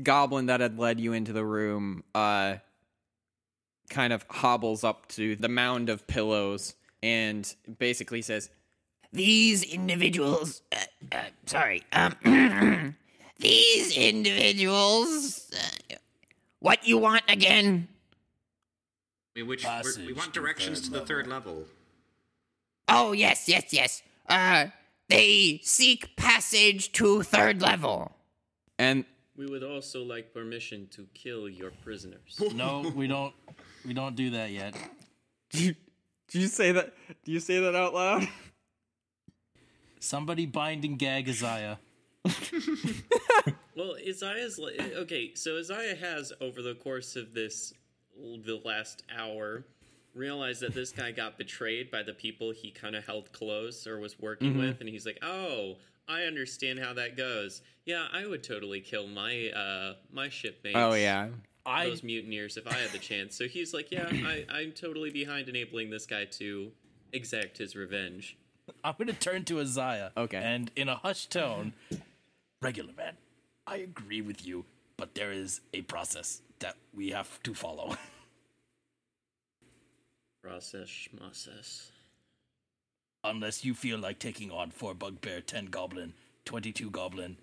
goblin 0.02 0.48
that 0.48 0.60
had 0.60 0.80
led 0.80 1.00
you 1.00 1.14
into 1.14 1.32
the 1.32 1.46
room 1.46 2.04
uh 2.16 2.56
kind 3.92 4.12
of 4.12 4.26
hobbles 4.28 4.84
up 4.84 5.08
to 5.10 5.36
the 5.36 5.48
mound 5.48 5.90
of 5.90 6.08
pillows 6.08 6.74
and 7.04 7.54
basically 7.78 8.24
says 8.24 8.50
These 9.14 9.64
individuals. 9.64 10.62
Uh, 10.72 10.78
uh, 11.12 11.24
sorry. 11.46 11.84
Um, 11.94 12.96
these 13.40 13.96
individuals. 13.98 15.52
Uh, 15.92 15.96
what 16.60 16.88
you 16.88 16.98
want 16.98 17.24
again? 17.30 17.88
I 19.36 19.40
mean, 19.40 19.48
which 19.48 19.64
we're- 19.64 20.06
we 20.08 20.14
want 20.14 20.34
to 20.34 20.40
directions 20.40 20.82
third 20.82 20.86
to 20.94 21.00
the 21.00 21.06
third 21.06 21.28
level. 21.28 21.66
Oh, 22.90 23.12
yes, 23.12 23.48
yes, 23.48 23.72
yes. 23.72 24.02
Uh, 24.28 24.68
they 25.10 25.60
seek 25.64 26.16
passage 26.16 26.92
to 26.94 27.22
third 27.24 27.62
level. 27.62 28.14
and 28.80 29.06
We 29.36 29.46
would 29.46 29.64
also 29.64 30.04
like 30.04 30.34
permission 30.34 30.88
to 30.92 31.08
kill 31.14 31.48
your 31.48 31.72
prisoners. 31.72 32.40
No, 32.54 32.92
we 32.96 33.08
don't. 33.08 33.34
We 33.86 33.94
don't 33.94 34.16
do 34.16 34.32
that 34.32 34.52
yet. 34.52 34.76
do 35.52 35.64
you, 35.64 35.76
do 36.30 36.40
you 36.40 36.48
say 36.48 36.72
that 36.74 36.94
do 37.24 37.32
you 37.32 37.40
say 37.40 37.60
that 37.60 37.74
out 37.76 37.94
loud 37.94 38.28
Somebody 40.00 40.46
bind 40.46 40.86
and 40.86 40.98
gag 41.00 41.28
Isaiah. 41.30 41.80
Well, 43.76 43.96
Isaiah's 44.08 44.58
li- 44.58 44.80
okay. 44.96 45.36
So 45.36 45.58
Isaiah 45.60 45.96
has, 45.96 46.34
over 46.42 46.62
the 46.64 46.74
course 46.74 47.16
of 47.16 47.34
this, 47.36 47.74
the 48.18 48.60
last 48.66 49.04
hour, 49.16 49.66
realized 50.16 50.62
that 50.62 50.74
this 50.74 50.92
guy 50.92 51.12
got 51.12 51.38
betrayed 51.38 51.92
by 51.92 52.02
the 52.02 52.14
people 52.14 52.52
he 52.52 52.72
kind 52.72 52.96
of 52.96 53.06
held 53.06 53.32
close 53.32 53.86
or 53.86 54.00
was 54.00 54.20
working 54.20 54.58
with, 54.58 54.80
and 54.80 54.90
he's 54.90 55.06
like, 55.06 55.20
"Oh, 55.22 55.76
I 56.08 56.24
understand 56.24 56.80
how 56.80 56.94
that 56.94 57.16
goes. 57.16 57.62
Yeah, 57.86 58.08
I 58.12 58.26
would 58.26 58.44
totally 58.44 58.82
kill 58.82 59.08
my 59.08 59.50
uh 59.50 59.94
my 60.12 60.30
shipmates. 60.30 60.76
oh 60.76 60.94
yeah 60.94 61.28
I 61.66 61.86
those 61.86 62.02
mutineers 62.02 62.58
if 62.58 62.66
I 62.68 62.74
had 62.74 62.90
the 62.90 62.98
chance." 62.98 63.36
So 63.38 63.48
he's 63.48 63.76
like, 63.76 63.92
"Yeah, 63.92 64.08
I, 64.12 64.46
I'm 64.50 64.72
totally 64.72 65.12
behind 65.12 65.50
enabling 65.50 65.92
this 65.92 66.08
guy 66.08 66.26
to 66.26 66.72
exact 67.14 67.60
his 67.60 67.76
revenge." 67.76 68.38
I'm 68.84 68.96
gonna 68.98 69.14
turn 69.14 69.44
to 69.46 69.60
Isaiah. 69.60 70.12
Okay. 70.16 70.38
And 70.38 70.72
in 70.76 70.90
a 70.90 70.96
hushed 70.96 71.32
tone, 71.32 71.74
Regular 72.62 72.94
man, 72.98 73.14
I 73.68 73.78
agree 73.78 74.22
with 74.22 74.46
you, 74.46 74.66
but 74.98 75.14
there 75.14 75.32
is 75.32 75.62
a 75.74 75.82
process 75.84 76.42
that 76.60 76.76
we 76.96 77.12
have 77.12 77.42
to 77.44 77.54
follow. 77.54 77.96
Process, 80.44 80.88
schmocess. 80.88 81.90
Unless 83.24 83.64
you 83.64 83.76
feel 83.76 84.00
like 84.00 84.18
taking 84.18 84.50
on 84.50 84.72
4 84.72 84.96
bugbear, 84.96 85.42
10 85.42 85.68
goblin, 85.68 86.14
22 86.46 86.90
goblin. 86.90 87.38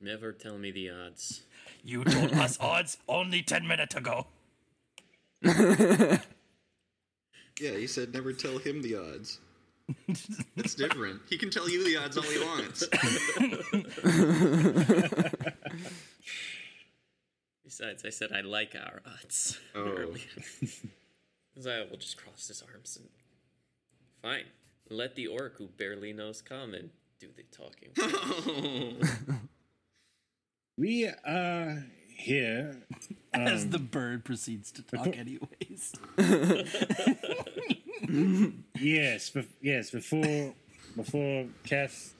Never 0.00 0.32
tell 0.32 0.58
me 0.58 0.70
the 0.70 0.90
odds. 0.90 1.42
You 1.82 2.04
told 2.04 2.34
us 2.34 2.58
odds 2.60 2.98
only 3.08 3.42
10 3.42 3.66
minutes 3.66 3.94
ago. 3.94 4.26
Yeah, 7.58 7.70
he 7.70 7.86
said 7.86 8.12
never 8.12 8.34
tell 8.34 8.58
him 8.58 8.82
the 8.82 8.96
odds. 8.96 9.38
It's 10.56 10.74
different. 10.74 11.20
He 11.28 11.38
can 11.38 11.50
tell 11.50 11.68
you 11.68 11.84
the 11.84 11.96
odds 11.96 12.16
all 12.16 12.22
he 12.24 12.38
wants. 12.40 12.84
Besides, 17.64 18.04
I 18.04 18.10
said 18.10 18.30
I 18.32 18.40
like 18.42 18.74
our 18.74 19.00
odds 19.06 19.58
Oh. 19.74 19.80
earlier. 19.96 20.24
Isaiah 21.58 21.86
will 21.90 21.96
just 21.98 22.16
cross 22.16 22.48
his 22.48 22.62
arms 22.62 22.96
and 23.00 23.08
Fine. 24.22 24.44
Let 24.88 25.14
the 25.14 25.26
orc 25.26 25.56
who 25.58 25.66
barely 25.68 26.12
knows 26.12 26.42
common 26.42 26.90
do 27.20 27.28
the 27.36 27.42
talking. 27.44 27.92
We 30.78 31.06
are 31.06 31.86
here. 32.14 32.82
As 33.32 33.62
um, 33.64 33.70
the 33.70 33.78
bird 33.78 34.26
proceeds 34.26 34.70
to 34.72 34.82
talk, 34.82 35.06
anyways. 35.16 35.94
Yes, 38.00 39.30
bef- 39.30 39.46
yes. 39.60 39.90
Before 39.90 40.54
before 40.96 41.46
Keth 41.64 42.14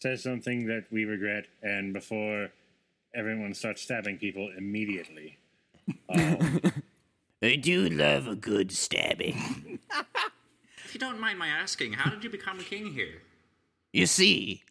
says 0.00 0.22
something 0.22 0.66
that 0.66 0.84
we 0.90 1.04
regret, 1.04 1.46
and 1.62 1.92
before 1.92 2.50
everyone 3.14 3.54
starts 3.54 3.82
stabbing 3.82 4.18
people 4.18 4.50
immediately. 4.56 5.38
I 7.42 7.56
do 7.56 7.88
love 7.88 8.28
a 8.28 8.36
good 8.36 8.72
stabbing. 8.72 9.78
If 10.84 10.96
you 10.96 11.00
don't 11.00 11.18
mind 11.18 11.38
my 11.38 11.48
asking, 11.48 11.94
how 11.94 12.10
did 12.10 12.22
you 12.22 12.28
become 12.28 12.60
a 12.60 12.62
king 12.62 12.92
here? 12.92 13.22
You 13.94 14.04
see, 14.04 14.62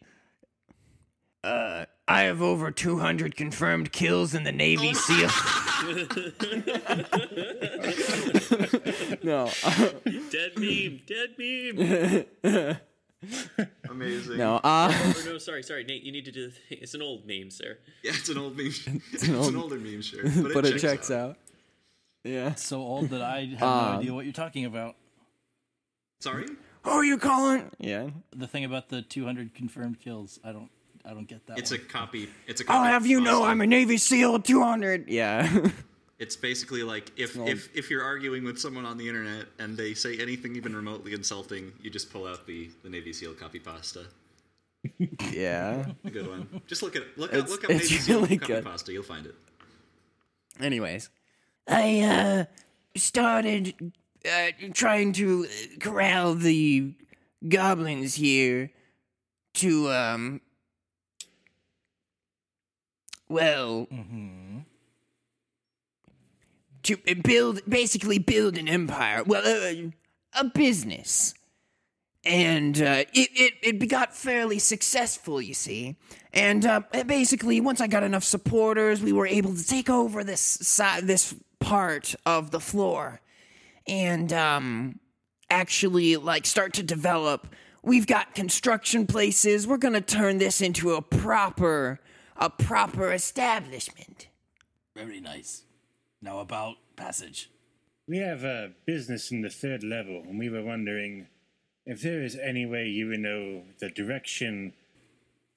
uh, 1.42 1.86
I 2.06 2.22
have 2.22 2.40
over 2.40 2.70
200 2.70 3.34
confirmed 3.34 3.90
kills 3.90 4.32
in 4.32 4.44
the 4.44 4.52
Navy 4.52 4.94
SEAL. 4.94 5.28
No, 9.22 9.50
dead 10.30 10.52
meme, 10.58 11.00
dead 11.06 11.34
meme. 11.38 12.76
Amazing. 13.88 14.38
no. 14.38 14.56
Uh, 14.64 14.92
or 15.16 15.24
no, 15.24 15.38
sorry, 15.38 15.62
sorry, 15.62 15.84
Nate. 15.84 16.02
You 16.02 16.10
need 16.12 16.24
to 16.24 16.32
do. 16.32 16.46
The 16.46 16.52
thing. 16.52 16.78
It's 16.82 16.94
an 16.94 17.02
old 17.02 17.26
meme, 17.26 17.50
sir. 17.50 17.78
Yeah, 18.02 18.12
it's 18.14 18.28
an 18.28 18.38
old 18.38 18.56
meme. 18.56 18.72
It's 19.12 19.28
an, 19.28 19.36
old- 19.36 19.54
older 19.54 19.78
meme, 19.78 20.02
sure. 20.02 20.24
But, 20.24 20.54
but 20.54 20.66
it 20.66 20.78
checks 20.80 21.10
out. 21.10 21.36
Yeah. 22.24 22.54
So 22.54 22.80
old 22.80 23.10
that 23.10 23.22
I 23.22 23.44
have 23.58 23.62
Um, 23.62 23.92
no 23.94 23.98
idea 24.00 24.14
what 24.14 24.24
you're 24.24 24.32
talking 24.32 24.64
about. 24.64 24.96
Sorry? 26.20 26.46
Who 26.82 26.90
are 26.90 27.04
you 27.04 27.16
calling? 27.18 27.70
Yeah. 27.78 28.10
The 28.34 28.46
thing 28.48 28.64
about 28.64 28.88
the 28.88 29.02
200 29.02 29.54
confirmed 29.54 30.00
kills, 30.00 30.40
I 30.44 30.50
don't, 30.52 30.70
I 31.04 31.10
don't 31.10 31.26
get 31.28 31.46
that. 31.46 31.58
It's 31.58 31.70
one. 31.70 31.80
a 31.80 31.84
copy. 31.84 32.28
It's 32.48 32.60
a 32.60 32.64
copy. 32.64 32.76
I'll 32.78 32.84
have 32.84 33.06
you 33.06 33.20
know 33.20 33.38
pasta. 33.40 33.50
I'm 33.50 33.60
a 33.60 33.66
Navy 33.68 33.98
SEAL 33.98 34.40
200. 34.40 35.08
Yeah. 35.08 35.48
It's 36.18 36.36
basically 36.36 36.82
like 36.84 37.10
if, 37.16 37.36
old- 37.36 37.48
if 37.48 37.68
if 37.76 37.90
you're 37.90 38.02
arguing 38.04 38.44
with 38.44 38.58
someone 38.58 38.84
on 38.86 38.96
the 38.98 39.08
internet 39.08 39.46
and 39.58 39.76
they 39.76 39.94
say 39.94 40.18
anything 40.18 40.54
even 40.56 40.74
remotely 40.76 41.14
insulting, 41.14 41.72
you 41.82 41.90
just 41.90 42.12
pull 42.12 42.26
out 42.26 42.46
the, 42.46 42.70
the 42.84 42.88
Navy 42.90 43.12
SEAL 43.12 43.34
copy 43.34 43.58
pasta. 43.58 44.06
yeah. 45.32 45.86
A 46.04 46.10
good 46.10 46.28
one. 46.28 46.60
Just 46.66 46.82
look 46.82 46.94
at 46.96 47.02
look 47.16 47.30
It's- 47.32 47.44
up 47.44 47.48
look 47.50 47.64
up 47.64 47.70
it's 47.70 47.90
Navy 47.90 48.00
SEAL 48.02 48.20
really 48.22 48.36
copy 48.38 48.52
good. 48.52 48.64
pasta. 48.64 48.92
You'll 48.92 49.02
find 49.02 49.26
it. 49.26 49.34
Anyways. 50.60 51.08
I 51.66 52.00
uh 52.00 52.44
started 52.96 53.92
uh, 54.24 54.48
trying 54.74 55.12
to 55.14 55.46
corral 55.80 56.34
the 56.34 56.92
goblins 57.48 58.14
here 58.16 58.70
to 59.54 59.90
um 59.90 60.40
well 63.28 63.86
to 66.82 66.96
build 67.22 67.60
basically 67.68 68.18
build 68.18 68.58
an 68.58 68.68
empire 68.68 69.22
well 69.24 69.42
uh, 69.44 69.90
a 70.34 70.44
business 70.44 71.34
and 72.24 72.80
uh, 72.80 73.04
it, 73.12 73.28
it, 73.34 73.54
it 73.62 73.88
got 73.88 74.14
fairly 74.14 74.58
successful, 74.58 75.40
you 75.42 75.54
see. 75.54 75.96
And 76.32 76.64
uh, 76.64 76.82
basically, 77.06 77.60
once 77.60 77.80
I 77.80 77.88
got 77.88 78.04
enough 78.04 78.24
supporters, 78.24 79.02
we 79.02 79.12
were 79.12 79.26
able 79.26 79.54
to 79.56 79.66
take 79.66 79.90
over 79.90 80.22
this 80.22 80.40
side, 80.40 81.06
this 81.06 81.34
part 81.58 82.14
of 82.24 82.50
the 82.52 82.60
floor, 82.60 83.20
and 83.88 84.32
um, 84.32 85.00
actually 85.50 86.16
like 86.16 86.46
start 86.46 86.74
to 86.74 86.82
develop. 86.82 87.48
We've 87.82 88.06
got 88.06 88.36
construction 88.36 89.08
places. 89.08 89.66
We're 89.66 89.78
gonna 89.78 90.00
turn 90.00 90.38
this 90.38 90.60
into 90.60 90.92
a 90.92 91.02
proper, 91.02 91.98
a 92.36 92.50
proper 92.50 93.12
establishment. 93.12 94.28
very 94.94 95.20
nice. 95.20 95.64
Now 96.22 96.38
about 96.38 96.76
passage. 96.96 97.50
We 98.08 98.18
have 98.18 98.44
a 98.44 98.70
business 98.86 99.30
in 99.32 99.42
the 99.42 99.50
third 99.50 99.82
level, 99.82 100.22
and 100.22 100.38
we 100.38 100.48
were 100.48 100.62
wondering 100.62 101.26
if 101.84 102.00
there 102.02 102.22
is 102.22 102.36
any 102.36 102.64
way 102.64 102.86
you 102.88 103.08
would 103.08 103.20
know 103.20 103.62
the 103.80 103.90
direction, 103.90 104.72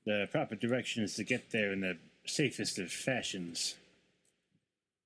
the 0.05 0.28
proper 0.32 0.55
directions 0.55 1.16
to 1.16 1.24
get 1.24 1.51
there 1.51 1.72
in 1.72 1.82
the 1.82 1.97
safest 2.26 2.80
of 2.80 2.91
fashions. 2.91 3.76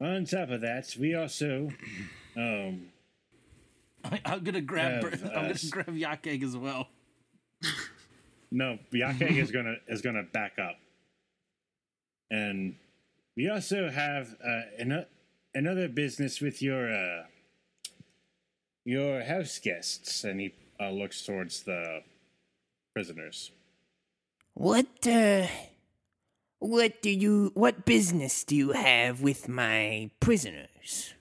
On 0.02 0.24
top 0.26 0.50
of 0.50 0.62
that, 0.62 0.96
we 0.98 1.14
also, 1.16 1.70
um, 2.38 2.88
I, 4.06 4.22
I'm 4.26 4.44
gonna 4.44 4.62
grab, 4.62 5.04
Have, 5.04 5.24
I'm 5.24 5.30
uh, 5.30 5.34
gonna 5.34 5.50
s- 5.50 5.70
grab 5.70 5.88
Yakeg 5.88 6.42
as 6.44 6.56
well. 6.56 6.88
no, 8.52 8.80
Yakeg 8.94 9.38
is 9.38 9.52
gonna 9.58 9.76
is 9.90 10.02
gonna 10.02 10.24
back 10.24 10.54
up, 10.58 10.78
and 12.32 12.76
we 13.36 13.50
also 13.50 13.90
have 13.90 14.36
uh, 14.46 14.62
an, 14.78 15.06
another 15.54 15.88
business 15.88 16.42
with 16.42 16.62
your 16.62 16.94
uh, 16.94 17.24
your 18.86 19.24
house 19.24 19.60
guests, 19.60 20.24
and 20.24 20.40
he 20.40 20.54
uh, 20.80 20.90
looks 20.90 21.26
towards 21.26 21.64
the 21.64 22.02
prisoners. 22.94 23.52
What 24.54 25.08
uh 25.08 25.48
what 26.60 27.02
do 27.02 27.10
you 27.10 27.52
what 27.54 27.86
business 27.86 28.44
do 28.44 28.56
you 28.56 28.72
have 28.72 29.22
with 29.22 29.48
my 29.48 30.10
prisoners? 30.20 31.14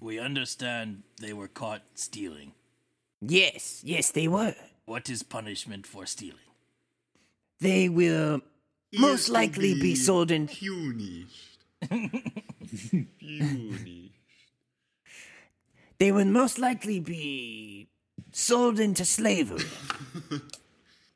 We 0.00 0.18
understand 0.18 1.02
they 1.20 1.32
were 1.32 1.48
caught 1.48 1.82
stealing. 1.94 2.52
Yes, 3.20 3.82
yes 3.84 4.10
they 4.10 4.28
were. 4.28 4.54
What 4.86 5.08
is 5.08 5.22
punishment 5.22 5.86
for 5.86 6.06
stealing? 6.06 6.50
They 7.60 7.88
will 7.88 8.40
most 8.98 9.28
likely 9.28 9.74
be 9.74 9.94
sold 9.94 10.30
in 10.30 10.48
punished. 10.48 11.26
they 15.98 16.12
would 16.12 16.26
most 16.26 16.58
likely 16.58 17.00
be 17.00 17.88
sold 18.32 18.80
into 18.80 19.04
slavery. 19.04 19.64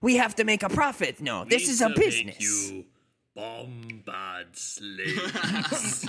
we 0.00 0.16
have 0.16 0.34
to 0.36 0.44
make 0.44 0.62
a 0.62 0.68
profit. 0.68 1.20
No, 1.20 1.44
this 1.44 1.68
is 1.68 1.80
a 1.80 1.88
Need 1.88 1.94
to 1.94 2.00
make 2.00 2.10
business. 2.10 2.40
You 2.70 2.84
bombard 3.34 4.56
slaves. 4.56 6.08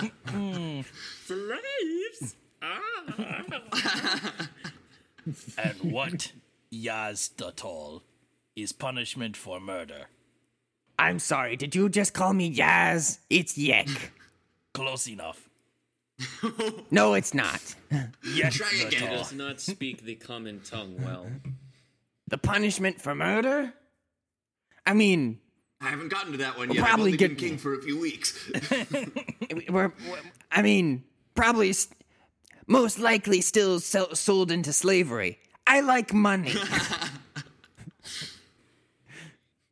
slaves. 1.26 2.36
Ah. 2.62 4.48
And 5.58 5.92
what, 5.92 6.32
Yaz 6.72 7.30
is 8.54 8.72
punishment 8.72 9.36
for 9.36 9.60
murder? 9.60 10.06
I'm 10.98 11.18
sorry, 11.18 11.56
did 11.56 11.74
you 11.74 11.88
just 11.88 12.14
call 12.14 12.32
me 12.32 12.54
Yaz? 12.54 13.18
It's 13.28 13.58
Yek. 13.58 13.88
Close 14.76 15.08
enough. 15.08 15.48
no, 16.90 17.14
it's 17.14 17.34
not. 17.34 17.74
Yet 18.24 18.52
Try 18.52 18.70
again. 18.86 19.10
He 19.10 19.16
does 19.16 19.32
not 19.32 19.60
speak 19.60 20.04
the 20.04 20.14
common 20.14 20.60
tongue 20.60 20.96
well. 21.02 21.26
The 22.28 22.38
punishment 22.38 23.00
for 23.00 23.14
murder? 23.14 23.72
I 24.86 24.94
mean, 24.94 25.40
I 25.80 25.88
haven't 25.88 26.08
gotten 26.08 26.32
to 26.32 26.38
that 26.38 26.56
one 26.56 26.70
yet. 26.72 26.84
probably 26.84 26.92
I've 26.92 26.98
only 27.00 27.16
been 27.16 27.30
get- 27.36 27.38
king 27.38 27.58
for 27.58 27.74
a 27.74 27.82
few 27.82 27.98
weeks. 28.00 28.50
we're, 29.68 29.92
we're 30.08 30.20
I 30.50 30.62
mean, 30.62 31.04
probably 31.34 31.70
s- 31.70 31.88
most 32.66 32.98
likely 32.98 33.40
still 33.42 33.78
sell, 33.80 34.14
sold 34.14 34.50
into 34.50 34.72
slavery. 34.72 35.38
I 35.66 35.80
like 35.80 36.12
money. 36.14 36.54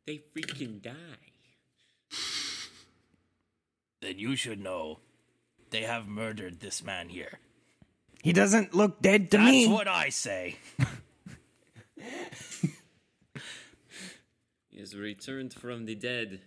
They 0.05 0.21
freaking 0.35 0.83
die. 0.83 0.93
Then 4.05 4.19
you 4.19 4.35
should 4.35 4.61
know 4.61 4.99
they 5.71 5.81
have 5.81 6.07
murdered 6.07 6.59
this 6.59 6.83
man 6.83 7.09
here. 7.09 7.39
he 8.21 8.33
doesn't 8.33 8.75
look 8.75 9.01
dead 9.01 9.31
to 9.31 9.37
That's 9.37 9.49
me. 9.49 9.65
That's 9.65 9.73
what 9.73 9.87
I 9.87 10.09
say. 10.09 10.57
He 14.69 14.81
has 14.81 14.93
returned 14.93 15.53
from 15.53 15.85
the 15.85 15.95
dead 15.95 16.41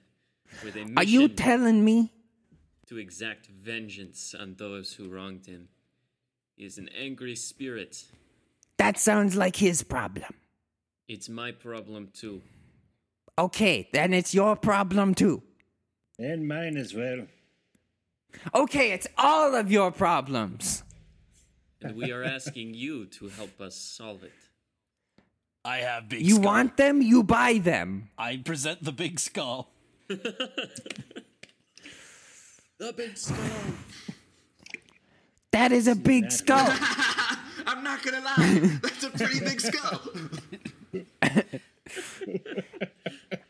with 0.63 0.77
a 0.77 0.81
mission 0.81 0.99
Are 0.99 1.03
you 1.03 1.29
telling 1.29 1.85
me? 1.85 2.13
to 2.89 2.99
exact 2.99 3.47
vengeance 3.47 4.35
on 4.39 4.55
those 4.57 4.93
who 4.93 5.09
wronged 5.09 5.47
him. 5.47 5.69
He 6.57 6.65
is 6.65 6.79
an 6.79 6.91
angry 6.97 7.35
spirit. 7.35 8.05
That 8.77 8.99
sounds 8.99 9.35
like 9.35 9.57
his 9.57 9.83
problem. 9.83 10.35
It's 11.09 11.29
my 11.29 11.53
problem 11.53 12.11
too. 12.13 12.43
Okay, 13.39 13.89
then 13.93 14.13
it's 14.13 14.33
your 14.35 14.57
problem 14.57 15.15
too. 15.15 15.43
And 16.19 16.47
mine 16.47 16.77
as 16.77 16.95
well. 16.95 17.27
Okay, 18.55 18.93
it's 18.93 19.07
all 19.16 19.55
of 19.55 19.70
your 19.70 19.91
problems. 19.91 20.83
And 21.83 21.97
we 21.97 22.11
are 22.12 22.22
asking 22.24 22.74
you 22.74 23.07
to 23.07 23.29
help 23.29 23.61
us 23.61 23.74
solve 23.76 24.24
it. 24.24 24.33
I 25.64 25.79
have 25.79 26.09
big 26.09 26.22
You 26.26 26.35
skull. 26.37 26.45
want 26.45 26.76
them, 26.76 27.03
you 27.03 27.22
buy 27.22 27.59
them. 27.59 28.11
I 28.18 28.37
present 28.39 28.83
the 28.85 28.93
big 28.93 29.18
skull. 29.20 29.70
The 32.79 32.93
big 32.93 33.16
skull. 33.18 33.37
That 35.51 35.72
is 35.72 35.89
a 35.89 35.97
big 35.97 36.31
skull. 36.31 36.68
I'm 37.66 37.83
not 37.83 38.05
gonna 38.05 38.20
lie. 38.20 38.79
That's 38.83 39.03
a 39.03 39.11
pretty 39.11 39.41
big 39.41 39.61
skull. 39.61 40.01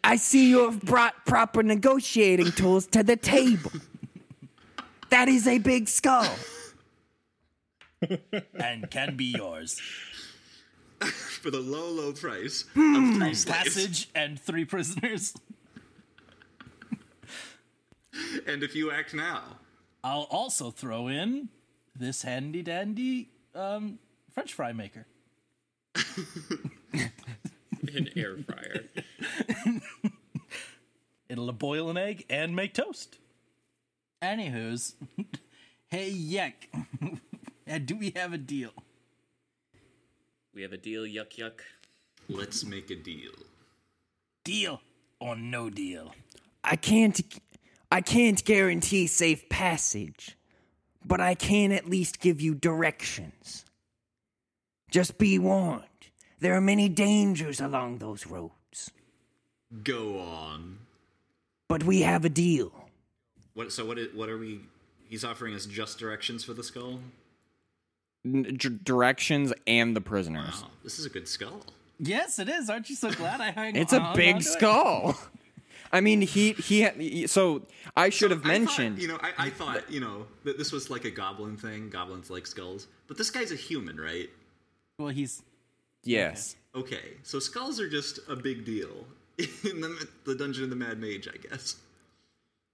I 0.03 0.17
see 0.17 0.49
you 0.49 0.65
have 0.71 0.81
brought 0.81 1.27
proper 1.27 1.63
negotiating 1.63 2.53
tools 2.53 2.87
to 2.87 3.03
the 3.03 3.17
table. 3.17 3.71
That 5.11 5.29
is 5.29 5.47
a 5.47 5.59
big 5.59 5.89
skull. 5.89 6.29
and 8.61 8.91
can 8.91 9.17
be 9.17 9.25
yours. 9.27 9.81
For 11.41 11.51
the 11.51 11.61
low, 11.61 11.89
low 11.91 12.13
price 12.13 12.65
Hmm. 12.75 12.95
of 12.97 13.17
three 13.17 13.35
slaves. 13.35 13.45
Passage 13.45 14.09
and 14.15 14.39
three 14.41 14.65
prisoners. 14.65 15.35
And 18.49 18.65
if 18.65 18.75
you 18.75 18.91
act 18.91 19.15
now, 19.15 19.43
I'll 20.03 20.27
also 20.31 20.73
throw 20.73 21.07
in 21.07 21.51
this 21.95 22.23
handy 22.23 22.63
dandy 22.63 23.29
um, 23.55 24.01
French 24.33 24.55
fry 24.55 24.73
maker. 24.73 25.07
An 26.95 28.09
air 28.17 28.37
fryer. 28.39 28.85
It'll 31.29 31.53
boil 31.53 31.91
an 31.91 31.97
egg 31.97 32.25
and 32.29 32.57
make 32.57 32.75
toast. 32.75 33.19
Anywho's, 34.23 34.95
hey 35.89 36.11
Yek, 36.11 36.69
Uh, 37.71 37.79
do 37.79 37.97
we 37.97 38.11
have 38.17 38.33
a 38.33 38.39
deal? 38.39 38.73
We 40.55 40.63
have 40.63 40.73
a 40.73 40.77
deal, 40.79 41.03
yuck 41.03 41.37
yuck. 41.39 41.61
let's 42.29 42.65
make 42.65 42.91
a 42.91 42.97
deal. 42.97 43.33
Deal 44.45 44.81
or 45.21 45.37
no 45.37 45.71
deal? 45.71 46.15
I 46.65 46.77
can't 46.77 47.21
I 47.93 48.01
can't 48.01 48.43
guarantee 48.45 49.07
safe 49.07 49.49
passage, 49.49 50.37
but 51.05 51.21
I 51.21 51.35
can 51.35 51.73
at 51.73 51.89
least 51.89 52.21
give 52.21 52.41
you 52.41 52.55
directions. 52.55 53.65
Just 54.91 55.19
be 55.19 55.39
warned. 55.39 55.85
There 56.41 56.55
are 56.55 56.61
many 56.61 56.89
dangers 56.89 57.61
along 57.61 57.99
those 57.99 58.27
roads, 58.27 58.91
Go 59.85 60.19
on. 60.21 60.79
but 61.69 61.85
we 61.85 62.01
have 62.03 62.25
a 62.25 62.29
deal. 62.31 62.73
What? 63.59 63.73
So 63.73 63.85
what? 63.85 63.99
What 64.15 64.29
are 64.29 64.39
we? 64.39 64.61
He's 65.09 65.25
offering 65.25 65.53
us 65.53 65.67
just 65.67 65.99
directions 65.99 66.45
for 66.45 66.55
the 66.55 66.63
skull. 66.63 67.01
N- 68.25 68.55
d- 68.57 68.79
directions 68.85 69.53
and 69.67 69.97
the 69.97 70.01
prisoners. 70.01 70.63
Wow, 70.63 70.69
this 70.85 71.01
is 71.01 71.07
a 71.07 71.09
good 71.09 71.27
skull. 71.27 71.65
Yes, 71.99 72.39
it 72.39 72.49
is. 72.49 72.71
Aren't 72.71 72.89
you 72.89 72.95
so 72.95 73.11
glad 73.11 73.41
I 73.41 73.51
hung 73.51 73.75
It's 73.75 73.93
a 73.93 73.99
hung 73.99 74.15
big 74.15 74.43
skull. 74.43 75.19
I 75.93 76.01
mean, 76.01 76.21
he 76.21 76.53
he. 76.53 77.27
So 77.27 77.63
I 77.97 78.11
should 78.11 78.31
have 78.31 78.43
I 78.43 78.43
thought, 78.43 78.49
mentioned. 78.49 79.03
you 79.03 79.09
know, 79.09 79.19
I, 79.21 79.47
I 79.47 79.51
thought, 79.51 79.91
you 79.91 79.99
know, 79.99 80.27
that 80.45 80.57
this 80.57 80.71
was 80.71 80.89
like 80.89 81.05
a 81.05 81.11
goblin 81.11 81.57
thing. 81.57 81.91
Goblins 81.91 82.31
like 82.31 82.47
skulls, 82.47 82.87
but 83.09 83.19
this 83.19 83.29
guy's 83.29 83.51
a 83.51 83.57
human, 83.57 84.01
right? 84.01 84.31
Well, 85.01 85.09
he's 85.09 85.43
yes. 86.05 86.55
Okay, 86.77 87.15
so 87.25 87.41
skulls 87.41 87.81
are 87.81 87.89
just 87.89 88.21
a 88.29 88.37
big 88.37 88.65
deal 88.65 89.05
in 89.39 89.81
the, 89.81 90.07
the 90.27 90.37
Dungeon 90.37 90.63
of 90.63 90.71
the 90.71 90.77
Mad 90.77 91.01
Mage, 91.01 91.27
I 91.27 91.39
guess. 91.39 91.75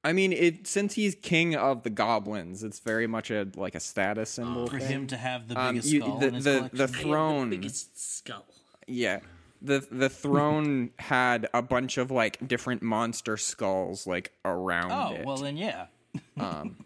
I 0.04 0.12
mean, 0.12 0.32
it 0.32 0.66
since 0.66 0.94
he's 0.94 1.14
king 1.14 1.56
of 1.56 1.82
the 1.82 1.90
goblins, 1.90 2.62
it's 2.62 2.78
very 2.78 3.06
much 3.06 3.30
a 3.30 3.48
like 3.56 3.74
a 3.74 3.80
status 3.80 4.30
symbol. 4.30 4.66
for 4.66 4.78
thing. 4.78 4.88
him 4.88 5.06
to 5.08 5.16
have 5.16 5.48
the 5.48 5.58
Um, 5.58 5.74
biggest 5.74 5.92
you- 5.92 6.00
skull 6.02 6.18
the 6.18 6.30
the 6.30 6.70
the 6.72 6.88
throne. 6.88 7.50
the 7.50 7.56
biggest 7.56 7.98
skull. 8.18 8.44
Yeah. 8.86 9.20
The 9.62 9.86
the 9.90 10.10
throne 10.10 10.90
had 10.98 11.48
a 11.54 11.62
bunch 11.62 11.96
of 11.96 12.10
like 12.10 12.46
different 12.46 12.82
monster 12.82 13.36
skulls 13.38 14.06
like 14.06 14.32
around 14.44 14.90
it. 14.90 14.94
oh, 15.16 15.20
it. 15.20 15.24
well 15.26 15.36
then, 15.38 15.56
yeah. 15.56 15.86
um, 16.38 16.84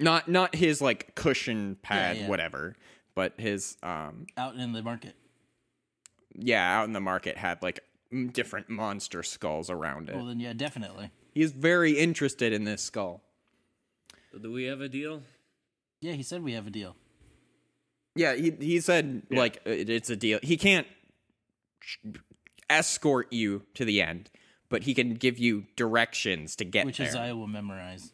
not 0.00 0.28
not 0.28 0.56
his 0.56 0.82
like 0.82 1.14
cushion 1.14 1.76
pad 1.82 2.16
yeah. 2.16 2.28
whatever, 2.28 2.74
but 3.14 3.34
his 3.38 3.76
um 3.84 4.26
Out 4.36 4.56
in 4.56 4.72
the 4.72 4.82
market. 4.82 5.14
yeah, 6.34 6.78
out 6.80 6.84
in 6.84 6.92
the 6.94 7.00
market 7.00 7.36
had 7.36 7.62
like 7.62 7.80
different 8.32 8.68
monster 8.68 9.22
skulls 9.22 9.70
around 9.70 10.08
it. 10.08 10.16
Well, 10.16 10.26
then, 10.26 10.40
yeah, 10.40 10.52
definitely. 10.54 11.10
He's 11.38 11.52
very 11.52 11.92
interested 11.92 12.52
in 12.52 12.64
this 12.64 12.82
skull. 12.82 13.22
So 14.32 14.38
do 14.38 14.50
we 14.50 14.64
have 14.64 14.80
a 14.80 14.88
deal? 14.88 15.22
Yeah, 16.00 16.14
he 16.14 16.24
said 16.24 16.42
we 16.42 16.54
have 16.54 16.66
a 16.66 16.70
deal. 16.70 16.96
Yeah, 18.16 18.34
he 18.34 18.50
he 18.58 18.80
said 18.80 19.22
like 19.30 19.60
it, 19.64 19.88
it's 19.88 20.10
a 20.10 20.16
deal. 20.16 20.40
He 20.42 20.56
can't 20.56 20.88
escort 22.68 23.32
you 23.32 23.62
to 23.74 23.84
the 23.84 24.02
end, 24.02 24.30
but 24.68 24.82
he 24.82 24.94
can 24.94 25.14
give 25.14 25.38
you 25.38 25.66
directions 25.76 26.56
to 26.56 26.64
get 26.64 26.80
there. 26.80 26.86
Which 26.86 26.98
is 26.98 27.14
I 27.14 27.32
will 27.32 27.46
memorize. 27.46 28.10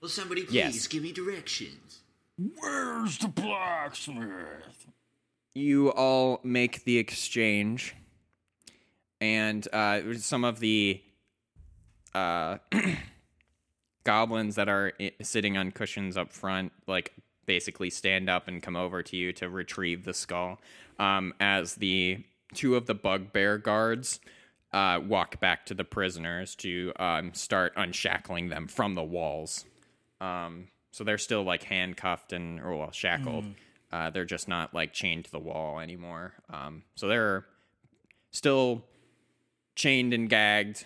Will 0.00 0.08
somebody 0.08 0.44
please 0.44 0.54
Yes. 0.54 0.86
give 0.86 1.02
me 1.02 1.12
directions? 1.12 2.00
Where's 2.38 3.18
the 3.18 3.28
blacksmith? 3.28 4.86
you 5.52 5.92
all 5.92 6.40
make 6.42 6.84
the 6.84 6.96
exchange, 6.96 7.94
and 9.20 9.68
uh, 9.70 10.14
some 10.14 10.44
of 10.44 10.60
the 10.60 11.02
uh, 12.14 12.58
goblins 14.04 14.54
that 14.56 14.68
are 14.68 14.92
sitting 15.22 15.56
on 15.56 15.70
cushions 15.70 16.16
up 16.16 16.32
front, 16.32 16.72
like 16.86 17.12
basically 17.46 17.90
stand 17.90 18.28
up 18.28 18.48
and 18.48 18.62
come 18.62 18.76
over 18.76 19.02
to 19.02 19.16
you 19.16 19.32
to 19.32 19.48
retrieve 19.48 20.04
the 20.04 20.14
skull. 20.14 20.60
Um, 20.98 21.34
as 21.40 21.76
the 21.76 22.24
two 22.54 22.76
of 22.76 22.86
the 22.86 22.94
bugbear 22.94 23.58
guards 23.58 24.20
uh, 24.72 25.00
walk 25.04 25.40
back 25.40 25.66
to 25.66 25.74
the 25.74 25.84
prisoners 25.84 26.54
to 26.56 26.92
um, 26.98 27.32
start 27.34 27.72
unshackling 27.76 28.48
them 28.48 28.68
from 28.68 28.94
the 28.94 29.02
walls. 29.02 29.64
Um, 30.20 30.68
so 30.90 31.04
they're 31.04 31.18
still 31.18 31.42
like 31.42 31.64
handcuffed 31.64 32.32
and 32.32 32.60
or 32.60 32.76
well 32.76 32.90
shackled. 32.90 33.44
Uh, 33.90 34.10
they're 34.10 34.24
just 34.24 34.48
not 34.48 34.74
like 34.74 34.92
chained 34.92 35.24
to 35.24 35.30
the 35.30 35.38
wall 35.38 35.80
anymore. 35.80 36.34
Um, 36.52 36.82
so 36.94 37.08
they're 37.08 37.46
still 38.30 38.84
chained 39.74 40.12
and 40.12 40.28
gagged, 40.28 40.84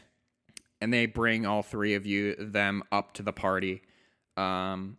and 0.82 0.92
they 0.92 1.06
bring 1.06 1.46
all 1.46 1.62
three 1.62 1.94
of 1.94 2.06
you 2.06 2.34
them 2.36 2.82
up 2.90 3.14
to 3.14 3.22
the 3.22 3.32
party. 3.32 3.82
Um, 4.36 4.96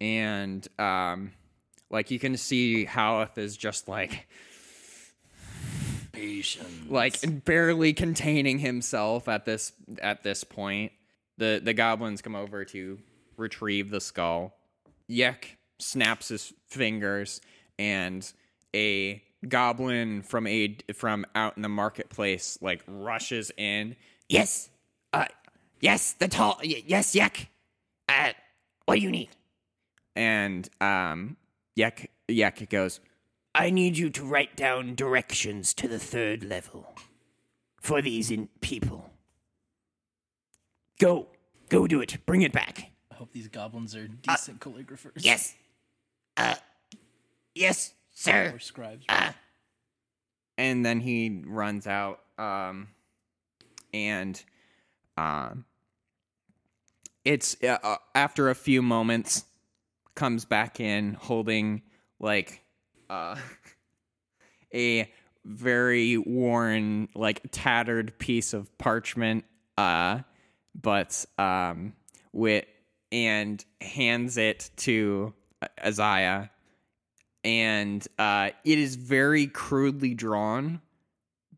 and 0.00 0.66
um, 0.78 1.32
like 1.90 2.10
you 2.10 2.18
can 2.18 2.36
see, 2.36 2.86
Haleth 2.86 3.36
is 3.36 3.56
just 3.56 3.88
like 3.88 4.28
Patience. 6.12 6.88
like 6.88 7.44
barely 7.44 7.92
containing 7.92 8.60
himself 8.60 9.28
at 9.28 9.44
this 9.44 9.72
at 10.00 10.22
this 10.22 10.44
point. 10.44 10.92
The 11.38 11.60
the 11.62 11.74
goblins 11.74 12.22
come 12.22 12.36
over 12.36 12.64
to 12.66 12.98
retrieve 13.36 13.90
the 13.90 14.00
skull. 14.00 14.54
Yek 15.08 15.58
snaps 15.78 16.28
his 16.28 16.52
fingers 16.68 17.40
and 17.78 18.32
a 18.74 19.22
goblin 19.48 20.22
from 20.22 20.46
a 20.46 20.76
from 20.94 21.26
out 21.34 21.56
in 21.56 21.62
the 21.62 21.68
marketplace 21.68 22.58
like 22.60 22.82
rushes 22.86 23.50
in. 23.56 23.96
Yes. 24.28 24.70
Uh 25.12 25.26
yes, 25.80 26.12
the 26.12 26.28
tall 26.28 26.58
y- 26.62 26.82
yes, 26.86 27.14
Yak. 27.14 27.48
Uh 28.08 28.32
what 28.84 28.96
do 28.96 29.00
you 29.00 29.10
need? 29.10 29.30
And 30.14 30.68
um 30.80 31.36
Yek 31.74 32.10
Yek 32.28 32.68
goes, 32.70 33.00
I 33.54 33.70
need 33.70 33.96
you 33.96 34.10
to 34.10 34.24
write 34.24 34.56
down 34.56 34.94
directions 34.94 35.72
to 35.74 35.88
the 35.88 35.98
third 35.98 36.44
level 36.44 36.94
for 37.80 38.02
these 38.02 38.30
in- 38.30 38.48
people. 38.60 39.10
Go. 40.98 41.28
Go 41.68 41.86
do 41.86 42.00
it. 42.00 42.18
Bring 42.26 42.42
it 42.42 42.52
back. 42.52 42.90
I 43.10 43.14
hope 43.16 43.32
these 43.32 43.48
goblins 43.48 43.94
are 43.96 44.06
decent 44.08 44.60
calligraphers. 44.60 45.12
Yes. 45.16 45.54
Uh 46.36 46.54
Yes, 47.54 47.94
sir. 48.12 48.52
Or 48.54 48.58
scribes. 48.58 49.06
and 50.58 50.84
then 50.84 51.00
he 51.00 51.42
runs 51.46 51.86
out 51.86 52.20
um 52.38 52.88
and 53.94 54.42
um 55.16 55.64
it's 57.24 57.56
uh, 57.62 57.78
uh, 57.82 57.96
after 58.14 58.50
a 58.50 58.54
few 58.54 58.82
moments 58.82 59.44
comes 60.14 60.44
back 60.44 60.80
in 60.80 61.14
holding 61.14 61.82
like 62.18 62.62
uh 63.10 63.36
a 64.74 65.10
very 65.44 66.16
worn 66.16 67.08
like 67.14 67.40
tattered 67.50 68.18
piece 68.18 68.52
of 68.52 68.76
parchment 68.78 69.44
uh 69.78 70.20
but 70.74 71.24
um 71.38 71.92
with 72.32 72.64
and 73.12 73.64
hands 73.80 74.36
it 74.36 74.70
to 74.76 75.32
Isaiah. 75.84 76.50
And 77.44 78.06
uh, 78.18 78.50
it 78.64 78.78
is 78.78 78.96
very 78.96 79.46
crudely 79.46 80.14
drawn, 80.14 80.80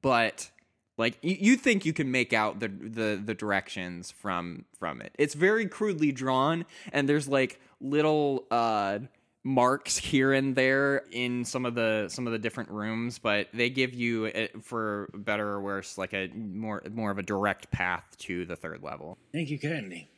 but 0.02 0.50
like 0.98 1.18
you, 1.22 1.36
you 1.40 1.56
think 1.56 1.86
you 1.86 1.92
can 1.94 2.10
make 2.10 2.32
out 2.32 2.60
the, 2.60 2.68
the 2.68 3.22
the 3.24 3.34
directions 3.34 4.10
from 4.10 4.66
from 4.78 5.00
it. 5.00 5.12
It's 5.18 5.34
very 5.34 5.66
crudely 5.66 6.12
drawn, 6.12 6.66
and 6.92 7.08
there's 7.08 7.28
like 7.28 7.60
little 7.80 8.44
uh, 8.50 8.98
marks 9.44 9.96
here 9.96 10.32
and 10.32 10.54
there 10.56 11.04
in 11.12 11.44
some 11.44 11.64
of 11.64 11.74
the 11.74 12.08
some 12.08 12.26
of 12.26 12.32
the 12.32 12.38
different 12.38 12.70
rooms, 12.70 13.18
but 13.18 13.48
they 13.54 13.70
give 13.70 13.94
you, 13.94 14.26
uh, 14.26 14.48
for 14.60 15.08
better 15.14 15.48
or 15.48 15.60
worse, 15.62 15.96
like 15.96 16.12
a 16.12 16.28
more 16.34 16.82
more 16.92 17.10
of 17.10 17.18
a 17.18 17.22
direct 17.22 17.70
path 17.70 18.04
to 18.18 18.44
the 18.44 18.56
third 18.56 18.82
level. 18.82 19.16
Thank 19.32 19.50
you 19.50 19.58
kindly. 19.58 20.10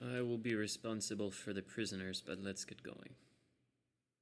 I 0.00 0.20
will 0.20 0.38
be 0.38 0.54
responsible 0.54 1.30
for 1.30 1.52
the 1.52 1.62
prisoners, 1.62 2.22
but 2.24 2.38
let's 2.42 2.64
get 2.64 2.82
going. 2.82 3.16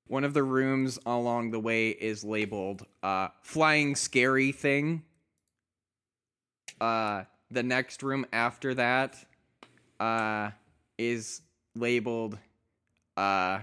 one 0.06 0.24
of 0.24 0.34
the 0.34 0.42
rooms 0.42 0.98
along 1.06 1.50
the 1.50 1.60
way 1.60 1.90
is 1.90 2.24
labeled 2.24 2.86
uh, 3.02 3.28
"Flying 3.42 3.94
Scary 3.96 4.52
Thing." 4.52 5.02
Uh, 6.82 7.22
the 7.48 7.62
next 7.62 8.02
room 8.02 8.26
after 8.32 8.74
that 8.74 9.16
uh, 10.00 10.50
is 10.98 11.42
labeled 11.76 12.36
uh, 13.16 13.60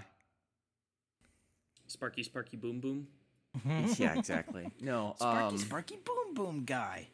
Sparky, 1.88 2.24
Sparky, 2.24 2.56
Boom, 2.56 2.80
Boom. 2.80 3.08
yeah, 3.98 4.14
exactly. 4.14 4.72
No, 4.82 5.16
Sparky, 5.18 5.48
um, 5.48 5.58
Sparky, 5.58 5.98
Boom 6.06 6.34
Boom 6.34 6.64
guy. 6.64 7.08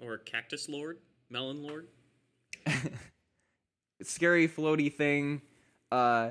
Or 0.00 0.18
Cactus 0.18 0.68
Lord? 0.68 0.98
Melon 1.28 1.64
Lord? 1.64 1.88
scary 4.02 4.46
floaty 4.46 4.92
thing, 4.94 5.42
uh, 5.90 6.30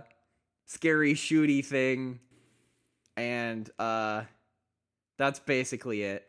scary 0.65 1.15
shooty 1.15 1.65
thing, 1.65 2.19
and 3.17 3.69
uh, 3.77 4.21
that's 5.17 5.39
basically 5.39 6.03
it. 6.03 6.25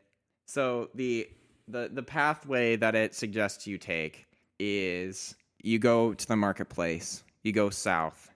So 0.46 0.90
the 0.96 1.28
the 1.68 1.90
the 1.92 2.02
pathway 2.02 2.76
that 2.76 2.94
it 2.94 3.14
suggests 3.14 3.66
you 3.66 3.78
take 3.78 4.26
is 4.58 5.34
you 5.62 5.78
go 5.78 6.14
to 6.14 6.26
the 6.26 6.36
marketplace, 6.36 7.22
you 7.42 7.52
go 7.52 7.70
south, 7.70 8.30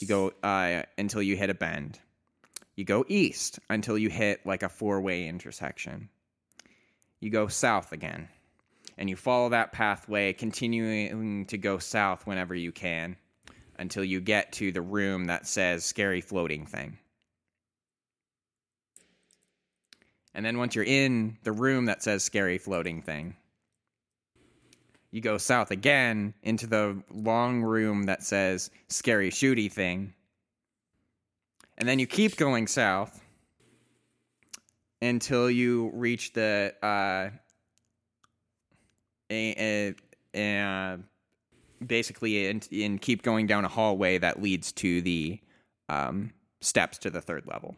you 0.00 0.06
go 0.06 0.32
uh, 0.42 0.82
until 0.96 1.22
you 1.22 1.36
hit 1.36 1.50
a 1.50 1.54
bend, 1.54 1.98
you 2.76 2.84
go 2.84 3.04
east 3.08 3.58
until 3.70 3.98
you 3.98 4.08
hit 4.08 4.44
like 4.46 4.62
a 4.62 4.68
four 4.68 5.00
way 5.00 5.26
intersection, 5.26 6.08
you 7.20 7.30
go 7.30 7.48
south 7.48 7.92
again 7.92 8.28
and 8.96 9.10
you 9.10 9.16
follow 9.16 9.48
that 9.48 9.72
pathway, 9.72 10.32
continuing 10.32 11.46
to 11.46 11.58
go 11.58 11.78
south 11.78 12.26
whenever 12.26 12.54
you 12.54 12.72
can 12.72 13.16
until 13.78 14.04
you 14.04 14.20
get 14.20 14.52
to 14.52 14.70
the 14.70 14.80
room 14.80 15.26
that 15.26 15.46
says 15.46 15.84
scary 15.84 16.20
floating 16.20 16.64
thing. 16.64 16.96
And 20.34 20.44
then 20.44 20.58
once 20.58 20.74
you're 20.74 20.84
in 20.84 21.38
the 21.44 21.52
room 21.52 21.86
that 21.86 22.02
says 22.02 22.24
scary 22.24 22.58
floating 22.58 23.02
thing, 23.02 23.36
you 25.10 25.20
go 25.20 25.38
south 25.38 25.70
again 25.70 26.34
into 26.42 26.66
the 26.66 27.00
long 27.12 27.62
room 27.62 28.04
that 28.04 28.24
says 28.24 28.70
scary 28.88 29.30
shooty 29.30 29.70
thing. 29.70 30.12
And 31.78 31.88
then 31.88 32.00
you 32.00 32.06
keep 32.06 32.36
going 32.36 32.66
south 32.66 33.20
until 35.00 35.48
you 35.48 35.90
reach 35.94 36.32
the 36.32 36.74
uh, 36.82 37.30
a, 39.30 39.94
a, 39.94 39.94
a 40.34 40.98
basically 41.84 42.48
and 42.48 43.00
keep 43.00 43.22
going 43.22 43.46
down 43.46 43.64
a 43.64 43.68
hallway 43.68 44.18
that 44.18 44.42
leads 44.42 44.72
to 44.72 45.00
the 45.02 45.38
um, 45.88 46.32
steps 46.60 46.98
to 46.98 47.10
the 47.10 47.20
third 47.20 47.46
level. 47.46 47.76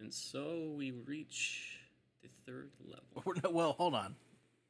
And 0.00 0.12
so 0.12 0.72
we 0.76 0.90
reach 0.90 1.78
the 2.22 2.28
third 2.46 2.70
level. 2.84 3.32
Not- 3.42 3.52
Well, 3.52 3.72
hold 3.72 3.94
on. 3.94 4.16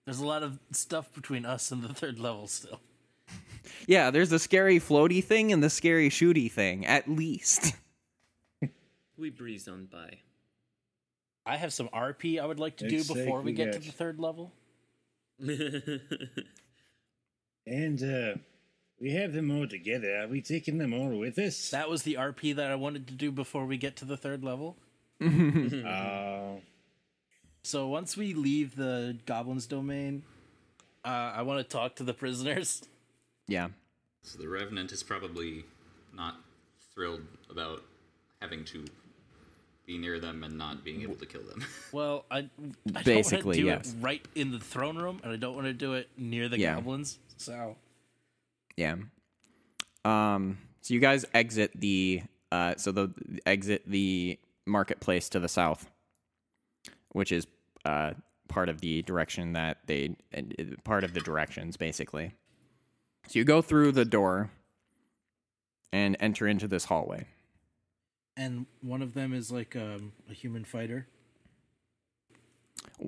There's 0.04 0.20
a 0.20 0.26
lot 0.26 0.42
of 0.44 0.58
stuff 0.70 1.12
between 1.12 1.44
us 1.44 1.72
and 1.72 1.82
the 1.82 1.92
third 1.92 2.18
level 2.18 2.46
still. 2.46 2.80
Yeah, 3.88 4.10
there's 4.12 4.30
the 4.30 4.38
scary 4.38 4.78
floaty 4.78 5.22
thing 5.22 5.52
and 5.52 5.62
the 5.62 5.70
scary 5.70 6.08
shooty 6.08 6.50
thing, 6.50 6.86
at 6.86 7.08
least. 7.08 7.74
We 9.18 9.30
breeze 9.30 9.66
on 9.66 9.86
by. 9.86 10.18
I 11.46 11.56
have 11.56 11.72
some 11.72 11.88
RP 11.88 12.38
I 12.38 12.44
would 12.44 12.60
like 12.60 12.76
to 12.76 12.88
do 12.88 12.98
Looks 12.98 13.08
before 13.12 13.38
we 13.40 13.46
we 13.46 13.52
get 13.54 13.72
to 13.72 13.78
the 13.78 13.90
third 13.92 14.20
level. 14.20 14.52
And 17.66 18.02
uh, 18.02 18.38
we 19.00 19.12
have 19.12 19.32
them 19.32 19.50
all 19.50 19.66
together. 19.66 20.16
Are 20.18 20.28
we 20.28 20.40
taking 20.40 20.78
them 20.78 20.92
all 20.94 21.18
with 21.18 21.38
us? 21.38 21.70
That 21.70 21.90
was 21.90 22.02
the 22.04 22.14
RP 22.14 22.54
that 22.56 22.70
I 22.70 22.76
wanted 22.76 23.08
to 23.08 23.14
do 23.14 23.32
before 23.32 23.66
we 23.66 23.76
get 23.76 23.96
to 23.96 24.04
the 24.04 24.16
third 24.16 24.44
level. 24.44 24.76
Oh, 25.22 26.60
So 27.62 27.88
once 27.88 28.16
we 28.16 28.34
leave 28.34 28.76
the 28.76 29.16
goblins 29.26 29.66
domain, 29.66 30.22
uh, 31.04 31.08
I 31.36 31.42
want 31.42 31.58
to 31.58 31.64
talk 31.76 31.96
to 31.96 32.04
the 32.04 32.14
prisoners. 32.14 32.82
yeah. 33.48 33.68
So 34.22 34.38
the 34.38 34.48
Revenant 34.48 34.90
is 34.92 35.02
probably 35.04 35.64
not 36.14 36.34
thrilled 36.92 37.22
about 37.48 37.82
having 38.40 38.64
to 38.66 38.84
be 39.86 39.98
near 39.98 40.18
them 40.18 40.42
and 40.42 40.58
not 40.58 40.84
being 40.84 41.02
able 41.02 41.14
to 41.14 41.26
kill 41.26 41.42
them. 41.42 41.64
Well, 41.92 42.24
I, 42.30 42.48
I 42.94 43.02
Basically, 43.04 43.58
don't 43.62 43.66
want 43.68 43.84
to 43.84 43.88
yes. 43.88 43.94
it 43.94 44.02
right 44.04 44.24
in 44.34 44.50
the 44.50 44.58
throne 44.58 44.98
room, 44.98 45.20
and 45.22 45.32
I 45.32 45.36
don't 45.36 45.54
want 45.54 45.66
to 45.68 45.72
do 45.72 45.94
it 45.94 46.08
near 46.18 46.48
the 46.48 46.58
Yeah. 46.58 46.74
goblins. 46.74 47.18
So 47.36 47.76
Yeah. 48.76 48.96
Um. 50.04 50.58
So 50.82 50.92
you 50.94 51.00
guys 51.00 51.24
exit 51.34 51.70
the 51.74 52.22
uh. 52.50 52.74
So 52.76 52.90
the 52.92 53.10
exit 53.46 53.82
the 53.86 54.38
marketplace 54.66 55.28
to 55.30 55.40
the 55.40 55.48
south, 55.48 55.88
which 57.12 57.32
is 57.32 57.46
uh 57.84 58.12
part 58.48 58.68
of 58.68 58.80
the 58.80 59.02
direction 59.02 59.52
that 59.54 59.78
they 59.86 60.16
uh, 60.36 60.42
part 60.84 61.04
of 61.04 61.14
the 61.14 61.20
directions 61.20 61.76
basically. 61.76 62.34
So 63.28 63.38
you 63.38 63.44
go 63.44 63.62
through 63.62 63.92
the 63.92 64.04
door 64.04 64.50
and 65.92 66.16
enter 66.20 66.46
into 66.46 66.68
this 66.68 66.84
hallway. 66.84 67.26
and 68.36 68.66
one 68.82 69.02
of 69.02 69.14
them 69.14 69.32
is 69.32 69.50
like 69.50 69.74
um, 69.76 70.12
a 70.30 70.34
human 70.34 70.64
fighter. 70.64 71.06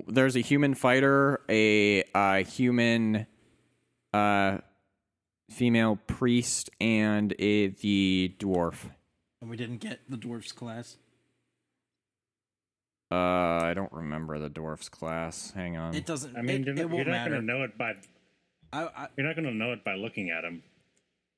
There's 0.07 0.35
a 0.35 0.41
human 0.41 0.73
fighter, 0.73 1.41
a 1.49 2.03
uh, 2.13 2.43
human 2.43 3.27
uh 4.13 4.57
female 5.49 5.97
priest, 6.07 6.69
and 6.79 7.33
a 7.39 7.67
the 7.67 8.35
dwarf. 8.39 8.91
And 9.41 9.49
we 9.49 9.57
didn't 9.57 9.77
get 9.77 10.01
the 10.09 10.17
dwarf's 10.17 10.51
class. 10.51 10.97
Uh, 13.11 13.15
I 13.15 13.73
don't 13.73 13.91
remember 13.91 14.37
the 14.37 14.49
dwarf's 14.49 14.89
class. 14.89 15.51
Hang 15.55 15.77
on. 15.77 15.95
It 15.95 16.05
doesn't. 16.05 16.37
I 16.37 16.41
mean, 16.41 16.61
it, 16.61 16.67
you're 16.67 16.75
it 16.75 16.77
not, 16.77 16.89
won't 16.91 17.05
you're 17.07 17.15
not 17.15 17.27
going 17.29 17.41
to 17.41 17.45
know 17.45 17.63
it 17.63 17.77
by 17.77 17.95
I, 18.71 18.83
I, 18.83 19.07
you're 19.17 19.25
not 19.25 19.35
going 19.35 19.47
to 19.47 19.53
know 19.53 19.71
it 19.73 19.83
by 19.83 19.95
looking 19.95 20.29
at 20.29 20.41
them, 20.41 20.63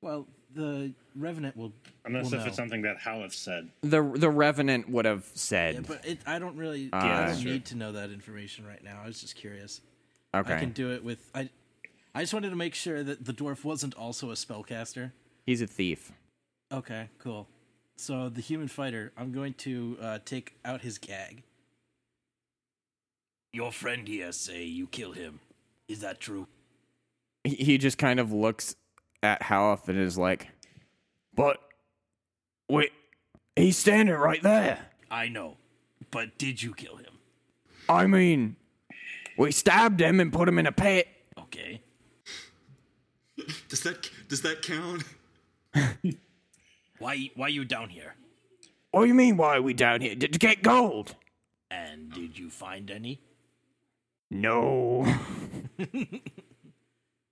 well, 0.02 0.28
the 0.54 0.94
revenant 1.16 1.56
will. 1.56 1.72
unless 2.06 2.26
will 2.26 2.36
if 2.36 2.40
know. 2.42 2.48
it's 2.48 2.58
something 2.58 2.82
that 2.82 3.00
Halif 3.00 3.34
said. 3.34 3.70
the 3.82 4.02
the 4.02 4.30
revenant 4.30 4.90
would 4.90 5.06
have 5.06 5.26
said. 5.34 5.76
Yeah, 5.76 5.82
but 5.88 6.06
it, 6.06 6.20
I 6.26 6.40
don't 6.40 6.58
really. 6.58 6.90
Uh, 6.92 6.98
I 6.98 7.26
don't 7.28 7.42
true. 7.42 7.52
need 7.54 7.66
to 7.66 7.76
know 7.76 7.94
that 7.94 8.12
information 8.12 8.66
right 8.66 8.84
now. 8.84 9.00
I 9.04 9.08
was 9.08 9.22
just 9.22 9.36
curious. 9.36 9.82
okay, 10.34 10.56
I 10.56 10.60
can 10.60 10.72
do 10.72 10.92
it 10.92 11.04
with. 11.04 11.20
I. 11.34 11.50
I 12.14 12.20
just 12.20 12.34
wanted 12.34 12.50
to 12.50 12.58
make 12.58 12.76
sure 12.76 13.04
that 13.04 13.24
the 13.24 13.32
dwarf 13.32 13.64
wasn't 13.64 13.94
also 13.94 14.32
a 14.32 14.34
spellcaster. 14.34 15.14
he's 15.46 15.62
a 15.62 15.68
thief. 15.68 16.12
Okay, 16.70 17.08
cool. 17.20 17.48
So 17.96 18.28
the 18.28 18.42
human 18.42 18.68
fighter, 18.68 19.14
I'm 19.16 19.32
going 19.32 19.54
to 19.60 19.98
uh, 20.02 20.20
take 20.26 20.58
out 20.66 20.82
his 20.82 20.98
gag. 20.98 21.44
Your 23.54 23.72
friend 23.72 24.08
here 24.08 24.32
say 24.32 24.64
you 24.64 24.88
kill 24.88 25.12
him. 25.12 25.40
Is 25.88 26.00
that 26.02 26.20
true? 26.20 26.48
He, 27.44 27.56
he 27.56 27.78
just 27.78 27.98
kind 27.98 28.20
of 28.20 28.32
looks 28.32 28.76
at 29.22 29.42
Halif 29.42 29.88
and 29.90 29.98
is 29.98 30.18
like, 30.18 30.48
"But 31.36 31.58
wait, 32.70 32.92
he's 33.56 33.78
standing 33.78 34.16
right 34.16 34.42
there. 34.42 34.80
I 35.10 35.28
know. 35.28 35.58
But 36.12 36.38
did 36.38 36.64
you 36.64 36.74
kill 36.74 36.96
him? 36.98 37.20
I 37.90 38.08
mean, 38.08 38.56
we 39.38 39.52
stabbed 39.52 40.00
him 40.00 40.20
and 40.20 40.32
put 40.32 40.48
him 40.48 40.58
in 40.58 40.68
a 40.68 40.72
pit. 40.72 41.08
Okay. 41.38 41.82
does 43.68 43.82
that 43.82 44.10
does 44.28 44.42
that 44.42 44.62
count? 44.62 45.04
Why 47.00 47.32
why 47.36 47.48
you 47.48 47.66
down 47.66 47.90
here? 47.90 48.16
What 48.92 49.02
do 49.02 49.08
you 49.08 49.14
mean? 49.14 49.36
Why 49.38 49.58
are 49.58 49.62
we 49.62 49.74
down 49.74 50.02
here? 50.02 50.16
Did 50.16 50.36
you 50.36 50.40
get 50.40 50.62
gold? 50.62 51.16
And 51.70 52.12
did 52.12 52.38
you 52.38 52.50
find 52.50 52.92
any? 52.92 53.20
No. 54.32 55.06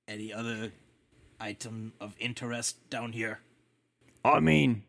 Any 0.07 0.33
other 0.33 0.71
item 1.39 1.93
of 2.01 2.13
interest 2.19 2.89
down 2.89 3.13
here? 3.13 3.39
I 4.25 4.39
mean, 4.41 4.83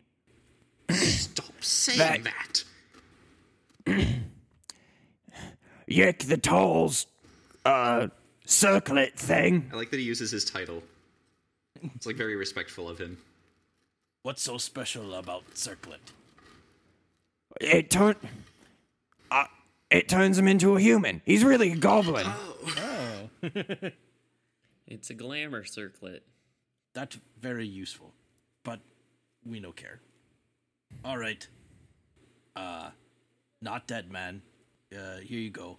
Stop 0.90 1.62
saying 1.62 2.24
That- 2.24 2.64
that. 3.86 4.04
Yick 5.86 6.20
the 6.24 6.36
Toll's 6.36 7.06
uh 7.64 8.08
circlet 8.44 9.16
thing. 9.18 9.70
I 9.72 9.76
like 9.76 9.90
that 9.90 9.98
he 9.98 10.04
uses 10.04 10.30
his 10.32 10.44
title. 10.44 10.82
It's 11.94 12.06
like 12.06 12.16
very 12.16 12.34
respectful 12.36 12.88
of 12.88 12.98
him. 12.98 13.18
What's 14.22 14.42
so 14.42 14.58
special 14.58 15.14
about 15.14 15.44
Circlet? 15.56 16.12
It 17.60 17.90
turn 17.90 18.16
uh, 18.22 18.26
it 19.90 20.08
turns 20.08 20.38
him 20.38 20.48
into 20.48 20.76
a 20.76 20.80
human. 20.80 21.22
He's 21.24 21.44
really 21.44 21.72
a 21.72 21.76
goblin. 21.76 22.26
Oh, 22.26 23.10
It's 24.86 25.08
a 25.08 25.14
glamour 25.14 25.64
circlet. 25.64 26.24
That's 26.94 27.16
very 27.40 27.66
useful, 27.66 28.12
but 28.64 28.80
we 29.46 29.60
no 29.60 29.70
care. 29.70 30.00
All 31.04 31.16
right. 31.16 31.46
Uh, 32.56 32.90
not 33.62 33.86
dead 33.86 34.10
man. 34.10 34.42
Uh, 34.92 35.18
here 35.18 35.38
you 35.38 35.50
go. 35.50 35.78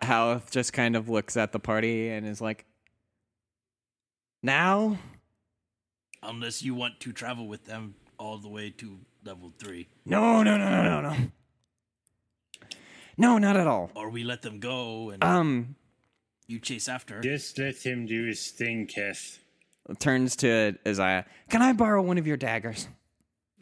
Halith 0.00 0.50
just 0.50 0.72
kind 0.72 0.96
of 0.96 1.10
looks 1.10 1.36
at 1.36 1.52
the 1.52 1.58
party 1.60 2.08
and 2.08 2.26
is 2.26 2.40
like, 2.40 2.64
"Now, 4.42 4.98
Unless 6.22 6.62
you 6.62 6.74
want 6.74 7.00
to 7.00 7.12
travel 7.12 7.46
with 7.46 7.64
them 7.66 7.94
all 8.18 8.38
the 8.38 8.48
way 8.48 8.70
to 8.70 8.98
level 9.24 9.52
three. 9.58 9.88
No, 10.04 10.42
no, 10.42 10.56
no, 10.56 10.70
no, 10.70 11.00
no, 11.00 11.10
no. 11.10 11.16
No, 13.16 13.38
not 13.38 13.56
at 13.56 13.66
all. 13.66 13.90
Or 13.96 14.10
we 14.10 14.22
let 14.22 14.42
them 14.42 14.60
go 14.60 15.10
and 15.10 15.22
Um, 15.24 15.74
you 16.46 16.60
chase 16.60 16.88
after. 16.88 17.20
Just 17.20 17.58
let 17.58 17.84
him 17.84 18.06
do 18.06 18.24
his 18.26 18.50
thing, 18.50 18.86
Keth. 18.86 19.40
Turns 19.98 20.36
to 20.36 20.76
Isaiah. 20.86 21.24
can 21.48 21.62
I 21.62 21.72
borrow 21.72 22.02
one 22.02 22.18
of 22.18 22.26
your 22.26 22.36
daggers? 22.36 22.88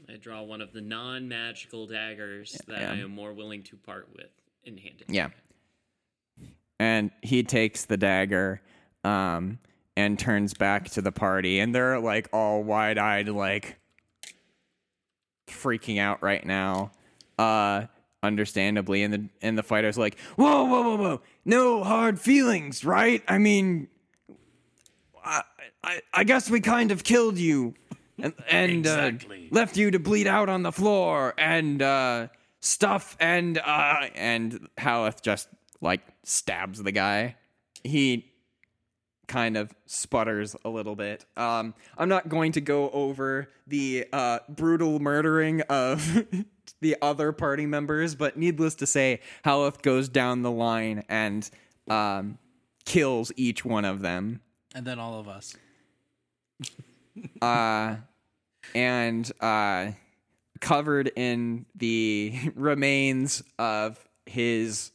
I 0.09 0.17
draw 0.17 0.43
one 0.43 0.61
of 0.61 0.73
the 0.73 0.81
non-magical 0.81 1.87
daggers 1.87 2.57
that 2.67 2.81
Yeah. 2.81 2.93
I 2.93 2.97
am 2.97 3.11
more 3.13 3.33
willing 3.33 3.63
to 3.65 3.77
part 3.77 4.09
with 4.15 4.31
and 4.65 4.79
hand 4.79 5.01
it. 5.01 5.13
Yeah. 5.13 5.31
and 6.79 7.11
he 7.23 7.43
takes 7.43 7.87
the 7.87 7.97
dagger 7.97 8.61
um 9.03 9.59
and 9.97 10.19
turns 10.19 10.53
back 10.53 10.91
to 10.91 11.01
the 11.01 11.11
party 11.13 11.59
and 11.59 11.75
they're 11.75 11.99
like 11.99 12.29
all 12.33 12.63
wide-eyed 12.63 13.29
like 13.31 13.79
freaking 15.47 15.99
out 16.01 16.23
right 16.23 16.45
now 16.45 16.91
uh 17.39 17.85
understandably 18.23 19.03
and 19.03 19.15
the 19.15 19.29
and 19.43 19.57
the 19.57 19.63
fighter's 19.63 19.97
like 19.97 20.19
whoa 20.37 20.65
whoa 20.65 20.83
whoa 20.83 20.97
whoa 20.97 21.21
no 21.45 21.85
hard 21.85 22.19
feelings 22.19 22.85
right 22.85 23.23
i 23.29 23.39
mean 23.39 23.87
i 25.25 25.43
i, 25.85 26.01
I 26.13 26.25
guess 26.25 26.51
we 26.51 26.61
kind 26.61 26.91
of 26.91 27.05
killed 27.05 27.39
you 27.39 27.75
and, 28.19 28.33
and 28.49 28.73
Exactly. 28.79 29.49
uh, 29.51 29.55
left 29.55 29.77
you 29.77 29.91
to 29.91 29.99
bleed 29.99 30.27
out 30.27 30.49
on 30.49 30.63
the 30.63 30.73
floor 30.73 31.35
and 31.39 31.83
uh 31.83 32.29
stuff 32.61 33.17
and 33.21 33.59
uh 33.59 34.09
and 34.15 34.69
Haleth 34.79 35.21
just 35.23 35.49
like 35.83 36.01
stabs 36.25 36.83
the 36.83 36.91
guy. 36.91 37.37
He 37.85 38.33
kind 39.27 39.57
of 39.57 39.75
sputters 39.87 40.55
a 40.65 40.69
little 40.69 40.97
bit. 40.97 41.25
Um 41.37 41.75
I'm 41.99 42.09
not 42.09 42.29
going 42.29 42.53
to 42.53 42.61
go 42.61 42.91
over 42.91 43.49
the 43.67 44.07
uh 44.13 44.41
brutal 44.49 44.99
murdering 45.01 45.63
of 45.63 46.27
the 46.81 46.97
other 47.03 47.33
party 47.33 47.67
members, 47.67 48.15
but 48.15 48.37
needless 48.37 48.75
to 48.77 48.87
say, 48.87 49.21
Haleth 49.45 49.83
goes 49.83 50.09
down 50.09 50.43
the 50.43 50.51
line 50.51 51.05
and 51.09 51.49
um 51.89 52.39
kills 52.85 53.33
each 53.37 53.65
one 53.65 53.85
of 53.85 54.01
them. 54.01 54.41
and 54.75 54.87
then 54.87 54.99
all 54.99 55.19
of 55.19 55.29
us. 55.29 55.57
uh, 57.43 57.97
and 58.75 59.31
uh, 59.41 59.91
covered 60.61 61.11
in 61.17 61.67
the 61.75 62.35
remains 62.55 63.43
of 63.59 63.99
his 64.27 64.93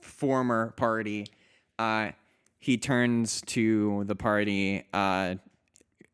former 0.00 0.72
party, 0.76 1.26
uh, 1.78 2.10
he 2.66 2.76
turns 2.76 3.42
to 3.42 4.02
the 4.06 4.16
party, 4.16 4.84
uh, 4.92 5.36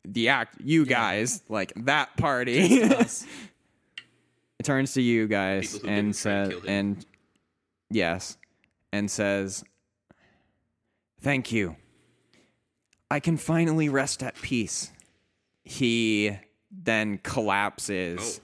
the 0.05 0.29
act, 0.29 0.61
you 0.61 0.85
guys, 0.85 1.41
like 1.49 1.73
that 1.75 2.15
party. 2.15 2.59
It 2.59 3.25
turns 4.63 4.93
to 4.93 5.01
you 5.01 5.27
guys 5.27 5.73
People 5.73 5.89
who 5.89 5.95
and 5.95 6.13
didn't 6.13 6.21
try 6.21 6.31
to 6.31 6.45
says, 6.45 6.49
kill 6.49 6.59
him. 6.59 6.69
and 6.69 7.05
yes, 7.89 8.37
and 8.91 9.09
says, 9.09 9.63
"Thank 11.21 11.51
you. 11.51 11.75
I 13.09 13.19
can 13.19 13.35
finally 13.37 13.89
rest 13.89 14.21
at 14.21 14.35
peace." 14.35 14.91
He 15.63 16.37
then 16.69 17.17
collapses, 17.17 18.41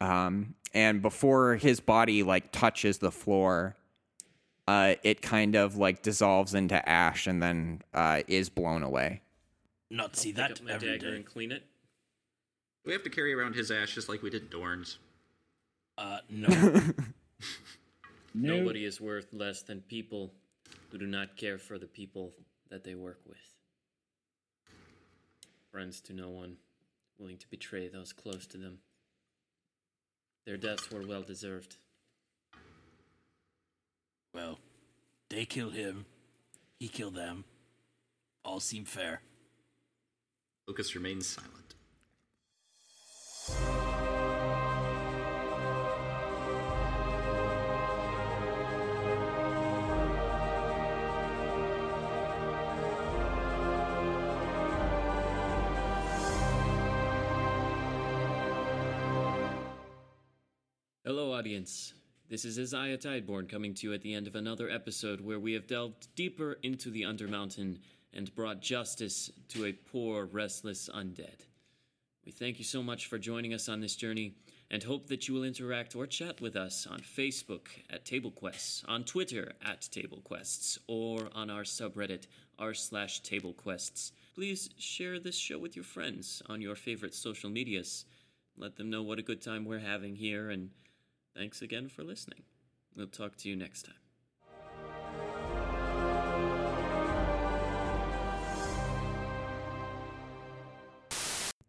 um, 0.00 0.56
and 0.74 1.00
before 1.00 1.54
his 1.54 1.78
body 1.78 2.24
like 2.24 2.50
touches 2.50 2.98
the 2.98 3.12
floor, 3.12 3.76
uh, 4.68 4.94
it 5.02 5.22
kind 5.22 5.54
of 5.54 5.76
like 5.76 6.02
dissolves 6.02 6.54
into 6.54 6.88
ash 6.88 7.26
and 7.26 7.42
then 7.42 7.82
uh, 7.92 8.22
is 8.28 8.48
blown 8.48 8.82
away. 8.82 9.22
Not 9.90 10.16
see 10.16 10.32
that 10.32 10.52
up 10.52 10.62
my 10.62 10.72
every 10.72 10.88
dagger 10.88 11.10
day. 11.10 11.16
and 11.16 11.26
clean 11.26 11.52
it. 11.52 11.64
We 12.84 12.92
have 12.92 13.02
to 13.04 13.10
carry 13.10 13.32
around 13.34 13.54
his 13.54 13.70
ash 13.70 13.94
just 13.94 14.08
like 14.08 14.22
we 14.22 14.30
did 14.30 14.50
Dorn's. 14.50 14.98
Uh, 15.98 16.18
no. 16.30 16.48
No, 18.34 18.56
Nobody 18.56 18.86
is 18.86 18.98
worth 18.98 19.34
less 19.34 19.62
than 19.62 19.82
people 19.82 20.32
who 20.90 20.96
do 20.96 21.06
not 21.06 21.36
care 21.36 21.58
for 21.58 21.78
the 21.78 21.86
people 21.86 22.32
that 22.70 22.82
they 22.82 22.94
work 22.94 23.20
with. 23.28 23.36
Friends 25.70 26.00
to 26.02 26.14
no 26.14 26.30
one, 26.30 26.56
willing 27.18 27.36
to 27.36 27.50
betray 27.50 27.88
those 27.88 28.12
close 28.14 28.46
to 28.46 28.56
them. 28.56 28.78
Their 30.46 30.56
deaths 30.56 30.90
were 30.90 31.06
well 31.06 31.22
deserved. 31.22 31.76
Well, 34.32 34.58
they 35.28 35.44
kill 35.44 35.70
him. 35.70 36.06
He 36.78 36.88
kill 36.88 37.10
them. 37.10 37.44
All 38.44 38.60
seem 38.60 38.84
fair. 38.84 39.20
Lucas 40.66 40.94
remains 40.94 41.26
silent. 41.26 41.74
Hello, 61.04 61.32
audience. 61.32 61.94
This 62.32 62.46
is 62.46 62.58
Isaiah 62.58 62.96
Tideborn 62.96 63.46
coming 63.46 63.74
to 63.74 63.86
you 63.86 63.92
at 63.92 64.00
the 64.00 64.14
end 64.14 64.26
of 64.26 64.36
another 64.36 64.70
episode 64.70 65.20
where 65.20 65.38
we 65.38 65.52
have 65.52 65.66
delved 65.66 66.08
deeper 66.16 66.56
into 66.62 66.88
the 66.88 67.02
Undermountain 67.02 67.80
and 68.14 68.34
brought 68.34 68.62
justice 68.62 69.30
to 69.48 69.66
a 69.66 69.72
poor, 69.74 70.24
restless 70.24 70.88
undead. 70.94 71.44
We 72.24 72.32
thank 72.32 72.58
you 72.58 72.64
so 72.64 72.82
much 72.82 73.04
for 73.04 73.18
joining 73.18 73.52
us 73.52 73.68
on 73.68 73.82
this 73.82 73.96
journey 73.96 74.32
and 74.70 74.82
hope 74.82 75.08
that 75.08 75.28
you 75.28 75.34
will 75.34 75.44
interact 75.44 75.94
or 75.94 76.06
chat 76.06 76.40
with 76.40 76.56
us 76.56 76.86
on 76.90 77.00
Facebook 77.00 77.66
at 77.90 78.06
TableQuests, 78.06 78.88
on 78.88 79.04
Twitter 79.04 79.52
at 79.62 79.82
TableQuests, 79.82 80.78
or 80.88 81.28
on 81.34 81.50
our 81.50 81.64
subreddit 81.64 82.28
r 82.58 82.72
slash 82.72 83.20
Table 83.20 83.52
Quests. 83.52 84.12
Please 84.34 84.70
share 84.78 85.20
this 85.20 85.36
show 85.36 85.58
with 85.58 85.76
your 85.76 85.84
friends 85.84 86.42
on 86.48 86.62
your 86.62 86.76
favorite 86.76 87.14
social 87.14 87.50
medias. 87.50 88.06
Let 88.56 88.76
them 88.76 88.88
know 88.88 89.02
what 89.02 89.18
a 89.18 89.22
good 89.22 89.42
time 89.42 89.66
we're 89.66 89.80
having 89.80 90.16
here, 90.16 90.48
and 90.48 90.70
thanks 91.36 91.62
again 91.62 91.88
for 91.88 92.02
listening. 92.02 92.42
We'll 92.96 93.06
talk 93.06 93.36
to 93.38 93.48
you 93.48 93.56
next 93.56 93.86
time. 93.86 93.94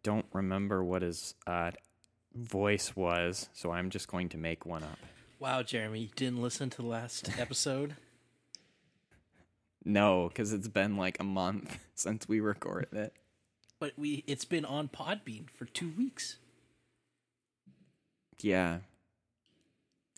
Don't 0.02 0.26
remember 0.32 0.84
what 0.84 1.00
his 1.00 1.34
uh, 1.46 1.70
voice 2.34 2.94
was, 2.94 3.48
so 3.54 3.70
I'm 3.70 3.88
just 3.88 4.08
going 4.08 4.28
to 4.30 4.36
make 4.36 4.66
one 4.66 4.82
up. 4.82 4.98
Wow, 5.40 5.62
Jeremy, 5.62 6.00
you 6.00 6.08
didn't 6.14 6.42
listen 6.42 6.70
to 6.70 6.82
the 6.82 6.88
last 6.88 7.30
episode? 7.38 7.96
No, 9.84 10.28
because 10.28 10.52
it's 10.52 10.68
been 10.68 10.96
like 10.96 11.18
a 11.20 11.24
month 11.24 11.78
since 11.94 12.28
we 12.28 12.40
recorded 12.40 12.92
it. 12.92 13.12
But 13.78 13.92
we 13.98 14.24
it's 14.26 14.44
been 14.44 14.64
on 14.64 14.88
Podbean 14.88 15.50
for 15.50 15.66
two 15.66 15.92
weeks. 15.96 16.36
Yeah. 18.40 18.78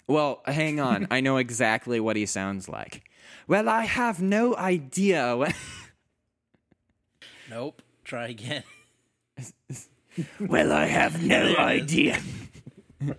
Well, 0.07 0.43
hang 0.47 0.81
on. 0.81 1.09
I 1.11 1.21
know 1.21 1.37
exactly 1.37 2.01
what 2.01 2.17
he 2.17 2.27
sounds 2.27 2.69
like. 2.69 3.03
Well, 3.49 3.69
I 3.69 3.85
have 3.85 4.21
no 4.23 4.57
idea. 4.57 5.37
What... 5.37 5.55
Nope. 7.51 7.83
Try 8.05 8.29
again. 8.29 8.63
Well, 10.41 10.73
I 10.73 10.87
have 10.87 11.23
no 11.23 11.57
idea. 11.57 12.19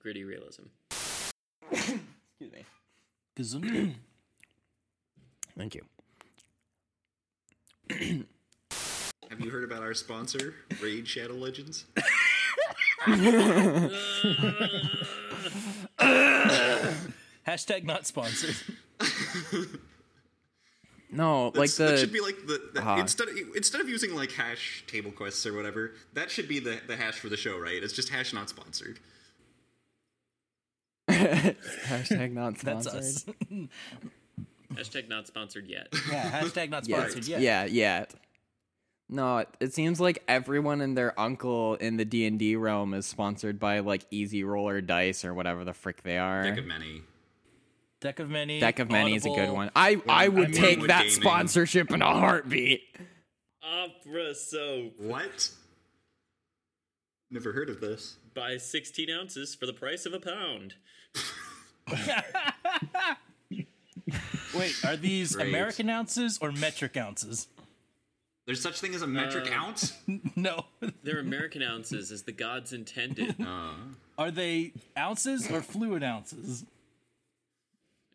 Gritty 0.00 0.22
realism. 0.22 0.62
Excuse 1.72 2.52
me. 2.52 2.64
Gesundheit. 3.36 3.94
Thank 5.58 5.74
you. 5.74 5.84
Have 9.28 9.40
you 9.40 9.50
heard 9.50 9.64
about 9.64 9.82
our 9.82 9.94
sponsor, 9.94 10.54
Raid 10.80 11.08
Shadow 11.08 11.34
Legends? 11.34 11.86
Hashtag 17.46 17.84
not 17.84 18.06
sponsored. 18.06 18.56
No, 21.10 21.46
like 21.48 21.54
That's- 21.70 21.76
that 21.76 21.98
should 21.98 22.12
be 22.12 22.20
like 22.20 22.46
the, 22.46 22.70
the 22.72 22.96
instead 22.96 23.28
of, 23.28 23.36
instead 23.54 23.80
of 23.82 23.88
using 23.88 24.14
like 24.14 24.32
hash 24.32 24.84
table 24.86 25.10
quests 25.10 25.44
or 25.44 25.52
whatever. 25.54 25.92
That 26.14 26.30
should 26.30 26.48
be 26.48 26.58
the, 26.58 26.80
the 26.86 26.96
hash 26.96 27.16
for 27.18 27.28
the 27.28 27.36
show, 27.36 27.58
right? 27.58 27.82
It's 27.82 27.92
just 27.92 28.08
hash 28.08 28.32
not 28.32 28.48
sponsored. 28.48 28.98
hashtag 31.10 32.32
not 32.32 32.56
That's 32.58 32.86
sponsored. 32.88 33.00
us. 33.00 33.26
Hashtag 34.74 35.06
not 35.10 35.26
sponsored 35.26 35.66
yet. 35.68 35.88
yeah, 36.10 36.30
hashtag 36.40 36.70
not 36.70 36.88
Yeah, 36.88 37.00
sponsored. 37.00 37.26
yet. 37.28 37.42
yeah, 37.42 37.64
yeah. 37.66 38.04
No, 39.08 39.38
it, 39.38 39.48
it 39.60 39.74
seems 39.74 40.00
like 40.00 40.22
everyone 40.26 40.80
and 40.80 40.96
their 40.96 41.18
uncle 41.20 41.74
in 41.74 41.96
the 41.98 42.04
D 42.04 42.26
and 42.26 42.38
D 42.38 42.56
realm 42.56 42.94
is 42.94 43.04
sponsored 43.06 43.58
by 43.60 43.80
like 43.80 44.06
Easy 44.10 44.42
Roller 44.44 44.80
Dice 44.80 45.24
or 45.24 45.34
whatever 45.34 45.64
the 45.64 45.74
frick 45.74 46.02
they 46.02 46.16
are. 46.18 46.42
Think 46.44 46.58
of 46.58 46.66
many. 46.66 47.02
Deck 48.00 48.18
of 48.18 48.28
Many. 48.28 48.58
Deck 48.58 48.80
of 48.80 48.90
Many 48.90 49.14
is 49.14 49.24
a 49.24 49.28
good 49.28 49.50
one. 49.52 49.70
I 49.76 50.02
I 50.08 50.26
would 50.26 50.50
mean, 50.50 50.60
take 50.60 50.86
that 50.88 51.02
gaming. 51.02 51.10
sponsorship 51.14 51.92
in 51.92 52.02
a 52.02 52.06
heartbeat. 52.10 52.82
Opera 53.62 54.34
soap. 54.34 54.94
What? 54.98 55.50
Never 57.30 57.52
heard 57.52 57.70
of 57.70 57.80
this. 57.80 58.16
Buy 58.34 58.56
16 58.56 59.08
ounces 59.08 59.54
for 59.54 59.66
the 59.66 59.72
price 59.72 60.04
of 60.04 60.14
a 60.14 60.18
pound. 60.18 60.74
Wait, 64.54 64.74
are 64.84 64.96
these 64.96 65.36
Great. 65.36 65.48
American 65.48 65.88
ounces 65.88 66.38
or 66.42 66.50
metric 66.52 66.96
ounces? 66.96 67.46
There's 68.44 68.60
such 68.60 68.80
thing 68.80 68.94
as 68.94 69.02
a 69.02 69.06
metric 69.06 69.48
Uh, 69.50 69.54
ounce? 69.54 69.92
No. 70.36 70.66
They're 71.04 71.20
American 71.20 71.62
ounces 71.62 72.10
as 72.10 72.22
the 72.22 72.32
gods 72.32 72.72
intended. 72.72 73.36
Uh, 73.40 73.70
Are 74.18 74.30
they 74.30 74.72
ounces 74.98 75.50
or 75.50 75.62
fluid 75.62 76.02
ounces? 76.02 76.64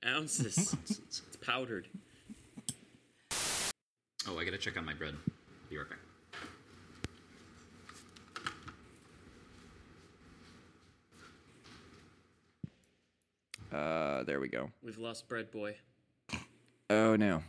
Ounces. 0.05 0.75
it's 0.89 1.21
powdered. 1.41 1.87
oh, 3.31 4.37
I 4.37 4.43
gotta 4.45 4.57
check 4.57 4.77
on 4.77 4.85
my 4.85 4.93
bread. 4.93 5.15
Be 5.69 5.77
right 5.77 5.89
back. 5.89 5.99
Uh, 13.71 14.23
there 14.23 14.39
we 14.39 14.47
go. 14.47 14.69
We've 14.81 14.97
lost 14.97 15.27
bread 15.27 15.51
boy. 15.51 15.75
Oh 16.89 17.15
no. 17.15 17.43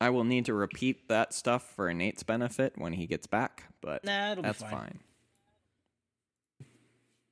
I 0.00 0.10
will 0.10 0.24
need 0.24 0.46
to 0.46 0.54
repeat 0.54 1.08
that 1.08 1.34
stuff 1.34 1.62
for 1.76 1.92
Nate's 1.92 2.22
benefit 2.22 2.72
when 2.76 2.94
he 2.94 3.06
gets 3.06 3.26
back, 3.26 3.64
but 3.82 4.02
Nah, 4.04 4.32
it'll 4.32 4.42
be 4.42 4.48
that's 4.48 4.62
fine. 4.62 5.00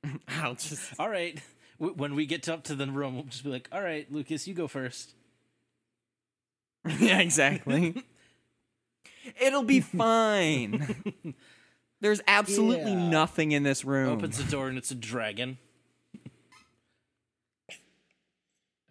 fine. 0.03 0.19
I'll 0.27 0.55
just 0.55 0.93
All 0.99 1.09
right. 1.09 1.39
W- 1.79 1.95
When 1.97 2.15
we 2.15 2.25
get 2.25 2.47
up 2.47 2.63
to 2.65 2.75
the 2.75 2.87
room, 2.87 3.15
we'll 3.15 3.23
just 3.25 3.43
be 3.43 3.49
like, 3.49 3.67
all 3.71 3.81
right, 3.81 4.11
Lucas, 4.11 4.47
you 4.47 4.53
go 4.53 4.67
first. 4.67 5.13
Yeah, 6.99 7.19
exactly. 7.19 8.03
It'll 9.41 9.63
be 9.63 9.81
fine. 9.81 11.35
There's 11.99 12.21
absolutely 12.25 12.93
Yeah. 12.93 13.09
nothing 13.09 13.51
in 13.51 13.63
this 13.63 13.83
room. 13.83 14.09
Opens 14.13 14.37
the 14.37 14.49
door 14.49 14.69
and 14.69 14.77
it's 14.77 14.89
a 14.89 14.95
dragon. 14.95 15.57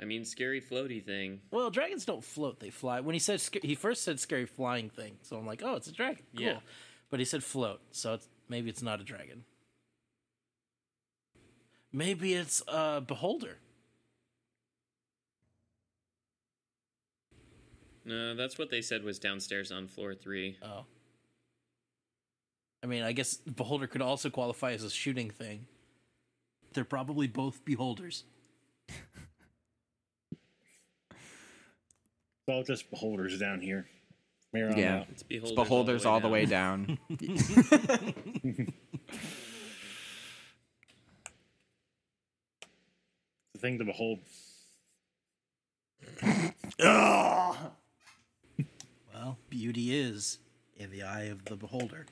I 0.00 0.04
mean, 0.04 0.24
scary 0.24 0.60
floaty 0.60 1.04
thing. 1.04 1.40
Well, 1.50 1.70
dragons 1.70 2.04
don't 2.04 2.22
float; 2.22 2.60
they 2.60 2.70
fly. 2.70 3.00
When 3.00 3.14
he 3.14 3.18
said 3.18 3.40
sc- 3.40 3.62
he 3.62 3.74
first 3.74 4.04
said 4.04 4.20
scary 4.20 4.46
flying 4.46 4.90
thing, 4.90 5.16
so 5.22 5.36
I'm 5.36 5.46
like, 5.46 5.62
oh, 5.64 5.74
it's 5.74 5.88
a 5.88 5.92
dragon. 5.92 6.24
Cool. 6.36 6.46
Yeah. 6.46 6.58
But 7.10 7.18
he 7.18 7.24
said 7.24 7.42
float, 7.42 7.80
so 7.90 8.14
it's 8.14 8.28
maybe 8.48 8.70
it's 8.70 8.82
not 8.82 9.00
a 9.00 9.04
dragon. 9.04 9.44
Maybe 11.92 12.34
it's 12.34 12.62
a 12.68 13.00
beholder. 13.00 13.58
No, 18.04 18.34
that's 18.34 18.58
what 18.58 18.70
they 18.70 18.80
said 18.80 19.04
was 19.04 19.18
downstairs 19.18 19.70
on 19.72 19.86
floor 19.86 20.14
three. 20.14 20.58
Oh. 20.62 20.84
I 22.82 22.86
mean, 22.86 23.02
I 23.02 23.12
guess 23.12 23.36
beholder 23.36 23.86
could 23.86 24.00
also 24.00 24.30
qualify 24.30 24.72
as 24.72 24.84
a 24.84 24.90
shooting 24.90 25.30
thing. 25.30 25.66
They're 26.72 26.84
probably 26.84 27.26
both 27.26 27.64
beholders. 27.64 28.24
It's 32.48 32.54
all 32.54 32.62
just 32.64 32.88
beholders 32.90 33.38
down 33.38 33.60
here. 33.60 33.86
Here 34.54 34.70
on 34.70 34.78
Yeah. 34.78 35.00
out. 35.00 35.06
It's 35.10 35.22
beholders, 35.22 35.54
Beholders 35.54 36.06
all 36.06 36.18
the 36.20 36.30
way 36.30 36.46
down. 36.46 36.98
down. 37.10 38.72
The 43.54 43.58
thing 43.60 43.78
to 43.78 43.84
behold. 43.84 44.20
Well, 49.12 49.38
beauty 49.50 49.94
is 49.98 50.38
in 50.76 50.90
the 50.90 51.02
eye 51.02 51.24
of 51.24 51.44
the 51.46 51.56
beholder. 51.56 52.06